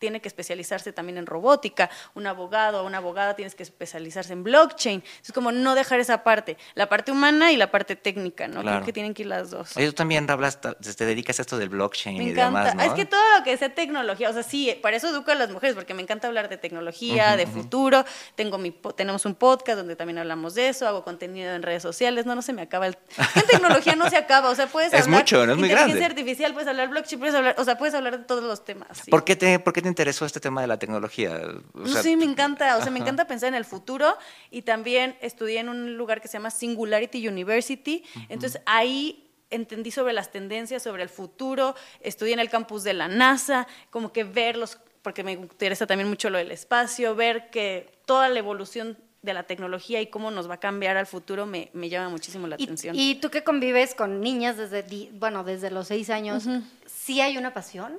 tiene 0.00 0.20
que 0.20 0.26
especializarse 0.28 0.92
también 0.92 1.18
en 1.18 1.26
robótica, 1.26 1.88
un 2.14 2.26
abogado 2.26 2.82
o 2.82 2.86
una 2.86 2.98
abogada 2.98 3.36
tienes 3.36 3.54
que 3.54 3.62
especializarse 3.62 4.32
en 4.32 4.42
blockchain. 4.42 5.04
Es 5.22 5.30
como 5.30 5.52
no 5.52 5.76
dejar 5.76 6.00
esa 6.00 6.24
parte, 6.24 6.56
la 6.74 6.88
parte 6.88 7.12
humana 7.12 7.52
y 7.52 7.56
la 7.56 7.70
parte 7.70 7.94
técnica, 7.94 8.48
¿no? 8.48 8.62
Claro. 8.62 8.78
Creo 8.78 8.86
que 8.86 8.92
tienen 8.92 9.14
que 9.14 9.22
ir 9.22 9.28
las 9.28 9.50
dos. 9.50 9.76
Oye, 9.76 9.86
tú 9.86 9.92
también 9.92 10.28
hablas, 10.28 10.58
te 10.60 11.04
dedicas 11.04 11.38
a 11.38 11.42
esto 11.42 11.58
del 11.58 11.68
blockchain 11.68 12.16
Me 12.18 12.24
y 12.24 12.30
encanta. 12.30 12.70
demás, 12.70 12.74
¿no? 12.74 12.82
Es 12.82 12.92
que 12.94 13.04
todo 13.04 13.20
lo 13.38 13.44
que 13.44 13.56
sea 13.56 13.72
tecnología, 13.74 14.30
o 14.30 14.32
sea, 14.32 14.42
sí, 14.42 14.76
para 14.82 14.96
eso 14.96 15.08
educo 15.08 15.30
a 15.30 15.34
las 15.34 15.50
mujeres, 15.50 15.76
porque 15.76 15.94
me 15.94 16.02
encanta 16.02 16.26
hablar 16.26 16.48
de 16.48 16.56
tecnología, 16.56 17.36
de 17.36 17.46
futuro. 17.46 18.04
Tengo 18.34 18.56
mi, 18.58 18.70
tenemos 18.96 19.26
un 19.26 19.34
podcast 19.34 19.76
donde 19.78 19.96
también 19.96 20.18
hablamos 20.18 20.54
de 20.54 20.68
eso, 20.70 20.88
hago 20.88 21.04
contenido 21.04 21.54
en 21.54 21.62
redes 21.62 21.82
sociales. 21.82 22.24
No, 22.26 22.34
no 22.34 22.42
se 22.42 22.54
me 22.54 22.62
acaba 22.62 22.86
el. 22.86 22.96
En 23.34 23.46
tecnología 23.46 23.94
no 23.96 24.08
se 24.08 24.16
acaba, 24.16 24.48
o 24.48 24.54
sea, 24.54 24.66
puedes 24.66 24.92
Es 24.94 25.02
hablar. 25.04 25.20
mucho, 25.20 25.44
no 25.46 25.52
es 25.52 25.58
muy 25.58 25.68
inteligencia 25.68 26.06
grande. 26.06 26.20
artificial, 26.22 26.52
puedes 26.54 26.68
hablar 26.68 26.88
blockchain, 26.88 27.18
puedes 27.18 27.34
hablar, 27.34 27.54
o 27.58 27.64
sea, 27.64 27.76
puedes 27.76 27.94
hablar 27.94 28.18
de 28.18 28.24
todos 28.24 28.42
los 28.42 28.64
temas. 28.64 28.88
sí. 29.04 29.10
¿Por, 29.10 29.24
qué 29.24 29.36
te, 29.36 29.58
¿Por 29.58 29.72
qué 29.74 29.82
te 29.82 29.89
interesó 29.90 30.24
este 30.24 30.40
tema 30.40 30.60
de 30.62 30.66
la 30.66 30.78
tecnología? 30.78 31.40
O 31.74 31.80
No, 31.80 31.86
sea, 31.86 32.02
sí, 32.02 32.16
me 32.16 32.24
encanta, 32.24 32.76
o 32.78 32.82
sea, 32.82 32.90
me 32.90 32.98
encanta 33.00 33.26
pensar 33.26 33.48
en 33.48 33.54
el 33.54 33.64
futuro 33.64 34.16
y 34.50 34.62
también 34.62 35.16
estudié 35.20 35.60
en 35.60 35.68
un 35.68 35.96
lugar 35.96 36.20
que 36.22 36.28
se 36.28 36.34
llama 36.38 36.50
Singularity 36.50 37.28
University, 37.28 38.02
entonces 38.28 38.62
ahí 38.66 39.26
entendí 39.50 39.90
sobre 39.90 40.12
las 40.12 40.30
tendencias, 40.30 40.82
sobre 40.82 41.02
el 41.02 41.08
futuro, 41.08 41.74
estudié 42.00 42.32
en 42.34 42.40
el 42.40 42.48
campus 42.48 42.84
de 42.84 42.94
la 42.94 43.08
NASA, 43.08 43.66
como 43.90 44.12
que 44.12 44.24
ver 44.24 44.56
los, 44.56 44.78
porque 45.02 45.24
me 45.24 45.32
interesa 45.32 45.86
también 45.86 46.08
mucho 46.08 46.30
lo 46.30 46.38
del 46.38 46.50
espacio, 46.52 47.14
ver 47.16 47.50
que 47.50 47.90
toda 48.06 48.28
la 48.28 48.38
evolución 48.38 48.96
de 49.22 49.34
la 49.34 49.42
tecnología 49.42 50.00
y 50.00 50.06
cómo 50.06 50.30
nos 50.30 50.48
va 50.48 50.54
a 50.54 50.60
cambiar 50.60 50.96
al 50.96 51.06
futuro 51.06 51.44
me, 51.46 51.68
me 51.74 51.88
llama 51.90 52.08
muchísimo 52.08 52.46
la 52.46 52.54
atención. 52.54 52.94
y 52.96 53.16
tú 53.16 53.28
que 53.28 53.44
convives 53.44 53.94
con 53.94 54.20
niñas 54.22 54.56
desde, 54.56 55.10
bueno, 55.12 55.44
desde 55.44 55.70
los 55.70 55.88
seis 55.88 56.08
años, 56.10 56.44
¿sí 56.86 57.20
hay 57.20 57.36
una 57.36 57.52
pasión? 57.52 57.98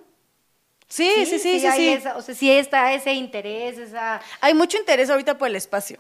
Sí, 0.91 1.25
sí, 1.25 1.39
sí, 1.39 1.59
sí, 1.59 1.65
hay 1.65 1.79
sí. 1.79 1.89
esa- 1.89 2.17
o 2.17 2.21
sea, 2.21 2.35
sí 2.35 2.51
está 2.51 2.93
ese 2.93 3.13
interés, 3.13 3.77
esa... 3.77 4.21
Hay 4.41 4.53
mucho 4.53 4.77
interés 4.77 5.09
ahorita 5.09 5.37
por 5.37 5.47
el 5.47 5.55
espacio. 5.55 5.97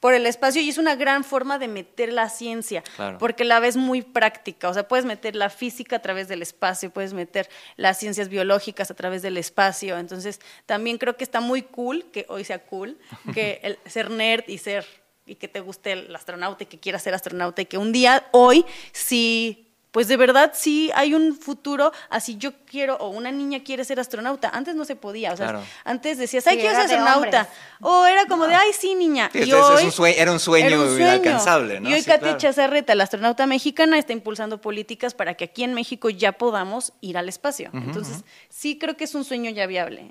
Por 0.00 0.14
el 0.14 0.26
espacio 0.26 0.60
y 0.60 0.68
es 0.68 0.78
una 0.78 0.96
gran 0.96 1.22
forma 1.22 1.58
de 1.60 1.68
meter 1.68 2.12
la 2.12 2.28
ciencia, 2.28 2.82
Claro. 2.96 3.18
porque 3.18 3.44
la 3.44 3.60
ves 3.60 3.76
muy 3.76 4.02
práctica. 4.02 4.68
O 4.68 4.74
sea, 4.74 4.88
puedes 4.88 5.04
meter 5.04 5.36
la 5.36 5.48
física 5.48 5.96
a 5.96 5.98
través 6.00 6.26
del 6.26 6.42
espacio, 6.42 6.90
puedes 6.90 7.12
meter 7.12 7.48
las 7.76 7.98
ciencias 8.00 8.28
biológicas 8.28 8.90
a 8.90 8.94
través 8.94 9.22
del 9.22 9.36
espacio. 9.36 9.96
Entonces, 9.96 10.40
también 10.66 10.98
creo 10.98 11.16
que 11.16 11.22
está 11.22 11.38
muy 11.40 11.62
cool, 11.62 12.04
que 12.12 12.26
hoy 12.28 12.42
sea 12.44 12.58
cool, 12.66 12.98
que 13.32 13.60
el 13.62 13.78
ser 13.88 14.10
nerd 14.10 14.42
y 14.48 14.58
ser 14.58 14.84
y 15.26 15.36
que 15.36 15.46
te 15.46 15.60
guste 15.60 15.92
el 15.92 16.14
astronauta 16.16 16.64
y 16.64 16.66
que 16.66 16.80
quieras 16.80 17.02
ser 17.02 17.14
astronauta 17.14 17.62
y 17.62 17.66
que 17.66 17.78
un 17.78 17.92
día, 17.92 18.26
hoy, 18.32 18.64
sí, 18.92 19.63
pues 19.94 20.08
de 20.08 20.16
verdad 20.16 20.50
sí 20.54 20.90
hay 20.96 21.14
un 21.14 21.36
futuro, 21.38 21.92
así 22.10 22.36
yo 22.36 22.50
quiero, 22.66 22.96
o 22.96 23.10
una 23.10 23.30
niña 23.30 23.62
quiere 23.62 23.84
ser 23.84 24.00
astronauta. 24.00 24.48
Antes 24.48 24.74
no 24.74 24.84
se 24.84 24.96
podía, 24.96 25.32
o 25.32 25.36
sea, 25.36 25.46
Claro. 25.50 25.62
antes 25.84 26.18
decías, 26.18 26.44
ay, 26.48 26.56
Sí, 26.56 26.60
quiero 26.62 26.74
ser 26.74 26.86
astronauta. 26.86 27.48
O 27.80 28.04
era 28.04 28.26
como 28.26 28.48
de, 28.48 28.56
ay, 28.56 28.72
sí, 28.72 28.96
niña. 28.96 29.30
Sí, 29.32 29.38
y 29.38 29.42
ese 29.42 29.50
es 29.86 30.00
hoy, 30.00 30.10
un 30.12 30.18
era 30.18 30.32
un 30.32 30.40
sueño 30.40 30.96
inalcanzable, 30.96 31.78
¿no? 31.78 31.88
Y 31.88 31.92
hoy 31.92 32.00
Sí, 32.00 32.06
Katia 32.06 32.22
claro. 32.22 32.38
Chazarreta, 32.38 32.96
la 32.96 33.04
astronauta 33.04 33.46
mexicana, 33.46 33.96
está 33.96 34.12
impulsando 34.12 34.60
políticas 34.60 35.14
para 35.14 35.34
que 35.34 35.44
aquí 35.44 35.62
en 35.62 35.74
México 35.74 36.10
ya 36.10 36.32
podamos 36.32 36.92
ir 37.00 37.16
al 37.16 37.28
espacio. 37.28 37.70
Entonces, 37.72 38.24
sí 38.48 38.78
creo 38.78 38.96
que 38.96 39.04
es 39.04 39.14
un 39.14 39.22
sueño 39.24 39.52
ya 39.52 39.68
viable. 39.68 40.10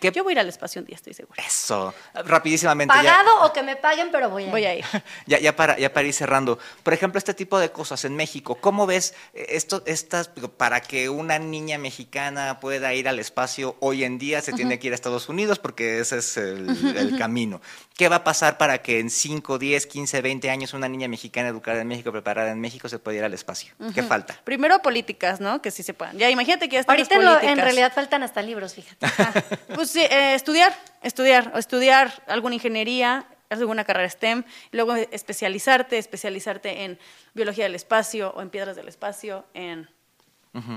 ¿Qué- 0.00 0.10
Yo 0.12 0.24
voy 0.24 0.32
a 0.32 0.34
ir 0.34 0.38
al 0.40 0.48
espacio 0.48 0.80
un 0.80 0.86
día, 0.86 0.96
estoy 0.96 1.12
segura. 1.14 1.42
Eso, 1.46 1.94
rapidísimamente. 2.24 2.94
ya- 2.96 3.02
Pagado 3.02 3.42
o 3.44 3.52
que 3.52 3.62
me 3.62 3.76
paguen, 3.76 4.08
pero 4.10 4.30
voy 4.30 4.44
a 4.44 4.46
ir. 4.46 4.50
Voy 4.50 4.64
a 4.64 4.74
ir. 4.76 4.84
Ya, 5.26 5.38
ya, 5.38 5.54
para, 5.54 5.78
ya 5.78 5.92
para 5.92 6.06
ir 6.06 6.14
cerrando, 6.14 6.58
por 6.82 6.92
ejemplo, 6.94 7.18
este 7.18 7.34
tipo 7.34 7.58
de 7.58 7.70
cosas 7.70 8.04
en 8.04 8.16
México, 8.16 8.56
¿cómo 8.56 8.86
ves 8.86 9.14
eh, 9.34 9.46
esto, 9.50 9.82
estas, 9.86 10.30
para 10.56 10.80
que 10.80 11.08
una 11.08 11.38
niña 11.38 11.78
mexicana 11.78 12.58
pueda 12.60 12.94
ir 12.94 13.08
al 13.08 13.18
espacio 13.18 13.76
hoy 13.80 14.04
en 14.04 14.18
día 14.18 14.40
se 14.40 14.52
tiene 14.52 14.78
que 14.78 14.86
ir 14.88 14.92
a 14.92 14.96
Estados 14.96 15.28
Unidos 15.28 15.58
porque 15.58 16.00
ese 16.00 16.18
es 16.18 16.36
el, 16.36 16.96
el 16.96 17.18
camino? 17.18 17.60
¿Qué 17.96 18.08
va 18.08 18.16
a 18.16 18.24
pasar 18.24 18.56
para 18.56 18.80
que 18.80 18.98
en 18.98 19.10
5, 19.10 19.58
10, 19.58 19.86
15, 19.86 20.22
20 20.22 20.50
años 20.50 20.72
una 20.72 20.88
niña 20.88 21.06
mexicana 21.06 21.48
educada 21.50 21.82
en 21.82 21.88
México, 21.88 22.10
preparada 22.10 22.50
en 22.50 22.58
México, 22.60 22.88
se 22.88 22.98
pueda 22.98 23.18
ir 23.18 23.24
al 23.24 23.34
espacio? 23.34 23.74
¿Qué 23.94 24.02
falta? 24.02 24.40
Primero 24.44 24.80
políticas, 24.80 25.38
¿no? 25.40 25.60
Que 25.60 25.70
sí 25.70 25.82
se 25.82 25.92
puedan. 25.92 26.16
Ya, 26.16 26.30
imagínate 26.30 26.68
que 26.70 26.74
ya 26.74 26.80
están 26.80 26.96
Ahorita 26.96 27.14
las 27.16 27.20
en, 27.20 27.24
lo- 27.26 27.32
políticas. 27.34 27.58
en 27.58 27.62
realidad 27.64 27.92
faltan 27.94 28.22
hasta 28.22 28.40
libros, 28.40 28.74
fíjate. 28.74 29.06
Pues 29.74 29.90
sí, 29.90 30.00
eh, 30.00 30.34
estudiar, 30.34 30.74
estudiar, 31.02 31.52
estudiar 31.56 32.12
alguna 32.26 32.54
ingeniería, 32.54 33.26
alguna 33.48 33.84
carrera 33.84 34.08
STEM, 34.08 34.44
luego 34.72 34.94
especializarte, 34.94 35.98
especializarte 35.98 36.84
en 36.84 36.98
biología 37.34 37.64
del 37.64 37.74
espacio 37.74 38.32
o 38.36 38.42
en 38.42 38.50
piedras 38.50 38.76
del 38.76 38.88
espacio, 38.88 39.44
en 39.54 39.88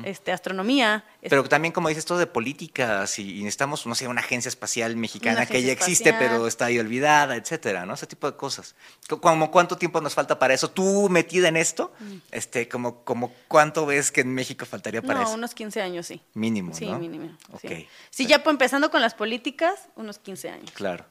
este, 0.03 0.31
astronomía. 0.31 1.03
Pero 1.27 1.43
también, 1.45 1.71
como 1.71 1.87
dices, 1.89 2.03
esto 2.03 2.17
de 2.17 2.27
políticas 2.27 3.17
y, 3.17 3.39
y 3.39 3.43
necesitamos, 3.43 3.85
no 3.87 3.95
sé, 3.95 4.07
una 4.07 4.21
agencia 4.21 4.49
espacial 4.49 4.95
mexicana 4.95 5.45
que 5.47 5.63
ya 5.63 5.71
existe, 5.71 6.09
espacial. 6.09 6.31
pero 6.33 6.47
está 6.47 6.65
ahí 6.65 6.77
olvidada, 6.79 7.35
etcétera, 7.35 7.85
¿no? 7.85 7.95
Ese 7.95 8.05
tipo 8.05 8.29
de 8.29 8.37
cosas. 8.37 8.75
Co- 9.09 9.19
Como 9.19 9.49
cuánto 9.49 9.77
tiempo 9.77 9.99
nos 10.01 10.13
falta 10.13 10.37
para 10.37 10.53
eso? 10.53 10.69
¿Tú 10.69 11.09
metida 11.09 11.47
en 11.47 11.57
esto? 11.57 11.91
Este, 12.31 12.67
como, 12.69 13.03
como 13.03 13.33
cuánto 13.47 13.85
ves 13.85 14.11
que 14.11 14.21
en 14.21 14.33
México 14.33 14.65
faltaría 14.65 15.01
para 15.01 15.21
no, 15.21 15.25
eso? 15.25 15.33
unos 15.33 15.53
15 15.55 15.81
años 15.81 16.05
sí. 16.05 16.21
Mínimo, 16.33 16.73
Sí, 16.73 16.85
¿no? 16.85 16.99
mínimo. 16.99 17.35
sí. 17.59 17.67
Ok. 17.67 17.87
Sí, 18.11 18.25
ya 18.27 18.43
pues, 18.43 18.53
empezando 18.53 18.91
con 18.91 19.01
las 19.01 19.15
políticas, 19.15 19.87
unos 19.95 20.19
15 20.19 20.49
años. 20.49 20.71
Claro. 20.71 21.05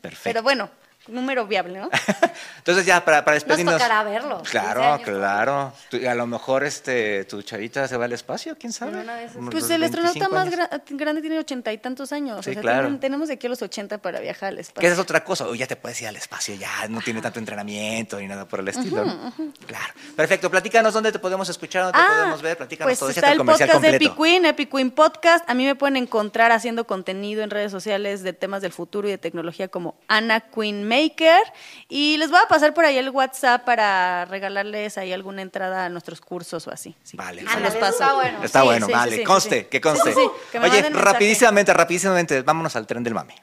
Perfecto. 0.00 0.20
Pero 0.24 0.42
bueno, 0.42 0.70
número 1.08 1.46
viable, 1.46 1.80
¿no? 1.80 1.88
Entonces 2.58 2.84
ya, 2.86 3.04
para, 3.04 3.24
para 3.24 3.36
Nos 3.36 3.44
despedirnos. 3.44 3.74
tocará 3.74 4.02
verlo. 4.04 4.38
15 4.38 4.50
Claro, 4.50 4.82
años. 4.84 5.00
claro. 5.08 5.72
Tú- 5.90 5.98
A 6.08 6.14
lo 6.14 6.26
mejor 6.26 6.64
este, 6.64 7.24
tu 7.24 7.42
chavita 7.42 7.86
se 7.88 7.96
va 7.96 8.04
al 8.06 8.12
espacio, 8.12 8.56
quién 8.58 8.72
sabe. 8.72 9.04
Pues 9.50 9.68
el 9.70 9.82
astronauta 9.84 10.28
25 10.28 10.30
más 10.34 10.48
gra- 10.50 10.82
grande 10.90 11.20
tiene 11.20 11.38
ochenta 11.38 11.72
y 11.72 11.78
tantos 11.78 12.12
años. 12.12 12.44
Sí, 12.44 12.50
o 12.50 12.52
sea, 12.54 12.62
claro. 12.62 12.82
tienen- 12.82 13.00
tenemos 13.00 13.28
de 13.28 13.34
aquí 13.34 13.46
a 13.46 13.50
los 13.50 13.62
80 13.62 13.98
para 13.98 14.20
viajar 14.20 14.50
al 14.50 14.54
Que 14.56 14.60
espacio. 14.62 14.86
esa 14.88 14.94
es 14.94 15.00
otra 15.00 15.24
cosa. 15.24 15.46
Hoy 15.46 15.58
ya 15.58 15.66
te 15.66 15.76
puedes 15.76 16.00
ir 16.02 16.08
al 16.08 16.16
espacio, 16.16 16.54
ya 16.54 16.86
no 16.88 17.00
tiene 17.00 17.20
tanto 17.20 17.38
entrenamiento 17.38 18.18
ni 18.20 18.26
nada 18.26 18.46
por 18.46 18.60
el 18.60 18.68
estilo. 18.68 19.04
¿no? 19.04 19.32
Claro. 19.66 19.94
Perfecto. 20.16 20.50
Platícanos 20.50 20.94
dónde 20.94 21.12
te 21.12 21.18
podemos 21.18 21.48
escuchar, 21.48 21.84
dónde 21.84 21.98
te 21.98 22.14
podemos 22.14 22.42
ver. 22.42 22.56
Platícanos 22.56 22.88
pues 22.90 22.98
todo. 22.98 23.10
Está 23.10 23.32
el 23.32 23.38
podcast 23.38 23.60
de 23.60 23.68
completo. 23.72 23.96
Epic 23.96 24.16
Queen, 24.16 24.44
Epic 24.46 24.70
Queen 24.70 24.90
Podcast. 24.90 25.48
A 25.48 25.54
mí 25.54 25.64
me 25.64 25.74
pueden 25.74 25.96
encontrar 25.96 26.52
haciendo 26.52 26.86
contenido 26.86 27.42
en 27.42 27.50
redes 27.50 27.70
sociales 27.72 28.22
de 28.22 28.32
temas 28.32 28.62
del 28.62 28.72
futuro 28.72 29.08
y 29.08 29.10
de 29.12 29.18
tecnología 29.18 29.68
como 29.68 29.96
Ana 30.08 30.40
Queen 30.40 30.86
Maker. 31.02 31.40
Y 31.88 32.16
les 32.18 32.30
voy 32.30 32.40
a 32.44 32.48
pasar 32.48 32.74
por 32.74 32.84
ahí 32.84 32.98
el 32.98 33.10
WhatsApp 33.10 33.64
para 33.64 34.24
regalarles 34.26 34.98
ahí 34.98 35.12
alguna 35.12 35.42
entrada 35.42 35.86
a 35.86 35.88
nuestros 35.88 36.20
cursos 36.20 36.66
o 36.66 36.70
así. 36.72 36.94
Sí, 37.02 37.16
Vale. 37.16 37.42
se 37.42 37.48
Ándale, 37.48 37.64
los 37.66 37.74
paso. 37.76 37.92
está 37.92 38.14
bueno. 38.14 38.42
Está 38.44 38.60
Sí, 38.60 38.66
bueno, 38.66 38.86
sí, 38.86 38.92
vale. 38.92 39.12
sí, 39.12 39.18
sí, 39.18 39.24
conste, 39.24 39.60
sí. 39.60 39.66
que 39.70 39.80
conste. 39.80 40.12
Sí, 40.14 40.20
sí, 40.20 40.26
sí, 40.26 40.48
que 40.52 40.60
me 40.60 40.68
Oye, 40.68 40.90
rapidísimamente, 40.90 41.72
rapidísimamente, 41.72 42.42
vámonos 42.42 42.74
al 42.76 42.86
tren 42.86 43.02
del 43.02 43.14
mame. 43.14 43.34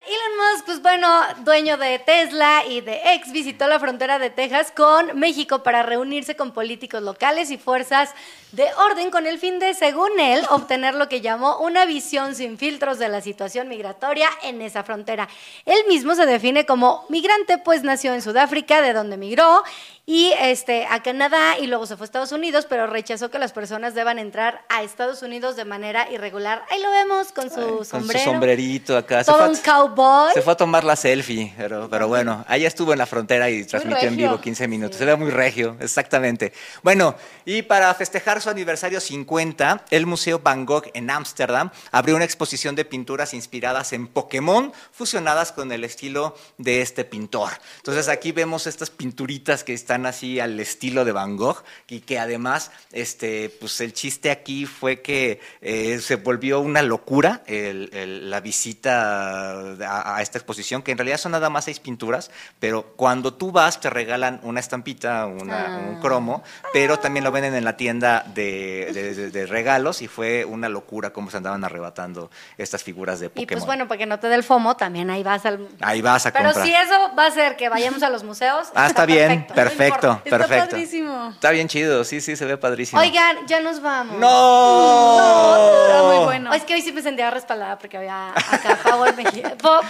Elon 0.00 0.36
Musk, 0.54 0.64
pues 0.64 0.80
bueno, 0.80 1.06
dueño 1.44 1.76
de 1.76 1.98
Tesla 1.98 2.62
y 2.66 2.80
de 2.80 2.98
X, 3.16 3.30
visitó 3.30 3.66
la 3.66 3.78
frontera 3.78 4.18
de 4.18 4.30
Texas 4.30 4.72
con 4.74 5.18
México 5.18 5.62
para 5.62 5.82
reunirse 5.82 6.34
con 6.34 6.52
políticos 6.52 7.02
locales 7.02 7.50
y 7.50 7.58
fuerzas 7.58 8.14
de 8.52 8.66
orden 8.90 9.10
con 9.10 9.26
el 9.26 9.38
fin 9.38 9.58
de, 9.58 9.74
según 9.74 10.18
él, 10.18 10.42
obtener 10.50 10.94
lo 10.94 11.08
que 11.08 11.20
llamó 11.20 11.58
una 11.58 11.84
visión 11.84 12.34
sin 12.34 12.58
filtros 12.58 12.98
de 12.98 13.08
la 13.08 13.20
situación 13.20 13.68
migratoria 13.68 14.28
en 14.42 14.62
esa 14.62 14.84
frontera. 14.84 15.28
Él 15.66 15.78
mismo 15.88 16.14
se 16.14 16.26
define 16.26 16.64
como 16.66 17.04
migrante, 17.08 17.58
pues 17.58 17.82
nació 17.82 18.14
en 18.14 18.22
Sudáfrica, 18.22 18.80
de 18.80 18.92
donde 18.92 19.16
migró, 19.16 19.62
y 20.10 20.32
este, 20.40 20.86
a 20.88 21.02
Canadá 21.02 21.58
y 21.60 21.66
luego 21.66 21.84
se 21.84 21.94
fue 21.98 22.04
a 22.04 22.06
Estados 22.06 22.32
Unidos, 22.32 22.64
pero 22.66 22.86
rechazó 22.86 23.30
que 23.30 23.38
las 23.38 23.52
personas 23.52 23.94
deban 23.94 24.18
entrar 24.18 24.62
a 24.70 24.82
Estados 24.82 25.20
Unidos 25.20 25.54
de 25.54 25.66
manera 25.66 26.10
irregular. 26.10 26.62
Ahí 26.70 26.80
lo 26.80 26.90
vemos 26.90 27.30
con 27.30 27.50
su 27.50 27.56
Con 27.76 27.84
sombrero. 27.84 28.24
su 28.24 28.30
sombrerito 28.30 28.96
acá. 28.96 29.22
Se 29.22 29.30
Todo 29.30 29.40
fue, 29.40 29.48
un 29.50 29.56
a, 29.56 29.62
cowboy. 29.62 30.32
se 30.32 30.40
fue 30.40 30.54
a 30.54 30.56
tomar 30.56 30.82
la 30.84 30.96
selfie, 30.96 31.52
pero, 31.58 31.90
pero 31.90 32.08
bueno, 32.08 32.42
ahí 32.48 32.64
estuvo 32.64 32.92
en 32.94 32.98
la 32.98 33.04
frontera 33.04 33.50
y 33.50 33.64
transmitió 33.64 34.08
en 34.08 34.16
vivo 34.16 34.40
15 34.40 34.66
minutos. 34.66 34.96
Se 34.96 35.04
ve 35.04 35.14
muy 35.14 35.30
regio, 35.30 35.76
exactamente. 35.78 36.54
Bueno, 36.82 37.14
y 37.44 37.60
para 37.60 37.92
festejar 37.92 38.37
su 38.40 38.50
aniversario 38.50 39.00
50, 39.00 39.84
el 39.90 40.06
Museo 40.06 40.38
Van 40.40 40.64
Gogh 40.66 40.90
en 40.94 41.10
Ámsterdam 41.10 41.70
abrió 41.92 42.16
una 42.16 42.24
exposición 42.24 42.74
de 42.74 42.84
pinturas 42.84 43.34
inspiradas 43.34 43.92
en 43.92 44.06
Pokémon, 44.06 44.72
fusionadas 44.92 45.52
con 45.52 45.70
el 45.72 45.84
estilo 45.84 46.36
de 46.58 46.82
este 46.82 47.04
pintor. 47.04 47.52
Entonces 47.78 48.08
aquí 48.08 48.32
vemos 48.32 48.66
estas 48.66 48.90
pinturitas 48.90 49.64
que 49.64 49.74
están 49.74 50.06
así 50.06 50.40
al 50.40 50.58
estilo 50.60 51.04
de 51.04 51.12
Van 51.12 51.36
Gogh 51.36 51.62
y 51.88 52.00
que 52.00 52.18
además, 52.18 52.70
este, 52.92 53.50
pues 53.60 53.80
el 53.80 53.92
chiste 53.92 54.30
aquí 54.30 54.66
fue 54.66 55.00
que 55.02 55.40
eh, 55.60 55.98
se 56.00 56.16
volvió 56.16 56.60
una 56.60 56.82
locura 56.82 57.42
el- 57.46 57.90
el- 57.92 58.30
la 58.30 58.40
visita 58.40 59.52
a, 59.86 60.16
a 60.16 60.22
esta 60.22 60.38
exposición, 60.38 60.82
que 60.82 60.92
en 60.92 60.98
realidad 60.98 61.18
son 61.18 61.32
nada 61.32 61.50
más 61.50 61.64
seis 61.64 61.80
pinturas, 61.80 62.30
pero 62.58 62.82
cuando 62.96 63.34
tú 63.34 63.52
vas 63.52 63.80
te 63.80 63.90
regalan 63.90 64.40
una 64.42 64.60
estampita, 64.60 65.26
una- 65.26 65.58
Ah. 65.58 65.78
un 65.88 66.00
cromo, 66.00 66.42
pero 66.72 66.98
también 66.98 67.24
lo 67.24 67.32
venden 67.32 67.54
en 67.54 67.64
la 67.64 67.76
tienda 67.76 68.24
de, 68.34 68.90
de- 68.92 69.14
de- 69.14 69.30
de 69.30 69.46
regalos 69.46 70.02
y 70.02 70.08
fue 70.08 70.44
una 70.44 70.68
locura 70.68 71.10
cómo 71.12 71.30
se 71.30 71.36
andaban 71.36 71.64
arrebatando 71.64 72.30
estas 72.56 72.82
figuras 72.82 73.20
de 73.20 73.26
Y 73.26 73.28
Pokémon. 73.30 73.46
pues 73.48 73.66
bueno, 73.66 73.88
para 73.88 73.98
que 73.98 74.06
no 74.06 74.18
te 74.18 74.28
dé 74.28 74.34
el 74.34 74.44
FOMO, 74.44 74.76
también 74.76 75.10
ahí 75.10 75.22
vas 75.22 75.44
al... 75.46 75.66
Ahí 75.80 76.00
vas 76.02 76.26
a 76.26 76.32
Pero 76.32 76.46
comprar. 76.52 76.66
si 76.66 76.74
eso 76.74 77.14
va 77.18 77.24
a 77.24 77.28
hacer 77.28 77.56
que 77.56 77.68
vayamos 77.68 78.02
a 78.02 78.10
los 78.10 78.22
museos... 78.24 78.68
Ah, 78.74 78.86
está 78.86 79.06
bien, 79.06 79.46
no 79.48 79.54
perfecto, 79.54 80.06
importa. 80.08 80.20
Está 80.24 80.38
perfecto. 80.38 80.70
padrísimo. 80.70 81.30
Está 81.30 81.50
bien 81.50 81.68
chido, 81.68 82.04
sí, 82.04 82.20
sí, 82.20 82.36
se 82.36 82.44
ve 82.44 82.56
padrísimo. 82.56 83.00
Oigan, 83.00 83.46
ya 83.46 83.60
nos 83.60 83.80
vamos. 83.82 84.18
¡No! 84.18 85.86
Está 85.86 86.02
muy 86.02 86.24
bueno. 86.24 86.52
Es 86.52 86.62
que 86.64 86.74
hoy 86.74 86.82
sí 86.82 86.92
me 86.92 87.02
sentía 87.02 87.30
respaldada 87.30 87.78
porque 87.78 87.96
había 87.96 88.30
acá 88.30 88.78
Power, 88.82 89.14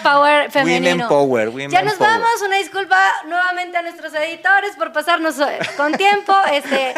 power 0.02 0.50
femenino. 0.50 1.04
Women 1.04 1.08
Power, 1.08 1.48
Women 1.48 1.70
ya 1.70 1.82
nos 1.82 1.94
Power. 1.94 2.10
vamos. 2.12 2.42
Una 2.44 2.56
disculpa 2.56 2.96
nuevamente 3.26 3.76
a 3.76 3.82
nuestros 3.82 4.12
editores 4.14 4.74
por 4.76 4.92
pasarnos 4.92 5.38
eh, 5.40 5.58
con 5.76 5.92
tiempo. 5.92 6.34
Este, 6.52 6.94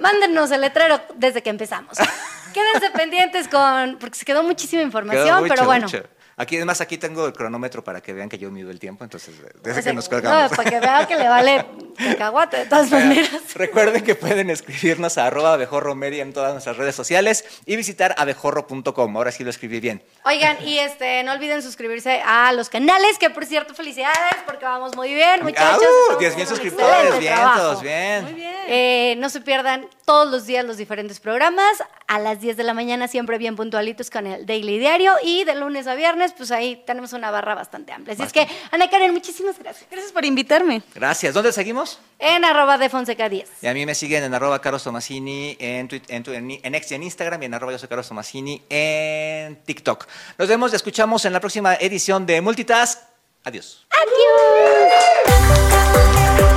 mándenos 0.00 0.50
el 0.50 0.63
letrero 0.64 1.00
desde 1.14 1.42
que 1.42 1.50
empezamos. 1.50 1.96
Quédense 2.54 2.90
pendientes 2.90 3.48
con. 3.48 3.96
porque 3.98 4.16
se 4.18 4.24
quedó 4.24 4.42
muchísima 4.42 4.82
información, 4.82 5.26
Quedó 5.26 5.40
mucho, 5.40 5.54
pero 5.54 5.66
bueno. 5.66 5.86
mucho. 5.86 6.02
Aquí, 6.36 6.56
además, 6.56 6.80
aquí 6.80 6.98
tengo 6.98 7.26
el 7.26 7.32
cronómetro 7.32 7.84
para 7.84 8.00
que 8.00 8.12
vean 8.12 8.28
que 8.28 8.38
yo 8.38 8.50
mido 8.50 8.70
el 8.70 8.78
tiempo, 8.80 9.04
entonces, 9.04 9.34
desde 9.62 9.70
O 9.70 9.74
sea, 9.74 9.82
que 9.82 9.92
nos 9.92 10.08
colgamos. 10.08 10.50
no, 10.50 10.56
para 10.56 10.70
que 10.70 10.80
vean 10.80 11.06
que 11.06 11.16
le 11.16 11.28
vale 11.28 11.64
cacahuate 11.98 12.56
de 12.58 12.66
todas 12.66 12.90
maneras. 12.90 13.54
Recuerden 13.54 14.02
que 14.02 14.14
pueden 14.14 14.50
escribirnos 14.50 15.16
a 15.18 15.26
arroba 15.26 15.52
abejorromedia 15.52 16.22
en 16.22 16.32
todas 16.32 16.52
nuestras 16.52 16.76
redes 16.76 16.94
sociales 16.94 17.44
y 17.66 17.76
visitar 17.76 18.14
abejorro.com. 18.18 19.16
Ahora 19.16 19.30
sí 19.32 19.44
lo 19.44 19.50
escribí 19.50 19.80
bien. 19.80 20.02
Oigan, 20.24 20.56
y 20.64 20.78
este, 20.78 21.22
no 21.22 21.32
olviden 21.32 21.62
suscribirse 21.62 22.20
a 22.24 22.52
los 22.52 22.68
canales, 22.68 23.18
que 23.18 23.30
por 23.30 23.46
cierto, 23.46 23.74
felicidades, 23.74 24.36
porque 24.46 24.64
vamos 24.64 24.96
muy 24.96 25.14
bien, 25.14 25.42
muchachos. 25.42 25.82
¡Au! 25.84 26.00
Estamos 26.02 26.18
10 26.18 26.36
mil 26.36 26.46
suscriptores, 26.46 27.18
bien, 27.18 27.38
todos 27.56 27.82
bien. 27.82 28.24
Muy 28.24 28.32
bien. 28.34 28.54
Eh, 28.66 29.14
no 29.18 29.28
se 29.28 29.40
pierdan 29.40 29.86
todos 30.04 30.30
los 30.30 30.46
días 30.46 30.64
los 30.64 30.76
diferentes 30.76 31.20
programas. 31.20 31.82
A 32.06 32.18
las 32.18 32.40
10 32.40 32.56
de 32.56 32.64
la 32.64 32.74
mañana, 32.74 33.08
siempre 33.08 33.38
bien 33.38 33.56
puntualitos 33.56 34.10
con 34.10 34.26
el 34.26 34.44
Daily 34.46 34.78
Diario. 34.78 35.14
Y 35.22 35.44
de 35.44 35.54
lunes 35.54 35.86
a 35.86 35.94
viernes, 35.94 36.23
pues 36.32 36.50
ahí 36.50 36.82
tenemos 36.86 37.12
una 37.12 37.30
barra 37.30 37.54
bastante 37.54 37.92
amplia. 37.92 38.14
Así 38.14 38.22
es 38.22 38.32
que, 38.32 38.46
Ana 38.70 38.88
Karen, 38.88 39.12
muchísimas 39.12 39.58
gracias. 39.58 39.86
Gracias 39.90 40.12
por 40.12 40.24
invitarme. 40.24 40.82
Gracias. 40.94 41.34
¿Dónde 41.34 41.52
seguimos? 41.52 41.98
En 42.18 42.44
arroba 42.44 42.78
de 42.78 42.88
Fonseca 42.88 43.28
10. 43.28 43.50
Y 43.62 43.66
a 43.66 43.74
mí 43.74 43.84
me 43.86 43.94
siguen 43.94 44.24
en 44.24 44.34
arroba 44.34 44.60
Carlos 44.60 44.82
Tomasini 44.82 45.56
en, 45.58 45.88
Twitter, 45.88 46.14
en, 46.14 46.24
en, 46.34 46.60
en 46.62 46.74
X 46.74 46.92
y 46.92 46.94
en 46.94 47.02
Instagram 47.02 47.42
y 47.42 47.46
en 47.46 47.54
arroba 47.54 47.72
yo 47.72 47.78
soy 47.78 47.88
Carlos 47.88 48.08
Tomasini 48.08 48.62
en 48.68 49.56
TikTok. 49.64 50.06
Nos 50.38 50.48
vemos 50.48 50.72
y 50.72 50.76
escuchamos 50.76 51.24
en 51.24 51.32
la 51.32 51.40
próxima 51.40 51.74
edición 51.74 52.26
de 52.26 52.40
Multitask. 52.40 53.00
Adiós. 53.44 53.86
Esta 56.34 56.53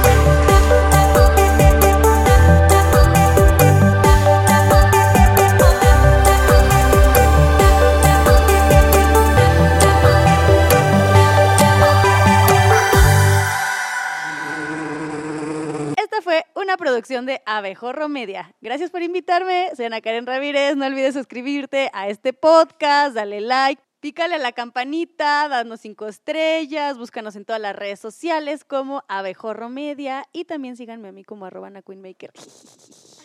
una 16.68 16.76
producción 16.76 17.26
de 17.26 17.42
Abejorro 17.46 18.10
Media. 18.10 18.54
Gracias 18.60 18.92
por 18.92 19.02
invitarme. 19.02 19.70
Soy 19.74 19.86
Ana 19.86 20.02
Karen 20.02 20.26
Ramírez. 20.26 20.76
No 20.76 20.86
olvides 20.86 21.14
suscribirte 21.14 21.90
a 21.94 22.10
este 22.10 22.34
podcast, 22.34 23.16
dale 23.16 23.40
like, 23.40 23.82
pícale 24.02 24.36
a 24.36 24.38
la 24.38 24.52
campanita, 24.52 25.48
danos 25.48 25.80
cinco 25.80 26.08
estrellas, 26.08 26.98
búscanos 26.98 27.38
en 27.38 27.46
todas 27.46 27.62
las 27.62 27.74
redes 27.74 28.02
sociales 28.02 28.66
como 28.66 29.06
Abejorro 29.08 29.70
Media 29.70 30.26
y 30.34 30.44
también 30.44 30.76
síganme 30.76 31.08
a 31.08 31.14
mí 31.14 31.24
como 31.24 31.46
arroba 31.46 31.68
Ana 31.68 31.84
Queen 31.84 32.02
Maker. 32.02 32.34